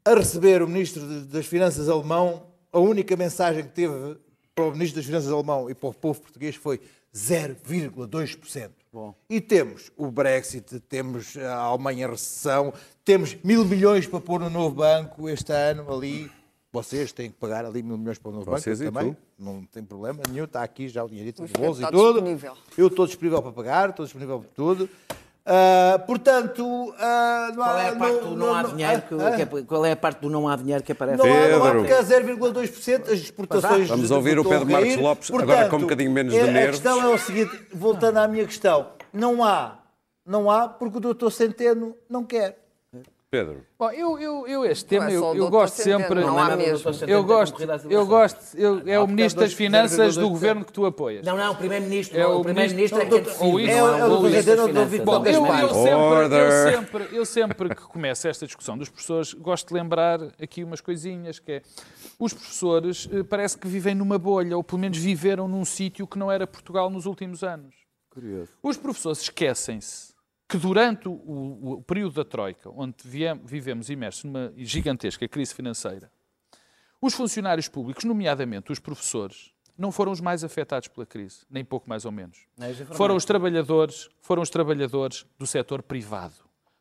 a 0.03 0.13
receber 0.15 0.61
o 0.61 0.67
Ministro 0.67 1.05
das 1.25 1.45
Finanças 1.45 1.87
alemão, 1.89 2.47
a 2.71 2.79
única 2.79 3.15
mensagem 3.15 3.63
que 3.63 3.69
teve 3.69 4.17
para 4.53 4.65
o 4.65 4.71
Ministro 4.71 4.97
das 4.97 5.05
Finanças 5.05 5.31
alemão 5.31 5.69
e 5.69 5.75
para 5.75 5.89
o 5.89 5.93
povo 5.93 6.19
português 6.21 6.55
foi 6.55 6.79
0,2%. 7.15 8.69
E 9.29 9.39
temos 9.41 9.91
o 9.97 10.09
Brexit, 10.11 10.79
temos 10.81 11.37
a 11.37 11.55
Alemanha 11.55 12.05
em 12.05 12.09
recessão, 12.09 12.73
temos 13.03 13.35
mil 13.43 13.63
milhões 13.65 14.07
para 14.07 14.19
pôr 14.19 14.39
no 14.39 14.49
novo 14.49 14.75
banco 14.75 15.29
este 15.29 15.51
ano 15.51 15.93
ali. 15.93 16.31
Vocês 16.71 17.11
têm 17.11 17.29
que 17.29 17.37
pagar 17.37 17.65
ali 17.65 17.81
mil 17.81 17.97
milhões 17.97 18.17
para 18.17 18.29
o 18.29 18.33
novo 18.33 18.45
Vocês 18.51 18.79
banco 18.79 18.89
e 18.89 18.93
também. 18.93 19.13
tu? 19.13 19.19
Não 19.39 19.63
tem 19.65 19.83
problema 19.83 20.21
nenhum, 20.29 20.43
está 20.43 20.61
aqui 20.63 20.87
já 20.89 21.03
o 21.03 21.07
dinheirito 21.09 21.45
de 21.45 21.53
bolso 21.53 21.81
e 21.81 21.85
tudo. 21.85 22.13
disponível. 22.21 22.57
Eu 22.77 22.87
estou 22.87 23.05
disponível 23.05 23.41
para 23.41 23.51
pagar, 23.51 23.89
estou 23.89 24.05
disponível 24.05 24.39
para 24.39 24.49
tudo. 24.49 24.89
Ah, 25.49 25.99
portanto, 26.05 26.93
ah, 26.99 27.51
não 27.55 27.63
há- 27.63 27.67
Qual 27.67 27.77
é 27.79 27.87
a 27.87 27.95
parte 27.95 28.19
do 28.19 28.35
não 28.35 28.53
há 28.53 28.63
dinheiro 28.63 29.01
que, 29.03 29.15
ah, 29.15 29.31
que 29.31 29.41
é- 29.43 29.63
qual 29.63 29.85
é 29.85 29.91
a 29.93 29.95
parte 29.95 30.19
do 30.19 30.29
não 30.29 30.49
há 30.49 30.55
dinheiro 30.57 30.83
que 30.83 30.91
aparece? 30.91 31.17
não 31.17 31.25
há, 31.25 31.47
não 31.47 31.63
há 31.65 31.71
porque 31.71 31.93
há 31.93 32.01
0,2% 32.03 33.07
as 33.11 33.19
exportações. 33.19 33.87
Vamos 33.87 34.07
de- 34.09 34.13
ouvir 34.13 34.37
o 34.37 34.41
a 34.41 34.45
Pedro 34.49 34.69
Marcos. 34.69 34.95
Lopes, 34.97 35.31
agora 35.31 35.69
com 35.69 35.77
um 35.77 35.81
bocadinho 35.81 36.11
menos 36.11 36.33
de 36.33 36.39
é- 36.39 36.43
A 36.43 36.51
nervos. 36.51 36.81
questão 36.81 37.01
é 37.01 37.07
o 37.15 37.17
seguinte, 37.17 37.57
voltando 37.73 38.17
à 38.17 38.27
minha 38.27 38.45
questão, 38.45 38.87
não 39.13 39.41
há, 39.41 39.77
não 40.25 40.51
há 40.51 40.67
porque 40.67 40.97
o 40.97 40.99
doutor 40.99 41.31
Centeno 41.31 41.95
não 42.09 42.25
quer. 42.25 42.66
Pedro, 43.29 43.65
Bom, 43.77 43.91
eu, 43.91 44.17
eu, 44.17 44.47
eu 44.47 44.65
este 44.65 44.83
Não 44.85 44.89
tema, 45.05 45.11
é 45.11 45.17
eu, 45.17 45.35
eu 45.35 45.49
gosto 45.49 45.75
sempre. 45.75 46.21
não 46.21 46.39
há 46.39 46.55
mesmo. 46.55 46.89
Eu 47.05 47.25
gosto, 47.25 47.61
eu 47.89 48.05
gosto, 48.07 48.57
eu, 48.57 48.81
é 48.87 48.97
o 49.01 49.05
Ministro 49.05 49.41
é 49.43 49.45
das 49.47 49.53
Finanças 49.53 50.15
do 50.15 50.21
0,2%. 50.27 50.29
governo 50.29 50.65
que 50.65 50.71
tu 50.71 50.85
apoias. 50.85 51.25
Não, 51.25 51.35
não, 51.35 51.51
o 51.51 51.55
Primeiro-Ministro. 51.57 52.17
É 52.17 52.25
o 52.25 52.39
o 52.39 52.43
Primeiro-Ministro 52.43 53.01
é 53.01 53.03
ministro- 53.03 53.35
que 53.35 53.43
é 53.43 53.45
ou 53.45 53.57
decide, 53.57 53.69
é 53.71 53.83
o 53.83 53.85
o 53.85 54.21
Ministro 54.21 54.21
Presidente 54.21 54.55
das 54.55 54.57
do 54.57 54.67
Finanças. 54.67 54.91
Vitor 54.91 55.05
Bom, 55.05 55.25
eu, 55.25 55.73
sempre, 55.73 56.37
eu, 56.37 56.71
sempre, 56.71 57.17
eu 57.17 57.25
sempre 57.25 57.75
que 57.75 57.81
começo 57.81 58.27
esta 58.29 58.45
discussão 58.45 58.77
dos 58.77 58.87
professores, 58.87 59.33
gosto 59.33 59.67
de 59.67 59.73
lembrar 59.73 60.21
aqui 60.41 60.63
umas 60.63 60.79
coisinhas, 60.79 61.37
que 61.37 61.51
é, 61.51 61.61
os 62.17 62.31
professores 62.31 63.09
eh, 63.11 63.23
parece 63.23 63.57
que 63.57 63.67
vivem 63.67 63.93
numa 63.93 64.17
bolha, 64.17 64.55
ou 64.55 64.63
pelo 64.63 64.79
menos 64.79 64.97
viveram 64.97 65.49
num 65.49 65.65
sítio 65.65 66.07
que 66.07 66.17
não 66.17 66.31
era 66.31 66.47
Portugal 66.47 66.89
nos 66.89 67.05
últimos 67.05 67.43
anos. 67.43 67.75
Os 68.63 68.77
professores 68.77 69.21
esquecem-se 69.23 70.06
que 70.47 70.57
durante 70.57 71.07
o, 71.09 71.11
o- 71.77 71.81
período 71.81 72.13
da 72.15 72.23
Troika, 72.25 72.69
onde 72.69 72.95
vivemos 73.43 73.89
imersos 73.89 74.23
numa 74.23 74.53
gigantesca 74.55 75.27
crise 75.27 75.53
financeira, 75.53 76.11
os 77.01 77.13
funcionários 77.13 77.67
públicos, 77.67 78.03
nomeadamente 78.05 78.71
os 78.71 78.79
professores, 78.79 79.51
não 79.77 79.91
foram 79.91 80.11
os 80.11 80.19
mais 80.21 80.43
afetados 80.43 80.87
pela 80.87 81.05
crise, 81.05 81.41
nem 81.49 81.63
pouco 81.63 81.87
mais 81.87 82.05
ou 82.05 82.11
menos. 82.11 82.39
Foram 82.95 83.15
os 83.15 83.25
trabalhadores, 83.25 84.09
foram 84.21 84.41
os 84.41 84.49
trabalhadores 84.49 85.25
do 85.37 85.45
setor 85.45 85.83
privado. 85.83 86.33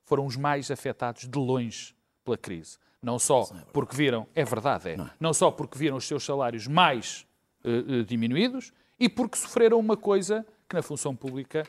Foram 0.04 0.24
os 0.24 0.36
mais 0.36 0.70
afetados 0.70 1.28
de 1.28 1.38
longe 1.38 1.94
pela 2.24 2.38
crise. 2.38 2.78
Não 3.02 3.18
só 3.18 3.44
porque 3.72 3.94
viram, 3.94 4.26
é 4.34 4.44
verdade, 4.44 4.90
é, 4.90 4.96
não 5.20 5.34
só 5.34 5.50
porque 5.50 5.76
viram 5.76 5.96
os 5.96 6.06
seus 6.06 6.24
salários 6.24 6.66
mais 6.66 7.26
eh, 7.62 7.68
eh, 8.00 8.02
diminuídos 8.04 8.72
e 8.98 9.08
porque 9.08 9.36
sofreram 9.36 9.78
uma 9.78 9.96
coisa 9.96 10.46
que 10.68 10.74
na 10.74 10.82
função 10.82 11.14
pública 11.14 11.64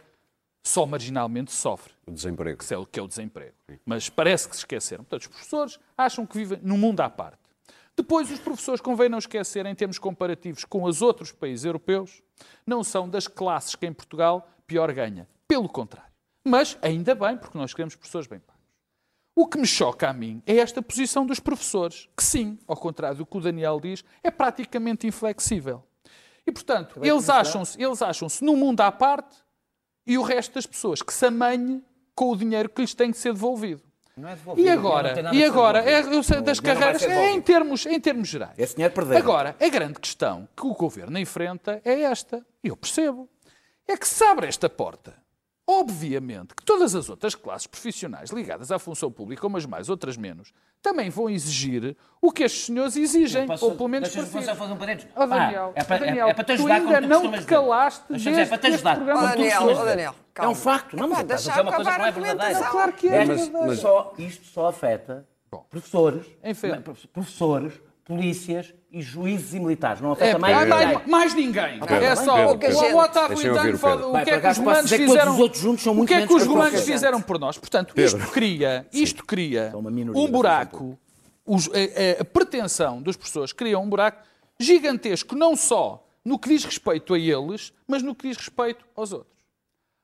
só 0.68 0.86
marginalmente 0.86 1.52
sofre 1.52 1.94
o 2.06 2.12
desemprego. 2.12 2.64
que 2.64 2.74
é 2.74 2.78
o, 2.78 2.86
que 2.86 3.00
é 3.00 3.04
o 3.04 3.08
desemprego. 3.08 3.54
Mas 3.86 4.10
parece 4.10 4.48
que 4.48 4.56
se 4.56 4.62
esqueceram. 4.62 5.04
Portanto, 5.04 5.22
os 5.22 5.28
professores 5.28 5.80
acham 5.98 6.26
que 6.26 6.38
vivem 6.38 6.60
num 6.62 6.78
mundo 6.78 7.02
à 7.02 7.10
parte. 7.10 7.40
Depois, 7.96 8.30
os 8.30 8.40
professores, 8.40 8.80
convém 8.80 9.10
não 9.10 9.18
esquecer, 9.18 9.66
em 9.66 9.74
termos 9.74 9.98
comparativos 9.98 10.64
com 10.66 10.84
os 10.84 11.02
outros 11.02 11.32
países 11.32 11.66
europeus, 11.66 12.22
não 12.66 12.84
são 12.84 13.10
das 13.10 13.28
classes 13.28 13.76
que 13.76 13.88
em 13.88 13.94
Portugal 13.94 14.48
pior 14.68 14.92
ganha. 14.94 15.28
Pelo 15.48 15.68
contrário. 15.68 16.12
Mas, 16.44 16.78
ainda 16.82 17.16
bem, 17.16 17.38
porque 17.38 17.58
nós 17.58 17.74
queremos 17.74 17.96
professores 17.96 18.28
bem 18.28 18.40
pagos. 18.40 18.62
O 19.36 19.48
que 19.48 19.58
me 19.58 19.68
choca 19.68 20.10
a 20.10 20.14
mim 20.14 20.44
é 20.46 20.58
esta 20.58 20.82
posição 20.82 21.26
dos 21.26 21.40
professores, 21.40 22.10
que 22.16 22.24
sim, 22.24 22.58
ao 22.68 22.76
contrário 22.76 23.18
do 23.18 23.26
que 23.26 23.38
o 23.38 23.42
Daniel 23.42 23.80
diz, 23.80 24.04
é 24.22 24.30
praticamente 24.30 25.08
inflexível. 25.08 25.84
E, 26.46 26.52
portanto, 26.52 27.00
eles 27.04 27.30
acham-se 27.30 27.82
eles 27.82 28.02
acham-se 28.02 28.44
num 28.44 28.56
mundo 28.56 28.82
à 28.82 28.92
parte 28.92 29.47
e 30.08 30.18
o 30.18 30.24
resto 30.24 30.54
das 30.54 30.66
pessoas 30.66 31.02
que 31.02 31.14
se 31.14 31.26
amanhe 31.26 31.84
com 32.16 32.32
o 32.32 32.36
dinheiro 32.36 32.70
que 32.70 32.82
lhes 32.82 32.94
tem 32.94 33.12
que 33.12 33.18
ser 33.18 33.34
devolvido. 33.34 33.84
Não 34.16 34.30
é 34.30 34.36
devolvido, 34.36 34.68
E 34.68 34.72
agora, 34.72 35.32
e 35.36 35.44
agora 35.44 35.80
é, 35.80 36.24
sei 36.24 36.42
das 36.42 36.60
carreiras, 36.60 37.04
é 37.04 37.32
em 37.32 37.42
termos, 37.42 37.86
em 37.86 38.00
termos 38.00 38.28
gerais. 38.28 38.58
Esse 38.58 38.74
dinheiro 38.74 38.96
perderam. 38.96 39.22
Agora, 39.22 39.56
a 39.60 39.70
grande 39.70 40.00
questão 40.00 40.48
que 40.56 40.66
o 40.66 40.74
governo 40.74 41.20
enfrenta 41.20 41.80
é 41.86 42.02
esta, 42.02 42.44
e 42.64 42.70
eu 42.70 42.76
percebo, 42.76 43.30
é 43.88 43.96
que 43.96 44.08
se 44.08 44.24
abre 44.24 44.48
esta 44.48 44.68
porta. 44.68 45.14
Obviamente 45.68 46.56
que 46.56 46.64
todas 46.64 46.96
as 46.96 47.10
outras 47.10 47.36
classes 47.36 47.68
profissionais 47.68 48.32
ligadas 48.32 48.72
à 48.72 48.80
função 48.80 49.12
pública, 49.12 49.46
umas 49.46 49.66
mais, 49.66 49.90
outras 49.90 50.16
menos, 50.18 50.54
também 50.82 51.10
vão 51.10 51.30
exigir 51.30 51.96
o 52.22 52.32
que 52.32 52.44
estes 52.44 52.66
senhores 52.66 52.96
exigem, 52.96 53.46
Posso- 53.48 53.66
ou 53.66 53.76
pelo 53.76 53.90
menos 53.90 54.10
só 54.10 54.22
fazer 54.26 54.74
um 54.74 54.78
parênteses. 54.78 55.12
Pá, 55.14 55.26
Daniel, 55.26 55.72
é 55.76 55.84
para- 55.84 55.96
é- 55.96 56.00
Daniel, 56.08 56.28
é 56.30 56.34
para 56.34 56.44
te 56.44 56.48
tu 56.48 56.54
ajudar 56.54 56.76
ainda 56.76 56.96
tu 57.02 57.02
não 57.02 57.10
costumas 57.20 57.40
te 57.42 57.46
calaste 57.48 58.04
desde 58.10 58.46
para 58.46 58.58
te 58.58 58.68
ajudar. 58.68 58.96
programa 58.96 59.22
tu 59.22 59.38
Daniel, 59.38 59.68
dizer. 59.68 59.86
Daniel, 59.86 60.12
É 60.12 60.12
um 60.12 60.34
calma. 60.34 60.56
facto, 60.56 60.96
não, 60.98 61.08
mas 61.10 61.20
Epá, 61.20 61.22
estás 61.22 61.42
a 61.42 61.44
deixa 61.46 61.50
dizer 61.52 61.62
uma 61.62 61.76
coisa 61.76 61.92
que 61.92 61.98
não 61.98 62.06
é 62.06 62.08
a 62.08 62.12
verdadeira. 62.12 62.70
Claro 62.70 62.94
que 62.94 63.08
é. 63.10 63.26
Mas- 63.26 63.50
mas- 63.50 63.80
Só, 63.80 64.14
isto 64.18 64.46
só 64.46 64.68
afeta 64.68 65.28
professores, 65.70 66.26
Enfim. 66.44 66.68
não, 66.68 66.82
professores, 67.14 67.74
polícias 68.06 68.74
e 68.92 69.02
juízes 69.02 69.54
e 69.54 69.60
militares. 69.60 70.02
Não 70.02 70.10
É, 70.12 70.14
afeta 70.14 70.40
mais 70.40 70.56
ah, 70.58 70.64
ninguém. 70.66 70.94
mais, 70.96 71.08
mais 71.08 71.34
ninguém. 71.34 71.80
Pedro, 71.80 71.96
é 72.06 72.16
só 72.16 72.36
Pedro, 72.36 72.52
o, 72.54 72.58
Pedro. 72.58 72.78
o 72.96 72.98
Otávio 73.00 73.30
Deixem 73.36 73.50
ouvir 73.52 73.60
Itano 73.62 73.76
o 73.76 73.80
fala 73.80 74.08
o 74.08 74.14
Bem, 74.14 74.24
que 74.24 74.32
é 74.32 74.40
que 74.40 74.48
os 74.48 74.58
romanos 74.58 74.84
dizer 74.84 74.98
que 74.98 75.06
todos 75.06 75.14
fizeram. 75.20 75.34
os 75.34 75.40
outros 75.40 75.62
juntos 75.62 75.84
são 75.84 75.94
o 75.94 75.96
muito 75.98 76.08
que 76.10 76.14
é 76.16 76.28
que 76.28 76.34
os 76.34 76.44
romanos 76.46 76.70
professores. 76.72 76.94
fizeram 76.94 77.22
por 77.22 77.40
nós? 77.40 77.58
Portanto, 77.58 77.94
isto 78.00 78.18
cria, 78.32 78.88
isto 78.94 79.26
cria 79.26 79.74
um 80.16 80.28
buraco. 80.32 80.98
os- 81.46 81.68
a, 81.70 81.72
a- 81.72 82.22
a 82.22 82.26
pretensão 82.26 83.02
das 83.02 83.16
pessoas 83.18 83.52
cria 83.54 83.78
um 83.80 83.90
buraco 83.90 84.24
gigantesco, 84.60 85.36
não 85.36 85.56
só 85.56 86.04
no 86.26 86.38
que 86.40 86.50
diz 86.50 86.64
respeito 86.66 87.14
a 87.14 87.20
eles, 87.20 87.72
mas 87.88 88.02
no 88.04 88.14
que 88.16 88.28
diz 88.28 88.38
respeito 88.38 88.86
aos 88.96 89.12
outros. 89.14 89.38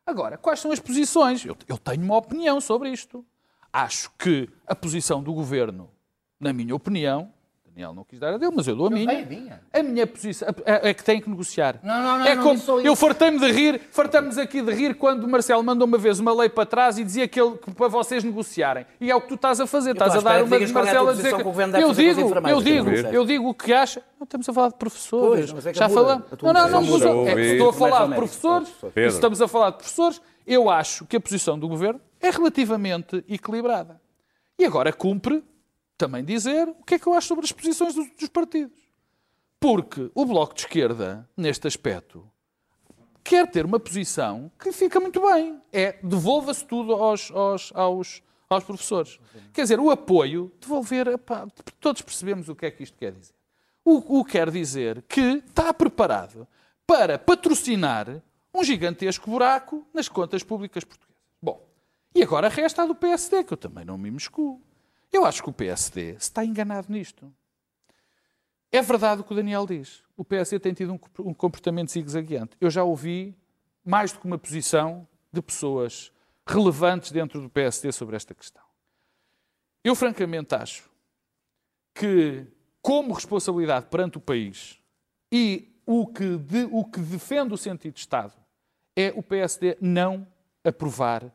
Agora, 0.05 0.37
quais 0.37 0.59
são 0.59 0.71
as 0.71 0.79
posições? 0.79 1.45
Eu, 1.45 1.55
eu 1.67 1.77
tenho 1.77 2.01
uma 2.03 2.17
opinião 2.17 2.59
sobre 2.61 2.89
isto. 2.89 3.25
Acho 3.71 4.11
que 4.19 4.49
a 4.67 4.75
posição 4.75 5.23
do 5.23 5.33
governo, 5.33 5.89
na 6.39 6.51
minha 6.53 6.75
opinião, 6.75 7.31
Daniel 7.73 7.93
não 7.93 8.03
quis 8.03 8.19
dar 8.19 8.35
a 8.35 8.37
dele, 8.37 8.51
mas 8.55 8.67
eu 8.67 8.75
dou 8.75 8.87
a 8.87 8.89
minha. 8.91 9.07
dei 9.07 9.23
a 9.23 9.25
minha. 9.25 9.61
A 9.73 9.83
minha 9.83 10.05
posição 10.05 10.47
é, 10.63 10.89
é 10.89 10.93
que 10.93 11.03
tem 11.03 11.19
que 11.19 11.27
negociar. 11.27 11.79
Não, 11.81 12.03
não, 12.03 12.19
não, 12.19 12.25
é 12.25 12.35
não 12.35 12.43
como, 12.43 12.79
eu 12.81 12.95
fartei-me 12.95 13.39
de 13.39 13.51
rir, 13.51 13.81
fartamos 13.91 14.37
aqui 14.37 14.61
de 14.61 14.71
rir 14.71 14.93
quando 14.93 15.23
o 15.23 15.27
Marcelo 15.27 15.63
mandou 15.63 15.87
uma 15.87 15.97
vez 15.97 16.19
uma 16.19 16.33
lei 16.33 16.49
para 16.49 16.67
trás 16.67 16.99
e 16.99 17.03
dizia 17.03 17.27
que, 17.27 17.41
ele, 17.41 17.57
que 17.57 17.71
para 17.71 17.87
vocês 17.87 18.23
negociarem. 18.23 18.85
E 19.01 19.09
é 19.09 19.15
o 19.15 19.21
que 19.21 19.27
tu 19.27 19.35
estás 19.35 19.59
a 19.59 19.65
fazer, 19.65 19.91
estás 19.91 20.15
a 20.15 20.21
dar 20.21 20.43
uma 20.43 20.59
de 20.59 20.71
Marcelo 20.71 21.09
a 21.09 21.13
dizer 21.13 21.35
que 21.35 21.41
eu 21.41 21.93
digo, 21.93 22.47
eu 22.47 22.61
digo, 22.61 22.89
eu 22.89 23.25
digo 23.25 23.49
o 23.49 23.53
que 23.55 23.73
acha. 23.73 24.03
Não 24.19 24.25
estamos 24.25 24.47
a 24.47 24.53
falar 24.53 24.69
de 24.69 24.75
professores. 24.75 25.51
Pois, 25.51 25.53
mas 25.53 25.65
é 25.65 25.71
que 25.73 25.79
Já 25.79 25.89
muda. 25.89 26.01
falamos. 26.01 26.25
Não, 26.41 26.53
não, 26.53 26.69
não 26.69 26.83
muda. 26.83 27.09
É 27.31 27.35
que 27.35 27.41
estou 27.41 27.69
a 27.69 27.73
falar 27.73 28.07
de 28.07 28.15
professores. 28.15 28.69
Se 28.93 29.07
estamos 29.07 29.41
a 29.41 29.47
falar 29.47 29.71
de 29.71 29.77
professores, 29.77 30.21
eu 30.45 30.69
acho 30.69 31.05
que 31.05 31.17
a 31.17 31.19
posição 31.19 31.57
do 31.57 31.67
governo 31.67 31.99
é 32.21 32.29
relativamente 32.29 33.23
equilibrada. 33.27 33.99
E 34.59 34.65
agora 34.65 34.93
cumpre 34.93 35.43
também 35.97 36.23
dizer 36.23 36.67
o 36.67 36.83
que 36.83 36.95
é 36.95 36.99
que 36.99 37.07
eu 37.07 37.13
acho 37.13 37.27
sobre 37.27 37.45
as 37.45 37.51
posições 37.51 37.95
dos, 37.95 38.09
dos 38.11 38.29
partidos. 38.29 38.81
Porque 39.59 40.11
o 40.13 40.25
Bloco 40.25 40.53
de 40.53 40.61
Esquerda, 40.61 41.29
neste 41.37 41.67
aspecto, 41.67 42.29
quer 43.23 43.49
ter 43.49 43.65
uma 43.65 43.79
posição 43.79 44.51
que 44.59 44.71
fica 44.71 44.99
muito 44.99 45.21
bem. 45.21 45.61
É 45.71 45.93
devolva-se 46.03 46.65
tudo 46.65 46.93
aos, 46.93 47.31
aos, 47.31 47.71
aos, 47.73 48.21
aos 48.49 48.63
professores. 48.63 49.19
Quer 49.53 49.61
dizer, 49.61 49.79
o 49.79 49.89
apoio, 49.89 50.51
devolver, 50.59 51.07
epá, 51.07 51.47
todos 51.79 52.01
percebemos 52.01 52.49
o 52.49 52.55
que 52.55 52.65
é 52.65 52.71
que 52.71 52.83
isto 52.83 52.97
quer 52.97 53.13
dizer. 53.13 53.33
O, 53.85 54.19
o 54.19 54.25
quer 54.25 54.49
dizer 54.49 55.03
que 55.07 55.41
está 55.47 55.73
preparado 55.73 56.47
para 56.85 57.17
patrocinar 57.17 58.21
um 58.53 58.63
gigantesco 58.63 59.29
buraco 59.29 59.87
nas 59.93 60.07
contas 60.07 60.43
públicas 60.43 60.83
portuguesas. 60.83 61.23
Bom, 61.41 61.65
e 62.13 62.21
agora 62.21 62.49
resta 62.49 62.83
a 62.83 62.85
do 62.85 62.95
PSD, 62.95 63.43
que 63.43 63.53
eu 63.53 63.57
também 63.57 63.83
não 63.83 63.97
me 63.97 64.11
mescuo. 64.11 64.61
Eu 65.13 65.25
acho 65.25 65.43
que 65.43 65.49
o 65.49 65.53
PSD 65.53 66.15
está 66.15 66.43
enganado 66.43 66.91
nisto. 66.91 67.31
É 68.71 68.81
verdade 68.81 69.21
o 69.21 69.23
que 69.23 69.31
o 69.31 69.35
Daniel 69.35 69.67
diz. 69.67 70.03
O 70.17 70.25
PSD 70.25 70.59
tem 70.59 70.73
tido 70.73 70.91
um 70.93 70.97
comp- 70.97 71.37
comportamento 71.37 71.91
zigue-zagueante. 71.91 72.57
Eu 72.59 72.71
já 72.71 72.83
ouvi 72.83 73.37
mais 73.85 74.11
do 74.11 74.19
que 74.19 74.25
uma 74.25 74.39
posição 74.39 75.07
de 75.31 75.41
pessoas 75.41 76.11
relevantes 76.47 77.11
dentro 77.11 77.39
do 77.39 77.49
PSD 77.49 77.91
sobre 77.91 78.15
esta 78.15 78.33
questão. 78.33 78.63
Eu, 79.83 79.95
francamente, 79.95 80.55
acho 80.55 80.89
que, 81.93 82.47
como 82.81 83.13
responsabilidade 83.13 83.85
perante 83.85 84.17
o 84.17 84.21
país 84.21 84.79
e 85.31 85.71
o 85.85 86.07
que, 86.07 86.37
de- 86.37 86.67
o 86.71 86.83
que 86.85 86.99
defende 86.99 87.53
o 87.53 87.57
sentido 87.57 87.93
de 87.93 87.99
Estado, 87.99 88.33
é 88.95 89.11
o 89.15 89.21
PSD 89.21 89.77
não 89.79 90.25
aprovar 90.63 91.31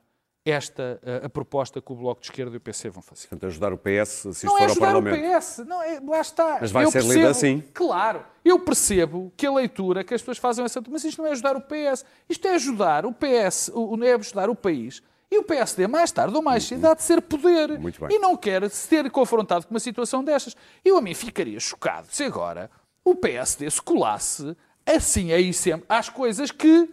esta 0.51 1.01
a, 1.23 1.27
a 1.27 1.29
proposta 1.29 1.81
que 1.81 1.93
o 1.93 1.97
Bloco 1.97 2.21
de 2.21 2.27
Esquerda 2.29 2.55
e 2.55 2.59
o 2.59 2.61
PC 2.61 2.91
vão 2.91 3.03
fazer. 3.03 3.29
Portanto, 3.29 3.47
ajudar 3.47 3.73
o 3.73 3.79
PS 3.79 4.09
se 4.09 4.29
isto 4.29 4.47
Não 4.47 4.53
for 4.57 4.61
é 4.61 4.65
ao 4.65 4.71
ajudar 4.71 4.89
o 4.97 5.03
Parlamento. 5.03 5.39
PS, 5.39 5.59
não 5.67 5.83
é, 5.83 6.01
lá 6.07 6.21
está. 6.21 6.59
Mas 6.61 6.71
vai 6.71 6.85
Eu 6.85 6.91
ser 6.91 6.99
lido 7.03 7.13
percebo- 7.15 7.29
assim. 7.31 7.65
Claro, 7.75 8.25
eu 8.45 8.59
percebo 8.59 9.33
que 9.37 9.47
a 9.47 9.53
leitura 9.53 10.03
que 10.05 10.15
as 10.15 10.21
pessoas 10.21 10.39
fazem 10.39 10.63
é 10.63 10.67
essa, 10.67 10.83
mas 10.89 11.05
isto 11.05 11.21
não 11.23 11.29
é 11.29 11.33
ajudar 11.33 11.57
o 11.57 11.61
PS, 11.61 12.05
isto 12.29 12.47
é 12.49 12.55
ajudar 12.55 13.07
o 13.07 13.13
PS, 13.13 13.71
o- 13.75 14.03
é 14.05 14.13
ajudar 14.15 14.49
o 14.51 14.55
país. 14.55 15.03
E 15.31 15.37
o 15.39 15.43
PSD, 15.43 15.87
mais 15.87 16.11
tarde 16.11 16.35
ou 16.35 16.41
mais 16.43 16.65
cedo, 16.65 16.87
há 16.87 16.95
de 16.95 17.03
ser 17.03 17.21
poder. 17.21 17.79
Muito 17.79 18.01
bem. 18.01 18.17
E 18.17 18.19
não 18.19 18.35
quer 18.35 18.69
se 18.71 18.89
ter 18.89 19.11
confrontado 19.11 19.67
com 19.67 19.75
uma 19.75 19.81
situação 19.81 20.25
destas. 20.25 20.57
Eu 20.83 20.97
a 20.97 21.03
mim 21.03 21.13
ficaria 21.13 21.61
chocado 21.61 22.07
se 22.11 22.25
agora 22.25 22.71
o 23.05 23.15
PSD 23.15 23.71
se 23.71 23.83
colasse 23.83 24.57
assim 24.87 25.31
aí 25.33 25.53
sempre 25.53 25.85
às 25.87 26.09
coisas 26.09 26.51
que 26.51 26.89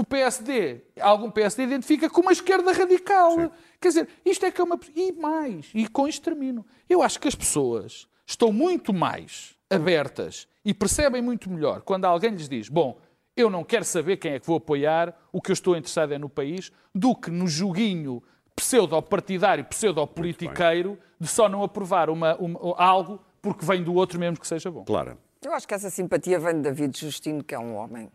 o 0.00 0.04
PSD, 0.04 0.80
algum 1.00 1.30
PSD 1.30 1.64
identifica 1.64 2.08
como 2.08 2.30
a 2.30 2.32
esquerda 2.32 2.72
radical. 2.72 3.36
Quer 3.80 3.88
dizer, 3.88 4.08
isto 4.24 4.46
é 4.46 4.50
que 4.50 4.60
é 4.60 4.64
uma. 4.64 4.78
E 4.96 5.12
mais, 5.12 5.70
e 5.74 5.86
com 5.86 6.08
isto 6.08 6.22
termino. 6.22 6.64
Eu 6.88 7.02
acho 7.02 7.20
que 7.20 7.28
as 7.28 7.34
pessoas 7.34 8.08
estão 8.26 8.50
muito 8.52 8.94
mais 8.94 9.54
abertas 9.68 10.48
e 10.64 10.72
percebem 10.72 11.20
muito 11.20 11.50
melhor 11.50 11.82
quando 11.82 12.06
alguém 12.06 12.30
lhes 12.30 12.48
diz: 12.48 12.68
Bom, 12.70 12.98
eu 13.36 13.50
não 13.50 13.62
quero 13.62 13.84
saber 13.84 14.16
quem 14.16 14.32
é 14.32 14.40
que 14.40 14.46
vou 14.46 14.56
apoiar, 14.56 15.14
o 15.32 15.40
que 15.40 15.50
eu 15.50 15.54
estou 15.54 15.76
interessado 15.76 16.12
é 16.14 16.18
no 16.18 16.28
país, 16.30 16.72
do 16.94 17.14
que 17.14 17.30
no 17.30 17.46
joguinho 17.46 18.22
pseudo-partidário, 18.56 19.64
pseudo-politiqueiro 19.64 20.98
de 21.18 21.26
só 21.28 21.48
não 21.48 21.62
aprovar 21.62 22.08
uma, 22.10 22.36
uma- 22.36 22.74
algo 22.78 23.20
porque 23.42 23.64
vem 23.64 23.82
do 23.82 23.94
outro 23.94 24.18
mesmo 24.18 24.38
que 24.38 24.46
seja 24.46 24.70
bom. 24.70 24.84
Clara. 24.84 25.18
Eu 25.42 25.52
acho 25.54 25.66
que 25.66 25.72
essa 25.74 25.88
simpatia 25.90 26.38
vem 26.38 26.54
de 26.56 26.60
David 26.62 26.98
Justino, 26.98 27.42
que 27.42 27.54
é 27.54 27.58
um 27.58 27.74
homem 27.74 28.10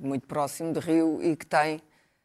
muito 0.00 0.26
próximo 0.26 0.72
de 0.72 0.80
Rio 0.80 1.22
e 1.22 1.36
que 1.36 1.46
tem 1.46 1.80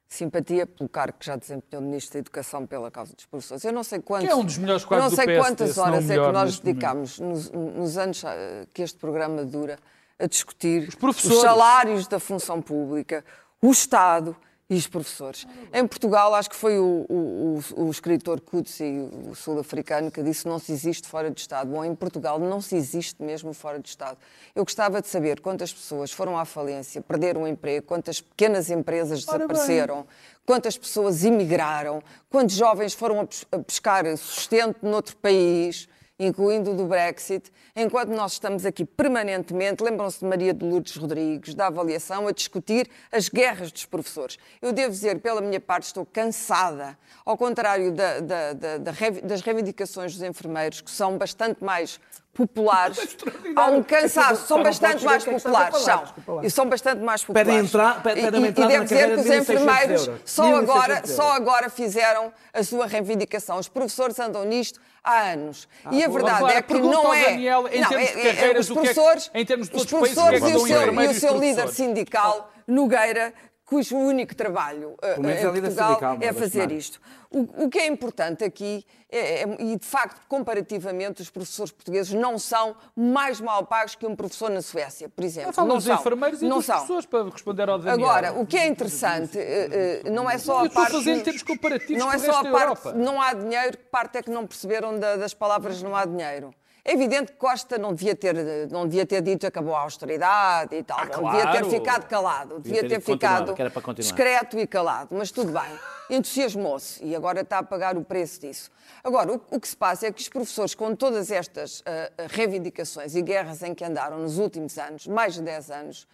simpatia 0.07 0.67
pelo 0.67 0.89
cargo 0.89 1.17
que 1.17 1.25
já 1.25 1.37
desempenhou 1.37 1.81
de 1.81 1.87
Ministro 1.87 2.13
da 2.13 2.19
Educação 2.19 2.67
pela 2.67 2.91
causa 2.91 3.15
dos 3.15 3.25
professores. 3.25 3.63
Eu 3.63 3.71
não 3.71 3.83
sei 3.83 3.99
quantos, 3.99 4.27
Que 4.27 4.31
é 4.33 4.35
um 4.35 4.43
dos 4.43 4.57
melhores 4.57 4.83
não 4.83 5.09
sei 5.09 5.25
PSD, 5.25 5.37
quantas 5.37 5.77
horas 5.77 6.09
o 6.09 6.11
é 6.11 6.15
que 6.15 6.31
nós 6.31 6.59
dedicamos 6.59 7.19
nos, 7.19 7.49
nos 7.49 7.97
anos 7.97 8.21
eh, 8.25 8.67
que 8.73 8.81
este 8.81 8.97
programa 8.97 9.45
dura 9.45 9.79
a 10.19 10.27
discutir 10.27 10.89
os, 10.89 10.95
professores. 10.95 11.39
salários 11.39 12.07
da 12.07 12.19
função 12.19 12.61
pública, 12.61 13.23
o 13.61 13.71
Estado 13.71 14.35
e 14.71 14.75
os 14.75 14.87
professores. 14.87 15.45
Em 15.73 15.85
Portugal, 15.85 16.33
acho 16.33 16.49
que 16.49 16.55
foi 16.55 16.79
o, 16.79 17.05
o, 17.09 17.59
o, 17.75 17.87
o 17.87 17.91
escritor 17.91 18.39
Kutsi, 18.39 18.85
o 19.29 19.35
sul-africano, 19.35 20.09
que 20.09 20.23
disse 20.23 20.47
não 20.47 20.57
se 20.59 20.71
existe 20.71 21.09
fora 21.09 21.29
de 21.29 21.41
Estado. 21.41 21.69
Bom, 21.69 21.83
em 21.83 21.93
Portugal 21.93 22.39
não 22.39 22.61
se 22.61 22.77
existe 22.77 23.21
mesmo 23.21 23.51
fora 23.53 23.79
de 23.79 23.89
Estado. 23.89 24.17
Eu 24.55 24.63
gostava 24.63 25.01
de 25.01 25.09
saber 25.09 25.41
quantas 25.41 25.73
pessoas 25.73 26.13
foram 26.13 26.37
à 26.37 26.45
falência, 26.45 27.01
perderam 27.01 27.43
o 27.43 27.47
emprego, 27.49 27.85
quantas 27.85 28.21
pequenas 28.21 28.69
empresas 28.69 29.25
desapareceram, 29.25 30.07
quantas 30.45 30.77
pessoas 30.77 31.25
emigraram, 31.25 32.01
quantos 32.29 32.55
jovens 32.55 32.93
foram 32.93 33.27
a 33.51 33.59
pescar 33.59 34.05
sustento 34.15 34.85
noutro 34.85 35.17
país, 35.17 35.89
incluindo 36.25 36.71
o 36.71 36.75
do 36.75 36.85
Brexit, 36.85 37.51
enquanto 37.75 38.09
nós 38.09 38.33
estamos 38.33 38.65
aqui 38.65 38.85
permanentemente, 38.85 39.83
lembram-se 39.83 40.19
de 40.19 40.25
Maria 40.25 40.53
de 40.53 40.63
Lourdes 40.63 40.95
Rodrigues, 40.95 41.55
da 41.55 41.67
avaliação, 41.67 42.27
a 42.27 42.31
discutir 42.31 42.87
as 43.11 43.27
guerras 43.27 43.71
dos 43.71 43.85
professores. 43.85 44.37
Eu 44.61 44.71
devo 44.71 44.91
dizer, 44.91 45.19
pela 45.19 45.41
minha 45.41 45.59
parte, 45.59 45.83
estou 45.85 46.05
cansada, 46.05 46.97
ao 47.25 47.35
contrário 47.35 47.91
da- 47.91 48.19
da- 48.19 48.53
da- 48.53 48.77
das 48.77 49.41
reivindicações 49.41 50.13
dos 50.13 50.21
enfermeiros, 50.21 50.79
que 50.81 50.91
são 50.91 51.17
bastante 51.17 51.63
mais 51.63 51.99
populares. 52.33 52.97
Há 53.55 53.65
um 53.67 53.83
cansaço, 53.83 54.47
são 54.47 54.63
bastante 54.63 55.03
mais 55.03 55.25
é 55.27 55.31
populares, 55.31 55.77
são. 55.79 56.03
E 56.43 56.49
são 56.49 56.65
bastante 56.67 57.01
mais 57.01 57.23
populares. 57.23 57.53
entra- 57.65 57.95
pedem 58.03 58.23
E- 58.23 58.45
e, 58.47 58.49
e 58.49 58.51
devo 58.51 58.83
dizer 58.85 59.07
que 59.09 59.15
os 59.15 59.23
de 59.23 59.29
1.600 59.29 59.41
enfermeiros 59.41 60.09
só 60.25 60.43
1.600 60.45 60.57
agora, 60.59 61.01
só 61.07 61.31
agora 61.33 61.69
fizeram 61.69 62.31
a 62.53 62.63
sua 62.63 62.87
reivindicação. 62.87 63.57
Os 63.57 63.67
professores 63.67 64.19
andam 64.19 64.43
nisto 64.45 64.79
há 65.03 65.31
anos. 65.31 65.67
e 65.91 66.03
a 66.03 66.07
verdade 66.07 66.37
Agora, 66.37 66.53
é 66.53 66.61
que 66.61 66.73
não 66.79 67.13
é. 67.13 67.25
Daniel, 67.25 67.67
em 67.71 67.81
não, 67.81 67.89
termos 67.89 68.09
é- 68.09 68.13
de 68.13 68.19
é- 68.27 68.33
carreiras, 68.33 68.69
os 68.69 68.71
que 68.71 68.71
é 68.71 68.81
que- 68.81 68.93
professores, 68.93 69.31
em 69.33 69.45
termos 69.45 69.69
de 69.69 69.75
os 69.75 69.83
países, 69.85 69.93
é 69.93 69.97
professores 69.97 70.39
que 70.43 70.49
e 70.51 70.55
o 70.55 70.67
seu, 70.67 70.93
e 71.03 71.07
o 71.07 71.13
seu 71.13 71.33
líder 71.33 71.63
professores? 71.63 71.75
sindical, 71.75 72.51
Nogueira, 72.67 73.33
cujo 73.71 73.95
único 73.95 74.35
trabalho 74.35 74.95
uh, 75.01 75.25
em 75.25 75.31
é 75.31 75.49
Portugal 75.61 76.17
é 76.19 76.33
fazer 76.33 76.69
isto. 76.73 76.99
O, 77.29 77.63
o 77.63 77.69
que 77.69 77.79
é 77.79 77.87
importante 77.87 78.43
aqui, 78.43 78.85
é- 79.09 79.43
é- 79.43 79.55
e 79.59 79.77
de 79.77 79.85
facto, 79.85 80.27
comparativamente, 80.27 81.21
os 81.21 81.29
professores 81.29 81.71
portugueses 81.71 82.11
não 82.13 82.37
são 82.37 82.75
mais 82.93 83.39
mal 83.39 83.65
pagos 83.65 83.95
que 83.95 84.05
um 84.05 84.13
professor 84.13 84.49
na 84.49 84.61
Suécia, 84.61 85.07
por 85.07 85.23
exemplo. 85.23 85.53
Não 85.65 85.75
dos 85.75 85.85
são. 85.85 85.95
enfermeiros 85.95 86.41
e 86.41 86.45
não 86.49 86.57
dos 86.57 86.65
são. 86.65 86.75
professores 86.75 87.05
para 87.05 87.29
responder 87.29 87.69
ao 87.69 87.79
Daniel. 87.79 88.09
Agora, 88.09 88.33
o 88.33 88.45
que 88.45 88.57
é 88.57 88.67
interessante 88.67 89.39
eh, 89.39 90.01
não 90.11 90.29
é 90.29 90.37
só 90.37 90.63
a 90.63 90.65
estou 90.65 90.81
parte. 90.83 90.97
fazer 90.97 91.11
em 91.15 91.19
termos 91.21 91.41
comparativos 91.43 91.97
Não 91.97 92.07
com 92.09 92.13
é 92.13 92.19
só 92.19 92.31
a 92.31 92.43
parte. 92.43 92.59
Europa. 92.61 92.91
Não 92.93 93.21
há 93.21 93.33
dinheiro, 93.33 93.77
que 93.77 93.83
parte 93.85 94.17
é 94.17 94.21
que 94.21 94.29
não 94.29 94.45
perceberam 94.45 94.99
da- 94.99 95.15
das 95.15 95.33
palavras 95.33 95.81
não 95.81 95.95
há 95.95 96.03
dinheiro. 96.03 96.53
É 96.83 96.93
evidente 96.93 97.31
que 97.31 97.37
Costa 97.37 97.77
não 97.77 97.93
devia 97.93 98.15
ter, 98.15 98.35
não 98.71 98.87
devia 98.87 99.05
ter 99.05 99.21
dito 99.21 99.45
acabou 99.45 99.75
a 99.75 99.81
austeridade 99.81 100.75
e 100.75 100.81
tal. 100.83 100.97
não 101.05 101.31
devia 101.31 101.51
ter 101.51 101.59
claro. 101.59 101.69
ficado 101.69 102.07
calado. 102.07 102.59
Devia, 102.59 102.81
ter 102.81 102.89
ter, 102.89 103.01
continuava, 103.03 103.55
ficado 103.55 103.93
discreto 103.95 104.57
e 104.57 104.65
calado. 104.65 105.09
Mas 105.11 105.29
tudo 105.31 105.51
bem. 105.51 105.79
Entusiasmou-se 106.09 107.03
e 107.03 107.15
agora 107.15 107.41
está 107.41 107.59
a 107.59 107.63
pagar 107.63 107.95
o 107.97 108.03
preço 108.03 108.41
disso. 108.41 108.71
Agora, 109.03 109.31
o, 109.31 109.41
o 109.51 109.59
que 109.59 109.67
se 109.67 109.77
passa 109.77 110.07
é 110.07 110.11
que 110.11 110.21
os 110.21 110.27
professores, 110.27 110.73
com 110.75 110.95
todas 110.95 111.31
estas 111.31 111.83
ah, 111.85 112.11
ah, 112.17 112.23
reivindicações 112.27 113.15
e 113.15 113.21
guerras 113.21 113.61
em 113.61 113.73
que 113.75 113.83
andaram 113.85 114.17
nos 114.19 114.37
últimos 114.39 114.77
anos, 114.77 115.07
mais 115.07 115.35
de 115.35 115.41
10 115.43 115.71
anos, 115.71 116.07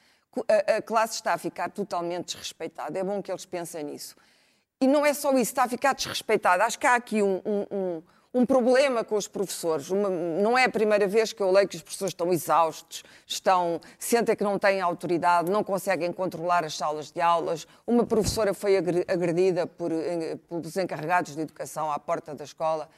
a, 0.47 0.77
a 0.77 0.81
classe 0.81 1.15
está 1.15 1.33
a 1.33 1.37
ficar 1.37 1.69
totalmente 1.71 2.27
desrespeitada. 2.27 2.99
É 2.99 3.03
bom 3.03 3.21
que 3.21 3.31
eles 3.31 3.45
pensem 3.45 3.83
nisso. 3.85 4.15
E 4.79 4.85
não 4.85 5.05
é 5.05 5.13
só 5.13 5.31
isso, 5.31 5.43
está 5.43 5.63
a 5.63 5.69
ficar 5.69 5.93
desrespeitada. 5.93 6.63
Acho 6.63 6.77
que 6.77 6.85
há 6.85 6.95
aqui 6.95 7.23
um, 7.23 7.41
um- 7.45 7.65
um- 7.71 8.03
um 8.33 8.45
problema 8.45 9.03
com 9.03 9.15
os 9.15 9.27
professores. 9.27 9.89
Uma- 9.89 10.09
não 10.09 10.57
é 10.57 10.65
a 10.65 10.69
primeira 10.69 11.07
vez 11.07 11.33
que 11.33 11.41
eu 11.41 11.51
leio 11.51 11.67
que 11.67 11.75
os 11.75 11.81
professores 11.81 12.11
estão 12.11 12.31
exaustos, 12.31 13.03
estão, 13.25 13.79
sentem 13.97 14.35
que 14.35 14.43
não 14.43 14.59
têm 14.59 14.81
autoridade, 14.81 15.49
não 15.51 15.63
conseguem 15.63 16.11
controlar 16.11 16.63
as 16.63 16.75
salas 16.75 17.11
de 17.11 17.21
aulas. 17.21 17.65
Uma 17.85 18.05
professora 18.05 18.53
foi 18.53 18.77
agre- 18.77 19.05
agredida 19.07 19.65
por, 19.65 19.91
eh, 19.91 20.37
pelos 20.49 20.75
encarregados 20.77 21.35
de 21.35 21.41
educação 21.41 21.91
à 21.91 21.97
porta 21.97 22.35
da 22.35 22.43
escola. 22.43 22.89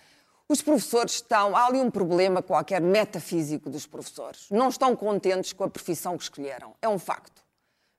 Os 0.47 0.61
professores 0.63 1.13
estão. 1.13 1.55
Há 1.55 1.67
ali 1.67 1.79
um 1.79 1.91
problema 1.91 2.41
qualquer 2.41 2.81
metafísico 2.81 3.69
dos 3.69 3.85
professores. 3.85 4.47
Não 4.49 4.69
estão 4.69 4.95
contentes 4.95 5.53
com 5.53 5.63
a 5.63 5.69
profissão 5.69 6.17
que 6.17 6.23
escolheram. 6.23 6.73
É 6.81 6.89
um 6.89 6.97
facto 6.97 7.39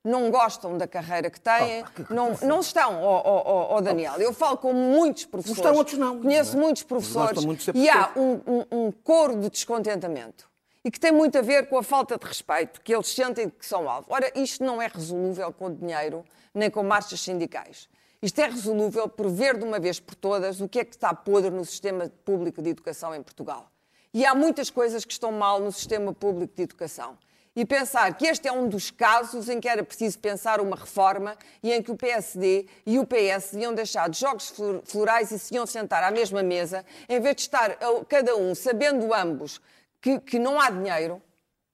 não 0.04 0.30
gostam 0.30 0.78
da 0.78 0.86
carreira 0.86 1.30
que 1.30 1.40
têm, 1.40 1.84
não, 2.08 2.36
não 2.42 2.60
estão, 2.60 3.02
ó, 3.02 3.22
ó, 3.24 3.76
ó, 3.76 3.80
Daniel. 3.80 4.14
Eu 4.18 4.32
falo 4.32 4.56
com 4.56 4.72
muitos 4.72 5.26
professores. 5.26 5.58
estão, 5.58 5.74
outros 5.74 5.98
não. 5.98 6.20
Conheço 6.20 6.56
muitos 6.56 6.82
professores 6.82 7.44
muito 7.44 7.70
e 7.74 7.88
há 7.88 8.10
um, 8.16 8.40
um, 8.46 8.86
um 8.86 8.92
coro 8.92 9.36
de 9.38 9.50
descontentamento. 9.50 10.48
e 10.84 10.90
que 10.90 10.98
tem 10.98 11.12
muito 11.12 11.36
a 11.36 11.42
ver 11.42 11.68
com 11.68 11.76
a 11.76 11.82
falta 11.82 12.16
de 12.16 12.26
respeito 12.26 12.80
que 12.80 12.94
eles 12.94 13.08
sentem 13.08 13.50
que 13.50 13.66
são 13.66 13.88
alvo. 13.88 14.06
Ora, 14.08 14.32
isto 14.34 14.64
não 14.64 14.80
é 14.80 14.86
resolúvel 14.86 15.52
com 15.52 15.72
dinheiro 15.72 16.24
nem 16.54 16.70
com 16.70 16.82
marchas 16.82 17.20
sindicais. 17.20 17.88
Isto 18.22 18.38
é 18.40 18.46
resolúvel 18.46 19.08
por 19.08 19.30
ver 19.30 19.56
de 19.56 19.64
uma 19.64 19.78
vez 19.78 20.00
por 20.00 20.14
todas 20.14 20.60
o 20.60 20.68
que 20.68 20.80
é 20.80 20.84
que 20.84 20.94
está 20.94 21.14
podre 21.14 21.50
no 21.50 21.64
sistema 21.64 22.10
público 22.24 22.60
de 22.60 22.70
educação 22.70 23.14
em 23.14 23.22
Portugal. 23.22 23.70
E 24.12 24.26
há 24.26 24.34
muitas 24.34 24.68
coisas 24.70 25.04
que 25.04 25.12
estão 25.12 25.30
mal 25.30 25.60
no 25.60 25.70
sistema 25.70 26.12
público 26.12 26.54
de 26.54 26.62
educação. 26.62 27.16
E 27.60 27.64
pensar 27.66 28.16
que 28.16 28.26
este 28.26 28.48
é 28.48 28.52
um 28.52 28.66
dos 28.66 28.90
casos 28.90 29.46
em 29.50 29.60
que 29.60 29.68
era 29.68 29.84
preciso 29.84 30.18
pensar 30.18 30.62
uma 30.62 30.74
reforma 30.74 31.36
e 31.62 31.70
em 31.70 31.82
que 31.82 31.90
o 31.90 31.94
PSD 31.94 32.66
e 32.86 32.98
o 32.98 33.06
PS 33.06 33.52
iam 33.52 33.74
deixar 33.74 34.08
de 34.08 34.18
jogos 34.18 34.50
florais 34.84 35.30
e 35.30 35.38
se 35.38 35.54
iam 35.54 35.66
sentar 35.66 36.02
à 36.02 36.10
mesma 36.10 36.42
mesa, 36.42 36.86
em 37.06 37.20
vez 37.20 37.36
de 37.36 37.42
estar 37.42 37.76
cada 38.08 38.34
um 38.34 38.54
sabendo 38.54 39.12
ambos 39.12 39.60
que, 40.00 40.18
que 40.20 40.38
não 40.38 40.58
há 40.58 40.70
dinheiro, 40.70 41.20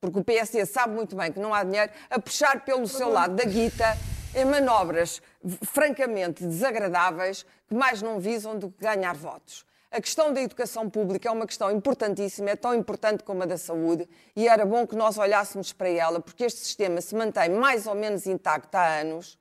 porque 0.00 0.18
o 0.18 0.24
PSD 0.24 0.66
sabe 0.66 0.92
muito 0.92 1.14
bem 1.14 1.30
que 1.30 1.38
não 1.38 1.54
há 1.54 1.62
dinheiro, 1.62 1.92
a 2.10 2.18
puxar 2.18 2.64
pelo 2.64 2.88
seu 2.88 3.08
lado 3.08 3.36
da 3.36 3.44
guita 3.44 3.96
em 4.34 4.44
manobras 4.44 5.22
francamente 5.62 6.42
desagradáveis 6.44 7.46
que 7.68 7.76
mais 7.76 8.02
não 8.02 8.18
visam 8.18 8.58
do 8.58 8.72
que 8.72 8.82
ganhar 8.82 9.14
votos. 9.14 9.64
A 9.96 10.00
questão 10.02 10.30
da 10.30 10.42
educação 10.42 10.90
pública 10.90 11.26
é 11.26 11.32
uma 11.32 11.46
questão 11.46 11.70
importantíssima, 11.70 12.50
é 12.50 12.54
tão 12.54 12.74
importante 12.74 13.24
como 13.24 13.42
a 13.42 13.46
da 13.46 13.56
saúde, 13.56 14.06
e 14.36 14.46
era 14.46 14.66
bom 14.66 14.86
que 14.86 14.94
nós 14.94 15.16
olhássemos 15.16 15.72
para 15.72 15.88
ela, 15.88 16.20
porque 16.20 16.44
este 16.44 16.60
sistema 16.60 17.00
se 17.00 17.14
mantém 17.14 17.48
mais 17.48 17.86
ou 17.86 17.94
menos 17.94 18.26
intacto 18.26 18.76
há 18.76 19.00
anos. 19.00 19.38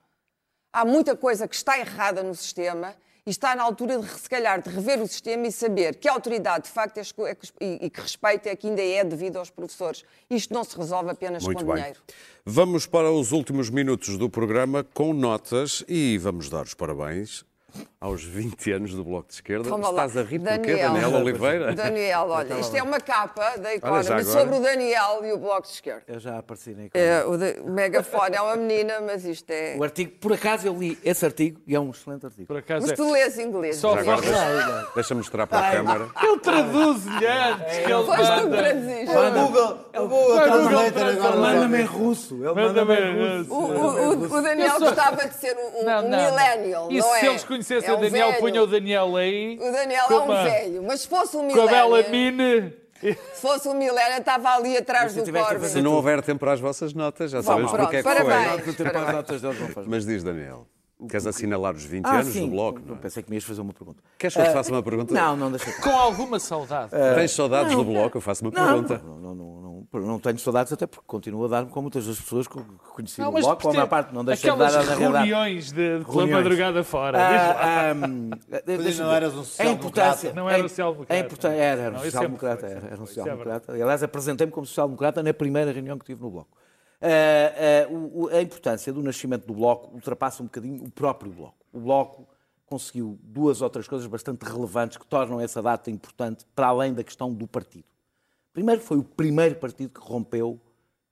Há 0.72 0.86
muita 0.86 1.14
coisa 1.14 1.46
que 1.46 1.54
está 1.54 1.78
errada 1.78 2.24
no 2.24 2.34
sistema 2.34 2.96
e 3.26 3.32
está 3.32 3.54
na 3.54 3.64
altura, 3.64 4.00
de, 4.00 4.08
se 4.08 4.30
calhar, 4.30 4.62
de 4.62 4.70
rever 4.70 5.02
o 5.02 5.08
sistema 5.10 5.46
e 5.46 5.52
saber 5.52 5.96
que 5.96 6.08
a 6.08 6.14
autoridade, 6.14 6.68
de 6.68 6.72
facto, 6.72 7.00
é, 7.00 7.02
é 7.02 7.36
e, 7.60 7.90
que 7.90 8.00
respeito 8.00 8.48
é 8.48 8.56
que 8.56 8.68
ainda 8.68 8.82
é 8.82 9.04
devido 9.04 9.36
aos 9.36 9.50
professores. 9.50 10.06
Isto 10.30 10.54
não 10.54 10.64
se 10.64 10.78
resolve 10.78 11.10
apenas 11.10 11.44
Muito 11.44 11.66
com 11.66 11.74
bem. 11.74 11.76
dinheiro. 11.76 12.00
Vamos 12.46 12.86
para 12.86 13.12
os 13.12 13.34
últimos 13.34 13.70
minutos 13.70 14.18
do 14.18 14.30
programa 14.30 14.86
com 14.86 15.14
notas 15.14 15.84
e 15.86 16.18
vamos 16.18 16.50
dar 16.50 16.64
os 16.64 16.74
parabéns 16.74 17.44
aos 18.00 18.24
20 18.24 18.72
anos 18.72 18.94
do 18.94 19.04
Bloco 19.04 19.28
de 19.28 19.34
Esquerda. 19.36 19.76
Lá. 19.76 19.90
Estás 19.90 20.18
a 20.18 20.22
rir 20.24 20.40
porquê, 20.40 20.58
Daniel. 20.76 20.94
Daniel 20.94 21.14
Oliveira? 21.22 21.74
Daniel, 21.74 22.28
olha, 22.30 22.60
isto 22.60 22.76
é 22.76 22.84
uma 22.84 23.00
capa 23.00 23.58
da 23.58 23.74
Economy 23.76 24.00
agora. 24.08 24.24
sobre 24.24 24.56
o 24.56 24.60
Daniel 24.62 25.22
e 25.24 25.32
o 25.34 25.38
Bloco 25.38 25.64
de 25.64 25.70
Esquerda. 25.74 26.04
Eu 26.08 26.20
já 26.20 26.38
apareci 26.38 26.72
na 26.72 26.86
É, 26.94 27.24
o, 27.26 27.38
de- 27.38 27.60
o 27.62 27.72
megafone 27.72 28.36
é 28.36 28.42
uma 28.42 28.56
menina, 28.56 29.02
mas 29.02 29.26
isto 29.26 29.50
é... 29.52 29.76
O 29.78 29.84
artigo, 29.84 30.12
por 30.20 30.34
acaso 30.34 30.68
eu 30.68 30.74
li 30.78 30.98
esse 31.04 31.26
artigo 31.26 31.60
e 31.66 31.76
é 31.76 31.80
um 31.80 31.90
excelente 31.92 32.26
artigo. 32.26 32.48
Por 32.48 32.58
acaso 32.58 32.82
Mas 32.84 32.92
é. 32.92 32.96
tu 32.96 33.12
lês 33.12 33.40
inglês. 33.40 33.78
Só 33.78 33.96
Já 33.96 34.02
agora 34.02 34.22
deixa, 34.22 34.88
deixa 34.96 35.16
mostrar 35.16 35.48
para 35.48 35.68
a 35.68 35.72
câmara. 35.72 36.08
Ele 36.22 36.40
traduz-lhe 36.40 37.28
antes 37.28 37.78
que 37.80 37.92
ele 37.92 38.04
manda. 38.04 38.62
É 39.16 39.30
o 39.30 39.48
Google, 39.48 39.78
é 39.94 40.00
o 40.02 40.08
Google, 40.08 40.30
Google. 40.70 41.42
Manda-me 41.42 41.82
em 41.82 41.86
russo. 41.86 42.36
Manda-me 42.38 42.96
em 42.96 43.44
russo. 43.44 43.54
O, 44.36 44.42
Daniel 44.42 44.74
Eu 44.76 44.80
gostava 44.80 45.28
de 45.28 45.36
ser 45.36 45.56
um, 45.58 45.84
Não, 45.86 46.02
millennial, 46.04 46.92
E 46.92 47.00
não 47.00 47.16
é? 47.16 47.20
se 47.20 47.26
eles 47.28 47.44
conhecessem 47.68 47.90
É 47.90 47.94
o 47.94 47.98
um 47.98 48.02
Daniel, 48.02 48.28
velho. 48.30 48.40
punham 48.42 48.64
o 48.64 48.68
Daniel 48.68 49.16
aí. 49.16 49.58
O 49.62 49.72
Daniel 49.72 50.06
é 50.10 50.14
um 50.20 50.32
a- 50.32 50.44
velho, 50.44 50.84
mas 50.84 51.02
se 51.02 51.08
fosse 51.08 51.36
um 51.38 51.48
Com 51.50 51.62
a 51.62 51.68
bela 51.68 52.04
mine. 52.10 52.74
se 53.02 53.42
fosse 53.42 53.68
um 53.68 53.74
millennial, 53.74 54.20
estava 54.20 54.50
ali 54.56 54.78
atrás 54.78 55.14
do 55.14 55.24
Corbyn. 55.32 55.68
Se 55.68 55.82
não 55.82 55.94
houver 55.94 56.22
tempo 56.22 56.40
para 56.40 56.54
as 56.54 56.60
vossas 56.60 56.94
notas, 56.94 57.32
já 57.32 57.42
sabemos 57.44 57.72
pronto, 57.72 57.84
porque 57.84 57.98
é 57.98 58.00
que 58.00 58.04
parabéns. 58.08 58.48
foi. 58.50 58.58
Não, 58.58 58.64
tu 58.74 58.84
tempo 58.84 58.98
às 58.98 59.12
notas 59.14 59.42
deles 59.42 59.60
não 59.60 59.68
faz. 59.70 59.88
Mas 59.88 60.06
diz, 60.06 60.24
Daniel, 60.24 60.66
queres 61.10 61.28
assinalar 61.28 61.76
os 61.76 61.84
20 61.84 62.06
Ah, 62.06 62.20
anos 62.20 62.34
sim. 62.34 62.42
do 62.46 62.48
Bloco? 62.52 62.80
não 62.86 62.96
é? 62.96 62.98
Pensei 63.00 63.22
que 63.22 63.30
me 63.30 63.36
ias 63.36 63.44
fazer 63.44 63.62
uma 63.62 63.74
pergunta. 63.74 64.02
Queres 64.18 64.34
que 64.36 64.42
eu 64.42 64.46
te 64.46 64.54
faça 64.54 64.72
uma 64.72 64.82
pergunta? 64.82 65.14
Não, 65.14 65.36
não, 65.36 65.52
deixa 65.52 65.72
Com 65.82 65.90
alguma 65.90 66.40
saudade. 66.40 66.92
Tens 67.16 67.32
saudades 67.32 67.76
do 67.76 67.84
Bloco? 67.84 68.18
Eu 68.18 68.22
faço 68.22 68.44
uma 68.46 68.52
Não, 68.52 68.66
pergunta. 68.66 69.02
não, 69.06 69.18
não, 69.20 69.36
não, 69.36 69.62
não, 70.02 70.20
tenho 70.20 70.38
saudades, 70.40 70.72
até 70.74 70.86
porque 70.88 71.04
continuo 71.08 71.46
a 71.46 71.48
dar-me 71.48 71.70
com 71.72 71.82
muitas 71.82 72.06
das 72.08 72.20
pessoas 72.20 72.48
que 72.48 72.60
conheci 72.94 73.20
Não, 73.22 73.32
no 73.32 73.38
a 73.38 73.42
maior 73.42 73.88
parte 73.88 74.14
não 74.14 74.24
deixei 74.26 74.52
de 74.52 74.58
dar 74.58 74.70
realidade. 74.70 75.00
reuniões 75.00 75.72
de, 75.72 76.00
de 76.00 76.06
pela 76.06 76.28
madrugada 76.28 76.84
fora. 76.84 77.18
Ah, 77.20 77.92
ahm, 77.92 78.30
deixa-me 78.66 79.08
não 79.08 79.14
eras 79.14 79.34
um 79.36 79.42
A 79.42 79.44
social-democrata? 79.44 80.34
Não 80.34 80.50
era 80.50 80.66
a- 80.66 80.70
social-democrata. 80.70 81.14
a 81.14 81.20
importância- 81.26 81.58
Era, 81.58 81.82
era 81.82 81.96
um 81.96 81.98
é 82.00 82.04
social-democrata. 82.04 82.66
Era, 82.68 82.86
era 82.88 83.00
um 83.00 83.04
é 83.04 83.08
social-democrata. 83.08 83.72
Aliás, 83.74 84.04
apresentei-me 84.04 84.52
como 84.52 84.66
social-democrata 84.66 85.22
na 85.24 85.34
primeira 85.34 85.72
reunião 85.72 85.98
que 85.98 86.06
tive 86.06 86.22
no 86.22 86.30
Bloco. 86.32 86.58
Ah, 87.02 87.08
ah, 88.32 88.38
a 88.38 88.42
importância 88.42 88.92
do 88.94 89.02
nascimento 89.04 89.46
do 89.46 89.54
Bloco 89.54 89.94
ultrapassa 89.94 90.42
um 90.42 90.46
bocadinho 90.46 90.84
o 90.84 90.92
próprio 90.92 91.32
Bloco. 91.32 91.56
O 91.72 91.80
Bloco 91.80 92.28
conseguiu 92.66 93.20
duas 93.22 93.62
outras 93.62 93.88
coisas 93.88 94.08
bastante 94.08 94.44
relevantes 94.44 94.98
que 94.98 95.06
tornam 95.06 95.40
essa 95.40 95.62
data 95.62 95.92
importante 95.92 96.46
para 96.56 96.68
além 96.68 96.94
da 96.94 97.04
questão 97.04 97.32
do 97.32 97.46
partido. 97.48 97.86
Primeiro, 98.56 98.80
foi 98.80 98.98
o 98.98 99.04
primeiro 99.04 99.56
partido 99.56 99.90
que 99.90 100.00
rompeu 100.00 100.58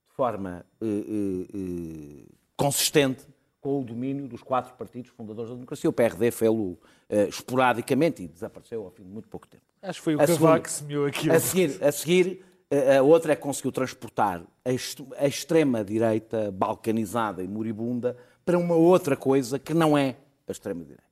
de 0.08 0.14
forma 0.14 0.64
eh, 0.80 0.86
eh, 0.86 1.46
eh, 1.54 2.26
consistente 2.56 3.26
com 3.60 3.82
o 3.82 3.84
domínio 3.84 4.26
dos 4.26 4.42
quatro 4.42 4.72
partidos 4.72 5.10
fundadores 5.10 5.50
da 5.50 5.54
democracia. 5.54 5.90
O 5.90 5.92
PRD 5.92 6.30
fez-lo 6.30 6.78
eh, 7.06 7.28
esporadicamente 7.28 8.22
e 8.22 8.28
desapareceu 8.28 8.82
ao 8.84 8.90
fim 8.90 9.02
de 9.02 9.10
muito 9.10 9.28
pouco 9.28 9.46
tempo. 9.46 9.62
Acho 9.82 10.00
que 10.00 10.04
foi 10.04 10.16
o 10.16 10.22
A 10.22 10.26
Cavaco 10.26 10.64
que 10.64 10.72
semeou 10.72 11.04
aquilo. 11.04 11.34
A 11.34 11.38
seguir, 11.38 11.84
a 11.84 11.92
seguir 11.92 12.42
a 12.98 13.02
outra 13.02 13.34
é 13.34 13.36
que 13.36 13.42
conseguiu 13.42 13.70
transportar 13.70 14.42
a 14.64 15.26
extrema-direita 15.26 16.50
balcanizada 16.50 17.42
e 17.42 17.46
moribunda 17.46 18.16
para 18.42 18.56
uma 18.56 18.74
outra 18.74 19.18
coisa 19.18 19.58
que 19.58 19.74
não 19.74 19.98
é 19.98 20.16
a 20.48 20.52
extrema-direita. 20.52 21.03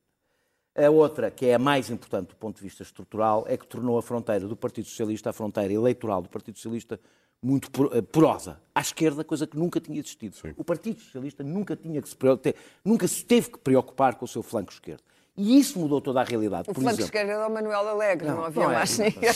A 0.75 0.89
outra, 0.89 1.29
que 1.29 1.45
é 1.45 1.53
a 1.53 1.59
mais 1.59 1.89
importante 1.91 2.29
do 2.29 2.35
ponto 2.35 2.55
de 2.57 2.63
vista 2.63 2.81
estrutural, 2.81 3.45
é 3.47 3.55
que 3.55 3.65
tornou 3.67 3.97
a 3.97 4.01
fronteira 4.01 4.47
do 4.47 4.55
Partido 4.55 4.85
Socialista, 4.87 5.29
a 5.29 5.33
fronteira 5.33 5.71
eleitoral 5.71 6.21
do 6.21 6.29
Partido 6.29 6.55
Socialista, 6.55 6.99
muito 7.41 7.69
por- 7.69 7.95
eh, 7.95 8.01
porosa. 8.01 8.59
À 8.73 8.81
esquerda, 8.81 9.23
coisa 9.23 9.45
que 9.45 9.55
nunca 9.57 9.79
tinha 9.79 9.99
existido. 9.99 10.35
O 10.57 10.63
Partido 10.63 10.99
Socialista 10.99 11.43
nunca, 11.43 11.75
tinha 11.75 12.01
que 12.01 12.09
se, 12.09 12.15
nunca 12.83 13.07
se 13.07 13.23
teve 13.23 13.51
que 13.51 13.59
preocupar 13.59 14.15
com 14.15 14.25
o 14.25 14.27
seu 14.27 14.41
flanco 14.41 14.71
esquerdo. 14.71 15.03
E 15.37 15.59
isso 15.59 15.77
mudou 15.79 15.99
toda 15.99 16.21
a 16.21 16.23
realidade. 16.23 16.69
O 16.69 16.73
Por 16.73 16.75
flanco 16.81 16.89
exemplo, 17.01 17.05
esquerdo 17.05 17.29
era 17.29 17.47
o 17.47 17.51
Manuel 17.53 17.87
Alegre, 17.89 18.27
não, 18.27 18.37
Não, 18.37 18.45
havia 18.45 18.63
não 18.63 18.71
é, 18.71 18.75
mais 18.75 18.97
ninguém. 18.97 19.29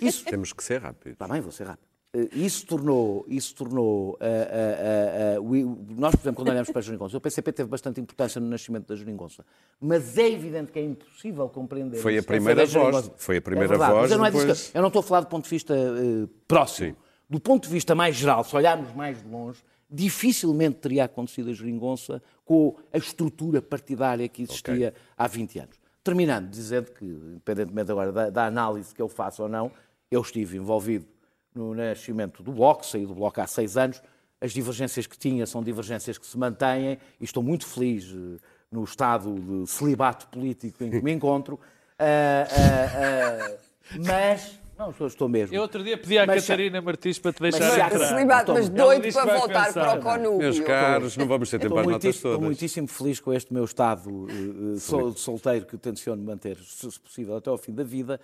isso, 0.00 0.24
Temos 0.24 0.52
que 0.52 0.64
ser 0.64 0.80
rápidos. 0.80 1.12
Está 1.12 1.28
bem, 1.28 1.40
vou 1.40 1.52
ser 1.52 1.64
rápido. 1.68 1.89
Eh, 2.12 2.28
Isso 2.32 2.66
tornou, 2.66 3.24
isso 3.28 3.54
tornou 3.54 4.18
ah, 4.20 5.38
o- 5.40 5.44
o- 5.44 5.86
nós, 5.96 6.12
por 6.14 6.22
exemplo, 6.22 6.36
quando 6.36 6.48
olhamos 6.48 6.68
para 6.70 6.80
a 6.80 6.82
Jeringonça, 6.82 7.16
o 7.16 7.20
PCP 7.20 7.52
teve 7.52 7.68
bastante 7.68 8.00
importância 8.00 8.40
no 8.40 8.48
nascimento 8.48 8.88
da 8.88 8.96
Jeringonça, 8.96 9.44
mas 9.80 10.18
é 10.18 10.28
evidente 10.28 10.72
que 10.72 10.78
é 10.80 10.84
impossível 10.84 11.48
compreender. 11.48 11.98
Foi 11.98 12.18
a 12.18 12.22
primeira 12.22 12.66
voz, 12.66 13.10
foi 13.16 13.36
a 13.36 13.42
primeira 13.42 13.66
é 13.66 13.68
verdade, 13.78 13.92
voz, 13.92 14.10
não 14.10 14.26
é 14.26 14.30
depois- 14.30 14.70
eu 14.74 14.80
não 14.80 14.88
estou 14.88 15.00
a 15.00 15.02
falar 15.04 15.20
do 15.20 15.26
ponto 15.28 15.44
de 15.44 15.50
vista 15.50 15.74
eh, 15.74 16.28
próximo. 16.48 16.90
Sim. 16.90 16.96
Do 17.28 17.38
ponto 17.38 17.68
de 17.68 17.72
vista 17.72 17.94
mais 17.94 18.16
geral, 18.16 18.42
se 18.42 18.56
olharmos 18.56 18.92
mais 18.92 19.22
de 19.22 19.28
longe, 19.28 19.62
dificilmente 19.88 20.78
teria 20.78 21.04
acontecido 21.04 21.50
a 21.50 21.52
Jeringonça 21.52 22.20
com 22.44 22.76
a 22.92 22.98
estrutura 22.98 23.62
partidária 23.62 24.26
que 24.28 24.42
existia 24.42 24.92
há 25.16 25.28
20 25.28 25.60
anos. 25.60 25.76
Terminando, 26.02 26.48
dizendo 26.50 26.90
que, 26.90 27.04
independentemente 27.04 27.90
agora 27.92 28.10
da, 28.10 28.30
da 28.30 28.46
análise 28.46 28.92
que 28.92 29.00
eu 29.02 29.08
faço 29.08 29.42
ou 29.44 29.48
não, 29.48 29.70
eu 30.10 30.20
estive 30.22 30.56
envolvido 30.56 31.06
no 31.54 31.74
nascimento 31.74 32.42
do 32.42 32.52
Bloco, 32.52 32.84
saí 32.86 33.04
do 33.06 33.14
Bloco 33.14 33.40
há 33.40 33.46
seis 33.46 33.76
anos, 33.76 34.02
as 34.40 34.52
divergências 34.52 35.06
que 35.06 35.18
tinha 35.18 35.46
são 35.46 35.62
divergências 35.62 36.16
que 36.16 36.26
se 36.26 36.38
mantêm 36.38 36.98
e 37.20 37.24
estou 37.24 37.42
muito 37.42 37.66
feliz 37.66 38.04
eh, 38.04 38.38
no 38.70 38.84
estado 38.84 39.34
de 39.34 39.68
celibato 39.70 40.28
político 40.28 40.82
em 40.84 40.90
que 40.90 41.02
me 41.02 41.12
encontro, 41.12 41.58
Ah, 41.98 42.46
ah, 42.50 43.50
ah, 43.54 43.58
mas... 43.98 44.58
Não, 44.78 44.88
estou, 44.92 45.06
estou 45.08 45.28
mesmo. 45.28 45.54
Eu 45.54 45.60
outro 45.60 45.84
dia 45.84 45.98
pedi 45.98 46.16
à 46.18 46.24
Mas- 46.24 46.46
Catarina 46.46 46.80
Martins 46.80 47.18
para 47.18 47.34
te 47.34 47.42
Mas 47.42 47.52
deixar 47.54 47.76
já- 47.76 47.86
entrar. 47.88 48.08
Celibato, 48.08 48.52
mas 48.54 48.66
Ela 48.66 48.74
doido 48.76 49.12
para 49.12 49.38
voltar 49.38 49.66
pensar. 49.66 49.84
para 49.84 49.98
o 49.98 50.02
conúbio. 50.02 50.38
Meus 50.38 50.60
caros, 50.60 51.16
não 51.18 51.26
vamos 51.26 51.50
ter 51.50 51.58
tempo 51.58 51.74
Estou 51.74 51.74
para 51.74 51.80
as 51.82 51.86
notas 51.92 52.02
muitíssimo, 52.04 52.16
estou 52.16 52.30
todas. 52.32 52.46
muitíssimo 52.46 52.88
feliz 52.88 53.20
com 53.20 53.32
este 53.34 53.52
meu 53.52 53.64
estado 53.66 54.26
eh, 54.30 54.32
eh, 54.76 54.78
sol- 54.78 55.12
solteiro 55.14 55.66
que 55.66 55.76
tenciono 55.76 56.22
manter, 56.22 56.56
se 56.64 56.98
possível, 56.98 57.36
até 57.36 57.50
ao 57.50 57.58
fim 57.58 57.74
da 57.74 57.84
vida. 57.84 58.18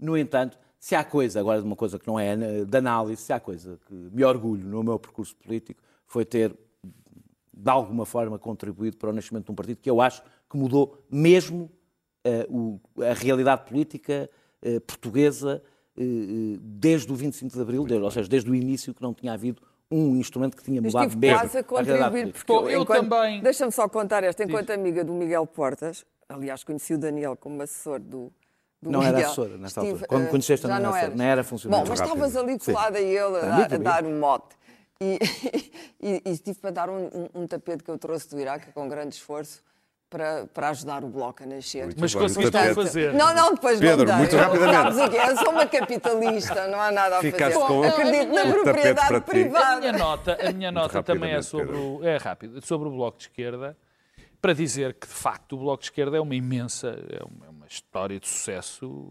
No 0.00 0.16
entanto, 0.16 0.56
se 0.78 0.94
há 0.94 1.02
coisa, 1.04 1.40
agora 1.40 1.60
de 1.60 1.66
uma 1.66 1.76
coisa 1.76 1.98
que 1.98 2.06
não 2.06 2.18
é 2.18 2.32
eh, 2.32 2.64
de 2.64 2.76
análise, 2.78 3.22
se 3.22 3.32
há 3.32 3.40
coisa 3.40 3.78
que 3.86 3.94
me 3.94 4.24
orgulho 4.24 4.64
no 4.66 4.82
meu 4.82 4.98
percurso 4.98 5.34
político, 5.36 5.80
foi 6.06 6.24
ter, 6.24 6.54
de 7.52 7.70
alguma 7.70 8.06
forma, 8.06 8.38
contribuído 8.38 8.96
para 8.96 9.10
o 9.10 9.12
nascimento 9.12 9.46
de 9.46 9.50
um 9.52 9.54
partido 9.54 9.78
que 9.80 9.90
eu 9.90 10.00
acho 10.00 10.22
que 10.48 10.56
mudou 10.56 11.04
mesmo 11.10 11.70
eh, 12.24 12.46
o- 12.50 12.78
a 13.00 13.12
realidade 13.14 13.64
política 13.68 14.28
eh, 14.62 14.80
portuguesa 14.80 15.62
eh, 15.96 16.56
desde 16.60 17.10
o 17.12 17.14
25 17.16 17.54
de 17.54 17.60
Abril, 17.60 17.84
desde- 17.84 18.04
ou 18.04 18.10
seja, 18.10 18.28
desde 18.28 18.50
o 18.50 18.54
início 18.54 18.94
que 18.94 19.02
não 19.02 19.12
tinha 19.14 19.32
havido 19.32 19.60
um 19.90 20.16
instrumento 20.16 20.56
que 20.56 20.62
tinha 20.62 20.78
Eu 20.78 20.82
mudado 20.82 21.04
estive 21.08 21.26
mesmo 21.26 21.38
quase 21.40 21.58
a 21.58 21.64
contribuir, 21.64 22.32
porque 22.32 22.52
Bom, 22.52 22.68
eu 22.68 22.82
enquanto- 22.82 23.08
também. 23.08 23.40
Deixa-me 23.42 23.72
só 23.72 23.88
contar 23.88 24.22
esta. 24.22 24.44
Enquanto 24.44 24.70
amiga 24.70 25.02
do 25.04 25.12
Miguel 25.14 25.46
Portas, 25.46 26.04
aliás, 26.28 26.62
conheci 26.62 26.92
o 26.94 26.98
Daniel 26.98 27.36
como 27.36 27.62
assessor 27.62 27.98
do, 27.98 28.30
do 28.80 28.90
Não 28.90 29.02
era 29.02 29.10
Miguel. 29.12 29.26
assessora 29.26 29.56
nessa 29.58 29.80
Estive, 29.80 29.90
altura. 29.92 30.08
Quando 30.08 30.24
eh, 30.26 30.30
conheceste 30.30 30.62
também 30.66 30.76
não 30.82 30.90
não 30.90 30.96
era 30.96 30.98
assessora, 31.06 31.18
nem 31.18 31.26
era 31.28 31.44
funcionário. 31.44 31.84
Bom, 31.84 31.90
mas 31.90 32.00
estavas 32.00 32.36
ali 32.36 32.58
colada 32.58 32.98
a 32.98 33.00
ele 33.00 33.18
a, 33.18 33.64
a 33.64 33.78
dar 33.78 34.04
um 34.04 34.18
mote. 34.20 34.56
E, 35.00 35.18
e, 36.02 36.22
e 36.24 36.38
tive 36.38 36.58
para 36.60 36.70
dar 36.70 36.88
um, 36.90 37.06
um- 37.06 37.28
um 37.42 37.46
tapete 37.46 37.82
que 37.84 37.90
eu 37.90 37.98
trouxe 37.98 38.28
do 38.30 38.40
Iraque 38.40 38.72
com 38.72 38.88
grande 38.88 39.14
esforço 39.14 39.62
para, 40.10 40.46
para 40.54 40.70
ajudar 40.70 41.04
o 41.04 41.08
Bloco 41.08 41.42
a 41.42 41.46
nascer. 41.46 41.84
Muito 41.84 42.00
Mas 42.00 42.14
conseguiste 42.14 42.56
não 42.56 42.74
fazer. 42.74 43.12
Não, 43.12 43.34
não, 43.34 43.54
depois 43.54 43.78
Pedro, 43.78 43.98
não 43.98 44.04
dei. 44.06 44.14
muito 44.16 44.34
Eu- 44.36 44.40
rapidamente. 44.42 44.94
sabes 44.94 44.98
o 44.98 45.10
quê? 45.10 45.16
Eu 45.30 45.36
sou 45.36 45.50
uma 45.50 45.66
capitalista, 45.66 46.66
não 46.68 46.80
há 46.80 46.90
nada 46.90 47.18
a 47.18 47.20
Ficaste 47.20 47.54
fazer. 47.54 47.66
com- 47.66 47.82
Acredito 47.82 48.28
na 48.32 48.42
tapete 48.42 48.62
propriedade 48.62 49.08
para 49.08 49.20
ti. 49.20 49.30
A 49.30 49.34
minha 49.34 49.50
privada. 49.50 49.92
nota, 49.98 50.38
a 50.48 50.52
minha 50.52 50.72
nota 50.72 51.02
também 51.02 51.32
é 51.32 51.42
sobre 51.42 51.76
o, 51.76 52.00
é 52.04 52.16
rápido, 52.16 52.64
sobre 52.64 52.88
o 52.88 52.90
Bloco 52.92 53.18
de 53.18 53.24
Esquerda, 53.24 53.76
para 54.40 54.52
dizer 54.52 54.94
que, 54.94 55.06
de 55.06 55.12
facto, 55.12 55.54
o 55.56 55.58
Bloco 55.58 55.80
de 55.82 55.86
Esquerda 55.86 56.16
é 56.16 56.20
uma 56.20 56.34
imensa, 56.34 56.88
é 57.10 57.22
uma, 57.24 57.46
é 57.46 57.50
uma 57.50 57.57
história 57.68 58.18
de 58.20 58.26
sucesso, 58.28 59.10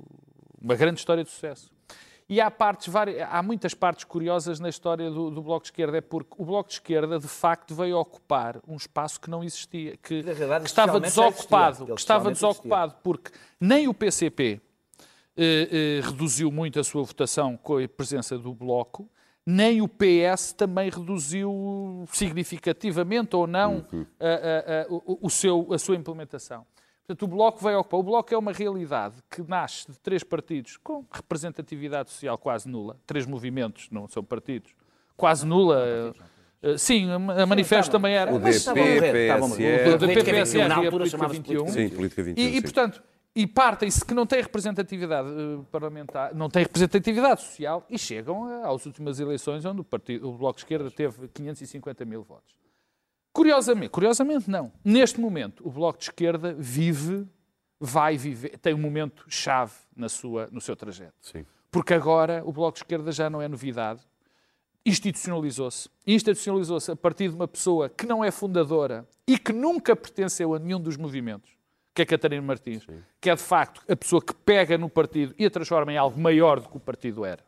uma 0.61 0.75
grande 0.75 0.99
história 0.99 1.23
de 1.23 1.29
sucesso. 1.29 1.71
E 2.29 2.41
há, 2.41 2.51
partes, 2.51 2.93
há 3.29 3.41
muitas 3.41 3.73
partes 3.73 4.03
curiosas 4.03 4.59
na 4.59 4.67
história 4.67 5.09
do, 5.09 5.31
do 5.31 5.41
Bloco 5.41 5.61
de 5.63 5.67
Esquerda, 5.69 5.97
é 5.99 6.01
porque 6.01 6.31
o 6.37 6.43
Bloco 6.43 6.67
de 6.67 6.75
Esquerda, 6.75 7.17
de 7.17 7.27
facto, 7.27 7.73
veio 7.73 7.97
ocupar 7.97 8.59
um 8.67 8.75
espaço 8.75 9.21
que 9.21 9.29
não 9.29 9.41
existia, 9.45 9.95
que, 9.95 10.21
realidade, 10.21 10.63
que 10.65 10.69
estava 10.69 10.99
desocupado, 10.99 11.67
existia. 11.77 11.95
Que 11.95 12.01
estava 12.01 12.23
desocupado, 12.33 12.95
porque 13.01 13.31
nem 13.61 13.87
o 13.87 13.93
PCP 13.93 14.59
eh, 15.37 15.69
eh, 15.71 16.01
reduziu 16.05 16.51
muito 16.51 16.77
a 16.81 16.83
sua 16.83 17.01
votação 17.03 17.55
com 17.55 17.77
a 17.77 17.87
presença 17.87 18.37
do 18.37 18.53
Bloco, 18.53 19.09
nem 19.45 19.81
o 19.81 19.87
PS 19.87 20.51
também 20.51 20.89
reduziu 20.89 22.03
significativamente 22.11 23.37
ou 23.37 23.47
não 23.47 23.85
a, 24.19 24.25
a- 24.25 24.81
a- 24.81 24.85
o, 24.89 25.19
o 25.27 25.29
seu, 25.29 25.73
a 25.73 25.79
sua 25.79 25.95
implementação. 25.95 26.65
Portanto, 27.07 27.23
o 27.23 27.27
Bloco 27.27 27.63
veio 27.63 27.79
ocupar. 27.79 27.99
O 28.01 28.03
Bloco 28.03 28.33
é 28.33 28.37
uma 28.37 28.51
realidade 28.51 29.15
que 29.31 29.41
nasce 29.41 29.89
de 29.89 29.97
três 29.99 30.23
partidos 30.23 30.75
com 30.75 31.05
representatividade 31.09 32.11
social 32.11 32.37
quase 32.37 32.67
nula. 32.67 32.97
Três 33.07 33.25
movimentos, 33.25 33.87
não 33.89 34.09
são 34.09 34.21
partidos. 34.21 34.75
Quase 35.15 35.45
nula. 35.45 36.13
Eh, 36.61 36.77
Sim, 36.77 37.09
a 37.09 37.45
Manifesto 37.45 37.91
também 37.91 38.13
era. 38.13 38.33
O 38.33 38.39
Mas 38.39 38.65
DP. 38.65 38.73
PSR. 38.73 39.41
o 39.41 39.47
DP, 39.47 39.99
Política 39.99 40.23
21, 40.23 40.33
PSR 40.33 40.67
na 40.67 40.83
e 40.83 40.85
altura 40.85 41.05
chamava-se 41.05 41.39
21. 41.39 41.67
Sim, 41.69 41.89
Política 41.89 42.23
21. 42.23 42.43
E, 42.43 42.61
portanto, 42.61 43.03
e 43.33 43.47
partem-se 43.47 44.03
que 44.03 44.13
não 44.13 44.25
têm 44.25 44.41
representatividade 44.41 45.29
eh, 45.29 45.63
parlamentar, 45.71 46.35
não 46.35 46.49
têm 46.49 46.63
representatividade 46.63 47.41
social 47.41 47.85
e 47.89 47.97
chegam 47.97 48.65
às 48.65 48.85
últimas 48.85 49.17
eleições 49.19 49.63
onde 49.63 49.79
o, 49.79 49.83
partido, 49.83 50.27
o 50.27 50.33
Bloco 50.33 50.57
de 50.57 50.63
Esquerda 50.63 50.91
teve 50.91 51.29
550 51.29 52.03
mil 52.03 52.23
votos. 52.23 52.53
Curiosamente, 53.37 53.89
curiosamente 53.89 54.49
não. 54.49 54.71
Neste 54.83 55.21
momento, 55.21 55.61
o 55.63 55.69
Bloco 55.69 55.99
de 55.99 56.05
Esquerda 56.05 56.55
vive, 56.57 57.23
vai 57.79 58.17
viver, 58.17 58.57
tem 58.57 58.73
um 58.73 58.79
momento 58.79 59.25
chave 59.29 59.73
na 59.95 60.09
sua, 60.09 60.47
no 60.51 60.59
seu 60.59 60.75
trajeto. 60.75 61.13
Sim. 61.21 61.45
Porque 61.69 61.93
agora 61.93 62.41
o 62.43 62.51
Bloco 62.51 62.79
de 62.79 62.83
Esquerda 62.83 63.11
já 63.11 63.29
não 63.29 63.39
é 63.39 63.47
novidade. 63.47 64.01
Institucionalizou-se. 64.83 65.87
Institucionalizou-se 66.07 66.89
a 66.89 66.95
partir 66.95 67.29
de 67.29 67.35
uma 67.35 67.47
pessoa 67.47 67.87
que 67.87 68.07
não 68.07 68.25
é 68.25 68.31
fundadora 68.31 69.07
e 69.27 69.37
que 69.37 69.53
nunca 69.53 69.95
pertenceu 69.95 70.55
a 70.55 70.57
nenhum 70.57 70.81
dos 70.81 70.97
movimentos, 70.97 71.51
que 71.93 72.01
é 72.01 72.05
Catarina 72.07 72.41
Martins, 72.41 72.87
que 73.21 73.29
é 73.29 73.35
de 73.35 73.43
facto 73.43 73.83
a 73.87 73.95
pessoa 73.95 74.19
que 74.19 74.33
pega 74.33 74.79
no 74.79 74.89
partido 74.89 75.35
e 75.37 75.45
a 75.45 75.51
transforma 75.51 75.93
em 75.93 75.97
algo 75.97 76.19
maior 76.19 76.59
do 76.59 76.69
que 76.69 76.77
o 76.77 76.79
partido 76.79 77.23
era. 77.23 77.43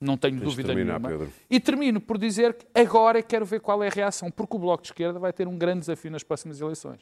Não 0.00 0.16
tenho 0.16 0.38
dúvida 0.40 0.68
terminar, 0.68 1.00
nenhuma. 1.00 1.18
Pedro. 1.18 1.32
E 1.48 1.58
termino 1.58 2.00
por 2.00 2.18
dizer 2.18 2.54
que 2.54 2.66
agora 2.74 3.22
quero 3.22 3.46
ver 3.46 3.60
qual 3.60 3.82
é 3.82 3.88
a 3.88 3.90
reação, 3.90 4.30
porque 4.30 4.56
o 4.56 4.58
Bloco 4.58 4.82
de 4.82 4.90
Esquerda 4.90 5.18
vai 5.18 5.32
ter 5.32 5.48
um 5.48 5.56
grande 5.56 5.80
desafio 5.80 6.10
nas 6.10 6.22
próximas 6.22 6.60
eleições. 6.60 7.00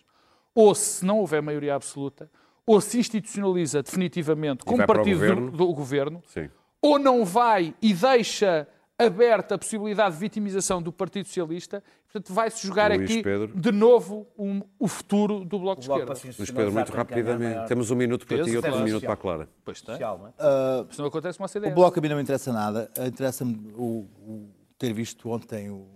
Ou 0.55 0.75
se 0.75 1.05
não 1.05 1.19
houver 1.19 1.43
maioria 1.43 1.75
absoluta, 1.75 2.31
ou 2.65 2.81
se 2.81 2.99
institucionaliza 2.99 3.83
definitivamente 3.83 4.65
como 4.65 4.87
partido 4.87 5.19
governo. 5.19 5.51
do, 5.51 5.57
do 5.57 5.73
governo, 5.75 6.23
Sim. 6.27 6.49
ou 6.81 6.99
não 6.99 7.25
vai 7.25 7.75
e 7.83 7.93
deixa 7.93 8.67
aberta 8.99 9.57
a 9.57 9.59
possibilidade 9.59 10.15
de 10.15 10.21
vitimização 10.21 10.81
do 10.81 10.93
Partido 10.93 11.27
Socialista, 11.27 11.83
portanto 12.15 12.33
vai-se 12.33 12.65
jogar 12.67 12.93
Luís 12.93 13.11
aqui 13.11 13.23
Pedro. 13.23 13.49
de 13.59 13.73
novo 13.73 14.27
um- 14.39 14.63
o 14.79 14.87
futuro 14.87 15.45
do 15.45 15.59
Bloco 15.59 15.81
de 15.81 15.89
Bloco 15.89 16.03
Esquerda. 16.03 16.21
para 16.21 16.33
se 16.33 16.39
Luís 16.41 16.51
Pedro, 16.51 16.73
muito 16.73 16.93
rapidamente. 16.93 17.55
maior 17.55 17.67
Temos 17.67 17.91
um 17.91 17.97
minuto 17.97 18.25
para 18.27 18.45
ti 18.45 18.51
e 18.51 18.57
outro 18.57 18.71
claro. 18.71 18.85
minuto 18.87 19.03
para 19.03 19.13
a 19.13 19.17
Clara. 19.17 19.49
Pois 19.65 19.81
tem. 19.83 19.95
social, 19.95 20.19
não 20.19 20.27
é? 20.29 20.87
Isso 20.91 21.01
não 21.01 21.09
acontece 21.09 21.39
com 21.39 21.45
a 21.45 21.49
CDS. 21.49 21.73
O 21.73 21.75
Bloco 21.75 21.99
a 21.99 22.03
mim 22.03 22.09
não 22.09 22.17
me 22.17 22.23
interessa 22.23 22.53
nada. 22.53 22.89
Interessa-me 23.05 23.73
o, 23.77 24.07
o 24.23 24.49
ter 24.79 24.93
visto 24.93 25.29
ontem 25.31 25.71
o. 25.71 25.89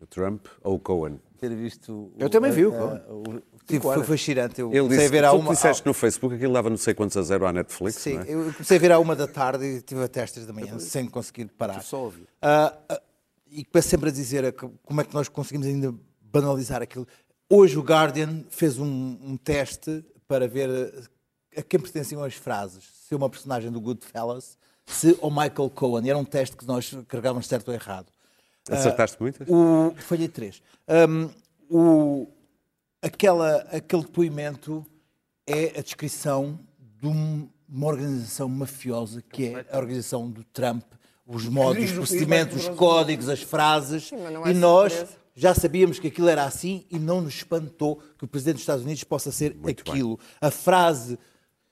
O 0.00 0.06
Trump 0.06 0.46
ou 0.62 0.76
o 0.76 0.78
Cohen? 0.78 1.20
Ter 1.38 1.54
visto. 1.54 2.10
Eu 2.18 2.28
também 2.30 2.50
vi 2.50 2.64
o 2.66 2.72
Cohen. 2.72 3.00
o- 3.08 3.50
Tive, 3.66 3.82
foi 3.82 4.02
fascinante. 4.02 4.60
Eu 4.60 4.68
Ele 4.70 4.80
comecei 4.80 5.04
disse, 5.06 5.18
a 5.18 5.20
ver 5.22 5.30
tu 5.30 5.36
uma. 5.36 5.50
disseste 5.54 5.86
no 5.86 5.94
Facebook 5.94 6.36
que 6.38 6.44
ele 6.44 6.52
dava 6.52 6.68
não 6.70 6.76
sei 6.76 6.92
quantos 6.92 7.16
a 7.16 7.22
zero 7.22 7.46
à 7.46 7.52
Netflix, 7.52 7.96
Sim, 8.00 8.14
não 8.14 8.22
é? 8.22 8.34
eu 8.34 8.52
comecei 8.52 8.76
a 8.76 8.80
ver 8.80 8.90
à 8.92 8.98
uma 8.98 9.14
da 9.14 9.28
tarde 9.28 9.64
e 9.64 9.80
tive 9.80 10.02
até 10.02 10.22
às 10.22 10.32
três 10.32 10.44
da 10.46 10.52
manhã, 10.52 10.76
sem 10.80 11.06
conseguir 11.06 11.46
parar. 11.56 11.80
só 11.82 12.02
ouvi. 12.04 12.26
Ah, 12.42 12.74
ah, 12.88 13.00
e 13.50 13.64
começo 13.64 13.88
sempre 13.88 14.08
a 14.08 14.12
dizer 14.12 14.44
a 14.44 14.52
que- 14.52 14.68
como 14.84 15.00
é 15.00 15.04
que 15.04 15.12
nós 15.14 15.28
conseguimos 15.28 15.66
ainda 15.66 15.94
banalizar 16.20 16.80
aquilo. 16.82 17.06
Hoje 17.48 17.76
o 17.78 17.82
Guardian 17.82 18.44
fez 18.50 18.78
um, 18.78 18.86
um 19.22 19.36
teste 19.36 20.04
para 20.28 20.46
ver 20.46 20.68
a, 21.56 21.62
quem 21.62 21.80
pertenciam 21.80 22.22
as 22.22 22.34
frases. 22.34 22.84
Se 23.08 23.14
uma 23.14 23.28
personagem 23.28 23.70
do 23.70 23.80
Goodfellas, 23.80 24.56
se 24.86 25.18
o 25.20 25.30
Michael 25.30 25.70
Cohen. 25.74 26.06
E 26.06 26.10
era 26.10 26.18
um 26.18 26.24
teste 26.24 26.56
que 26.56 26.66
nós 26.66 26.96
carregávamos 27.08 27.46
certo 27.48 27.68
ou 27.68 27.74
errado. 27.74 28.06
Acertaste 28.68 29.16
muitas? 29.20 29.48
O, 29.48 29.92
falhei 29.98 30.28
três. 30.28 30.62
Hum, 31.08 31.28
o, 31.68 32.28
aquela, 33.02 33.56
aquele 33.72 34.02
depoimento 34.02 34.86
é 35.46 35.78
a 35.78 35.82
descrição 35.82 36.58
de 37.00 37.06
um- 37.08 37.48
uma 37.68 37.86
organização 37.88 38.48
mafiosa 38.48 39.22
que 39.22 39.46
é 39.46 39.66
a 39.72 39.78
organização 39.78 40.28
do 40.30 40.44
Trump, 40.44 40.84
os 41.32 41.46
modos, 41.46 41.84
os 41.84 41.92
procedimentos, 41.92 42.66
os 42.66 42.76
códigos, 42.76 43.28
as 43.28 43.40
frases. 43.40 44.10
não 44.10 44.46
é 44.46 44.50
e 44.50 44.54
nós 44.54 44.92
surpresa. 44.92 45.18
já 45.34 45.54
sabíamos 45.54 45.98
que 45.98 46.08
aquilo 46.08 46.28
era 46.28 46.44
assim 46.44 46.84
e 46.90 46.98
não 46.98 47.20
nos 47.20 47.34
espantou 47.34 48.02
que 48.18 48.24
o 48.24 48.28
Presidente 48.28 48.54
dos 48.54 48.62
Estados 48.62 48.84
Unidos 48.84 49.04
possa 49.04 49.30
ser 49.30 49.54
Muito 49.54 49.84
bem. 49.84 49.92
aquilo. 49.92 50.18
A 50.40 50.50
frase, 50.50 51.16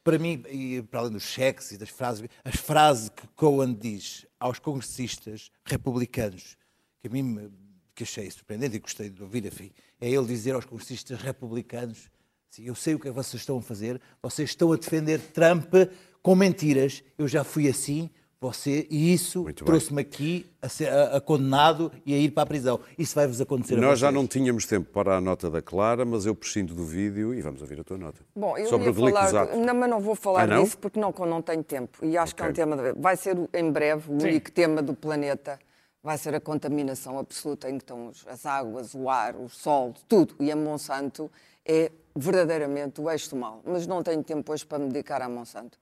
para 0.05 0.19
mim, 0.19 0.43
e 0.49 0.81
para 0.83 1.01
além 1.01 1.13
dos 1.13 1.25
cheques 1.25 1.73
e 1.73 1.77
das 1.77 1.89
frases, 1.89 2.29
as 2.45 2.55
frases 2.57 3.09
que 3.09 3.27
Cohen 3.35 3.75
diz 3.75 4.25
aos 4.39 4.59
congressistas 4.61 5.51
republicanos, 5.65 6.57
que 7.01 7.09
a 7.09 7.11
mim 7.11 7.23
me 7.23 7.51
que 7.95 8.05
achei 8.05 8.31
surpreendente 8.31 8.77
e 8.77 8.79
gostei 8.79 9.11
de 9.11 9.21
ouvir, 9.21 9.45
enfim, 9.45 9.73
é 10.01 10.09
ele 10.09 10.25
dizer 10.25 10.55
aos 10.55 10.65
congressistas 10.65 11.21
republicanos 11.21 12.09
assim, 12.49 12.63
eu 12.63 12.75
sei 12.77 12.95
o 12.95 12.99
que 13.01 13.09
é 13.09 13.11
que 13.11 13.17
vocês 13.17 13.43
estão 13.43 13.59
a 13.59 13.63
fazer, 13.63 14.01
vocês 14.23 14.51
estão 14.51 14.73
a 14.73 14.77
defender 14.77 15.21
Trump 15.21 15.75
com 16.23 16.37
mentiras, 16.37 17.03
eu 17.19 17.27
já 17.27 17.43
fui 17.43 17.69
assim, 17.69 18.09
você, 18.41 18.87
e 18.89 19.13
isso 19.13 19.45
trouxe-me 19.53 20.01
aqui 20.01 20.47
a, 20.63 20.69
ser, 20.69 20.89
a- 20.89 21.17
a 21.17 21.21
condenado 21.21 21.91
e 22.07 22.15
a 22.15 22.19
ir 22.19 22.31
para 22.31 22.45
a 22.45 22.47
prisão. 22.47 22.79
Isso 22.97 23.15
vai-vos 23.15 23.41
acontecer 23.41 23.75
a 23.77 23.81
Nós 23.81 23.99
já 23.99 24.13
não 24.13 24.29
tínhamos 24.29 24.65
tempo 24.65 24.89
para 24.93 25.17
a 25.17 25.21
nota 25.21 25.51
da 25.51 25.61
Clara, 25.61 26.05
mas 26.05 26.25
eu 26.25 26.35
prescindo 26.37 26.73
do 26.73 26.85
vídeo 26.85 27.35
e 27.35 27.43
vamos 27.43 27.61
ouvir 27.61 27.81
a 27.81 27.85
tua 27.85 27.99
nota. 27.99 28.21
Bom, 28.37 28.57
eu 28.57 28.69
Sobre 28.69 28.87
ia 28.87 28.93
o 28.93 28.95
falar, 28.95 29.11
glicosato. 29.11 29.57
não, 29.59 29.75
mas 29.75 29.91
não 29.91 30.01
vou 30.01 30.15
falar 30.15 30.43
Ah, 30.43 30.47
não? 30.47 30.63
disso 30.63 30.79
porque 30.79 31.01
não, 31.01 31.13
não 31.27 31.43
tenho 31.43 31.65
tempo. 31.65 31.99
E 32.05 32.17
acho 32.17 32.35
que 32.35 32.43
é 32.43 32.47
um 32.49 32.53
tema, 32.53 32.77
de- 32.77 32.93
vai 33.01 33.17
ser 33.17 33.37
em 33.53 33.73
breve 33.73 34.09
o 34.09 34.13
único 34.15 34.53
tema 34.53 34.81
do 34.83 34.95
planeta, 34.95 35.59
vai 36.01 36.17
ser 36.17 36.33
a 36.37 36.41
contaminação 36.41 37.19
absoluta 37.19 37.69
em 37.69 37.77
que 37.77 37.83
estão 37.83 38.13
as 38.29 38.47
águas, 38.47 38.95
o 38.95 39.11
ar, 39.11 39.35
o 39.35 39.49
sol, 39.49 39.93
tudo. 40.07 40.37
E 40.39 40.53
a 40.53 40.55
Monsanto 40.57 41.29
é 41.67 41.91
verdadeiramente 42.15 43.01
o 43.01 43.11
eixo 43.11 43.31
do 43.31 43.37
mal. 43.37 43.61
Mas 43.67 43.85
não 43.85 44.01
tenho 44.01 44.23
tempo 44.23 44.53
hoje 44.53 44.65
para 44.65 44.79
me 44.79 44.87
dedicar 44.91 45.21
à 45.23 45.29
Monsanto. 45.29 45.77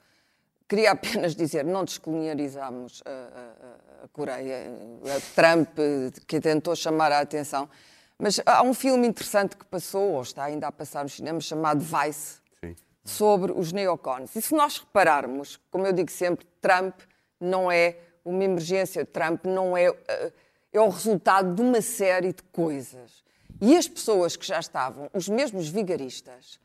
Queria 0.68 0.90
apenas 0.92 1.34
dizer, 1.34 1.64
não 1.64 1.84
descolonializamos 1.84 3.02
a, 3.06 3.10
a- 3.10 4.04
a 4.04 4.08
Coreia, 4.08 4.66
a 5.04 5.34
Trump, 5.34 5.76
que 6.26 6.40
tentou 6.40 6.74
chamar 6.74 7.12
a 7.12 7.20
atenção, 7.20 7.68
mas 8.18 8.40
há 8.44 8.62
um 8.62 8.72
filme 8.74 9.06
interessante 9.06 9.56
que 9.56 9.64
passou, 9.64 10.12
ou 10.12 10.22
está 10.22 10.44
ainda 10.44 10.66
a 10.66 10.72
passar 10.72 11.02
no 11.04 11.08
cinema, 11.08 11.40
chamado 11.40 11.80
Vice, 11.80 12.40
Sim. 12.60 12.74
sobre 13.04 13.52
os 13.52 13.72
neocons. 13.72 14.34
E 14.34 14.42
se 14.42 14.54
nós 14.54 14.78
repararmos, 14.78 15.58
como 15.70 15.86
eu 15.86 15.92
digo 15.92 16.10
sempre, 16.10 16.46
Trump 16.60 16.94
não 17.40 17.70
é 17.70 17.96
uma 18.24 18.42
emergência, 18.42 19.04
Trump 19.04 19.44
não 19.44 19.76
é, 19.76 19.86
eh, 20.08 20.32
é 20.72 20.80
o 20.80 20.88
resultado 20.88 21.54
de 21.54 21.62
uma 21.62 21.80
série 21.80 22.32
de 22.32 22.42
coisas. 22.44 23.22
E 23.60 23.76
as 23.76 23.86
pessoas 23.86 24.34
que 24.36 24.46
já 24.46 24.58
estavam, 24.58 25.08
os 25.14 25.28
mesmos 25.28 25.68
vigaristas, 25.68 26.58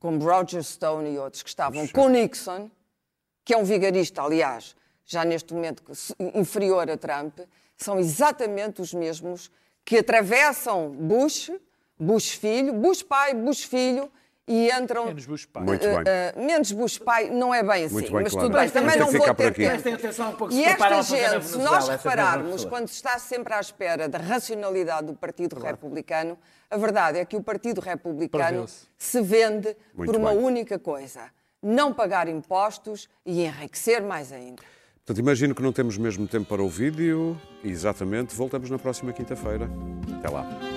como 0.00 0.22
Roger 0.24 0.62
Stone 0.62 1.08
e 1.10 1.18
outros 1.18 1.42
que 1.42 1.48
estavam 1.48 1.86
com 1.88 2.08
Nixon, 2.08 2.70
que 3.44 3.52
é 3.52 3.56
um 3.56 3.64
vigarista, 3.64 4.22
aliás, 4.22 4.74
já 5.04 5.24
neste 5.24 5.52
momento 5.52 5.82
inferior 6.34 6.88
a 6.90 6.96
Trump, 6.96 7.38
são 7.76 7.98
exatamente 7.98 8.80
os 8.80 8.94
mesmos 8.94 9.50
que 9.84 9.98
atravessam 9.98 10.90
Bush, 10.90 11.50
Bush 11.98 12.30
filho, 12.30 12.72
Bush 12.72 13.02
pai, 13.02 13.34
Bush 13.34 13.64
filho 13.64 14.10
e 14.48 14.70
entram. 14.70 15.06
Menos 15.06 15.26
Bush 15.26 15.44
pai. 15.46 15.62
Muito 15.62 15.86
Eh, 15.86 15.94
bem. 15.94 16.04
eh, 16.06 16.34
menos 16.36 16.72
Bush 16.72 16.98
pai, 16.98 17.28
não 17.30 17.52
é 17.54 17.62
bem 17.62 17.84
assim, 17.84 17.94
Muito 17.94 18.12
bem, 18.12 18.22
mas 18.22 18.32
Clara. 18.32 18.48
tudo 18.48 18.58
bem, 18.58 18.70
também 18.70 18.96
não 18.98 19.06
ter 19.06 19.12
que 19.20 19.26
vou 19.26 19.34
ter 19.34 19.46
aqui. 19.48 19.82
tempo. 19.82 19.94
Atenção 19.96 20.30
um 20.30 20.34
pouco 20.36 20.54
E 20.54 20.64
esta 20.64 21.02
gente, 21.02 21.44
se 21.46 21.58
nós 21.58 21.88
repararmos, 21.88 22.64
quando 22.64 22.88
se 22.88 22.94
está 22.94 23.18
sempre 23.18 23.52
à 23.54 23.60
espera 23.60 24.08
da 24.08 24.18
racionalidade 24.18 25.06
do 25.06 25.14
Partido 25.14 25.58
Republicano, 25.58 26.38
a 26.70 26.76
verdade 26.78 27.18
é 27.18 27.24
que 27.24 27.36
o 27.36 27.42
Partido 27.42 27.80
Republicano 27.80 28.66
se 28.96 29.20
vende 29.20 29.76
Muito 29.94 30.10
por 30.12 30.18
uma 30.18 30.30
bem. 30.34 30.42
única 30.42 30.78
coisa: 30.78 31.30
não 31.64 31.92
pagar 31.92 32.28
impostos 32.28 33.08
e 33.24 33.44
enriquecer 33.44 34.02
mais 34.02 34.30
ainda. 34.30 34.62
Portanto, 34.96 35.18
imagino 35.18 35.54
que 35.54 35.62
não 35.62 35.72
temos 35.72 35.98
mesmo 35.98 36.26
tempo 36.28 36.46
para 36.46 36.62
o 36.62 36.68
vídeo. 36.68 37.40
Exatamente. 37.62 38.34
Voltamos 38.34 38.70
na 38.70 38.78
próxima 38.78 39.12
quinta-feira. 39.12 39.68
Até 40.18 40.28
lá. 40.28 40.73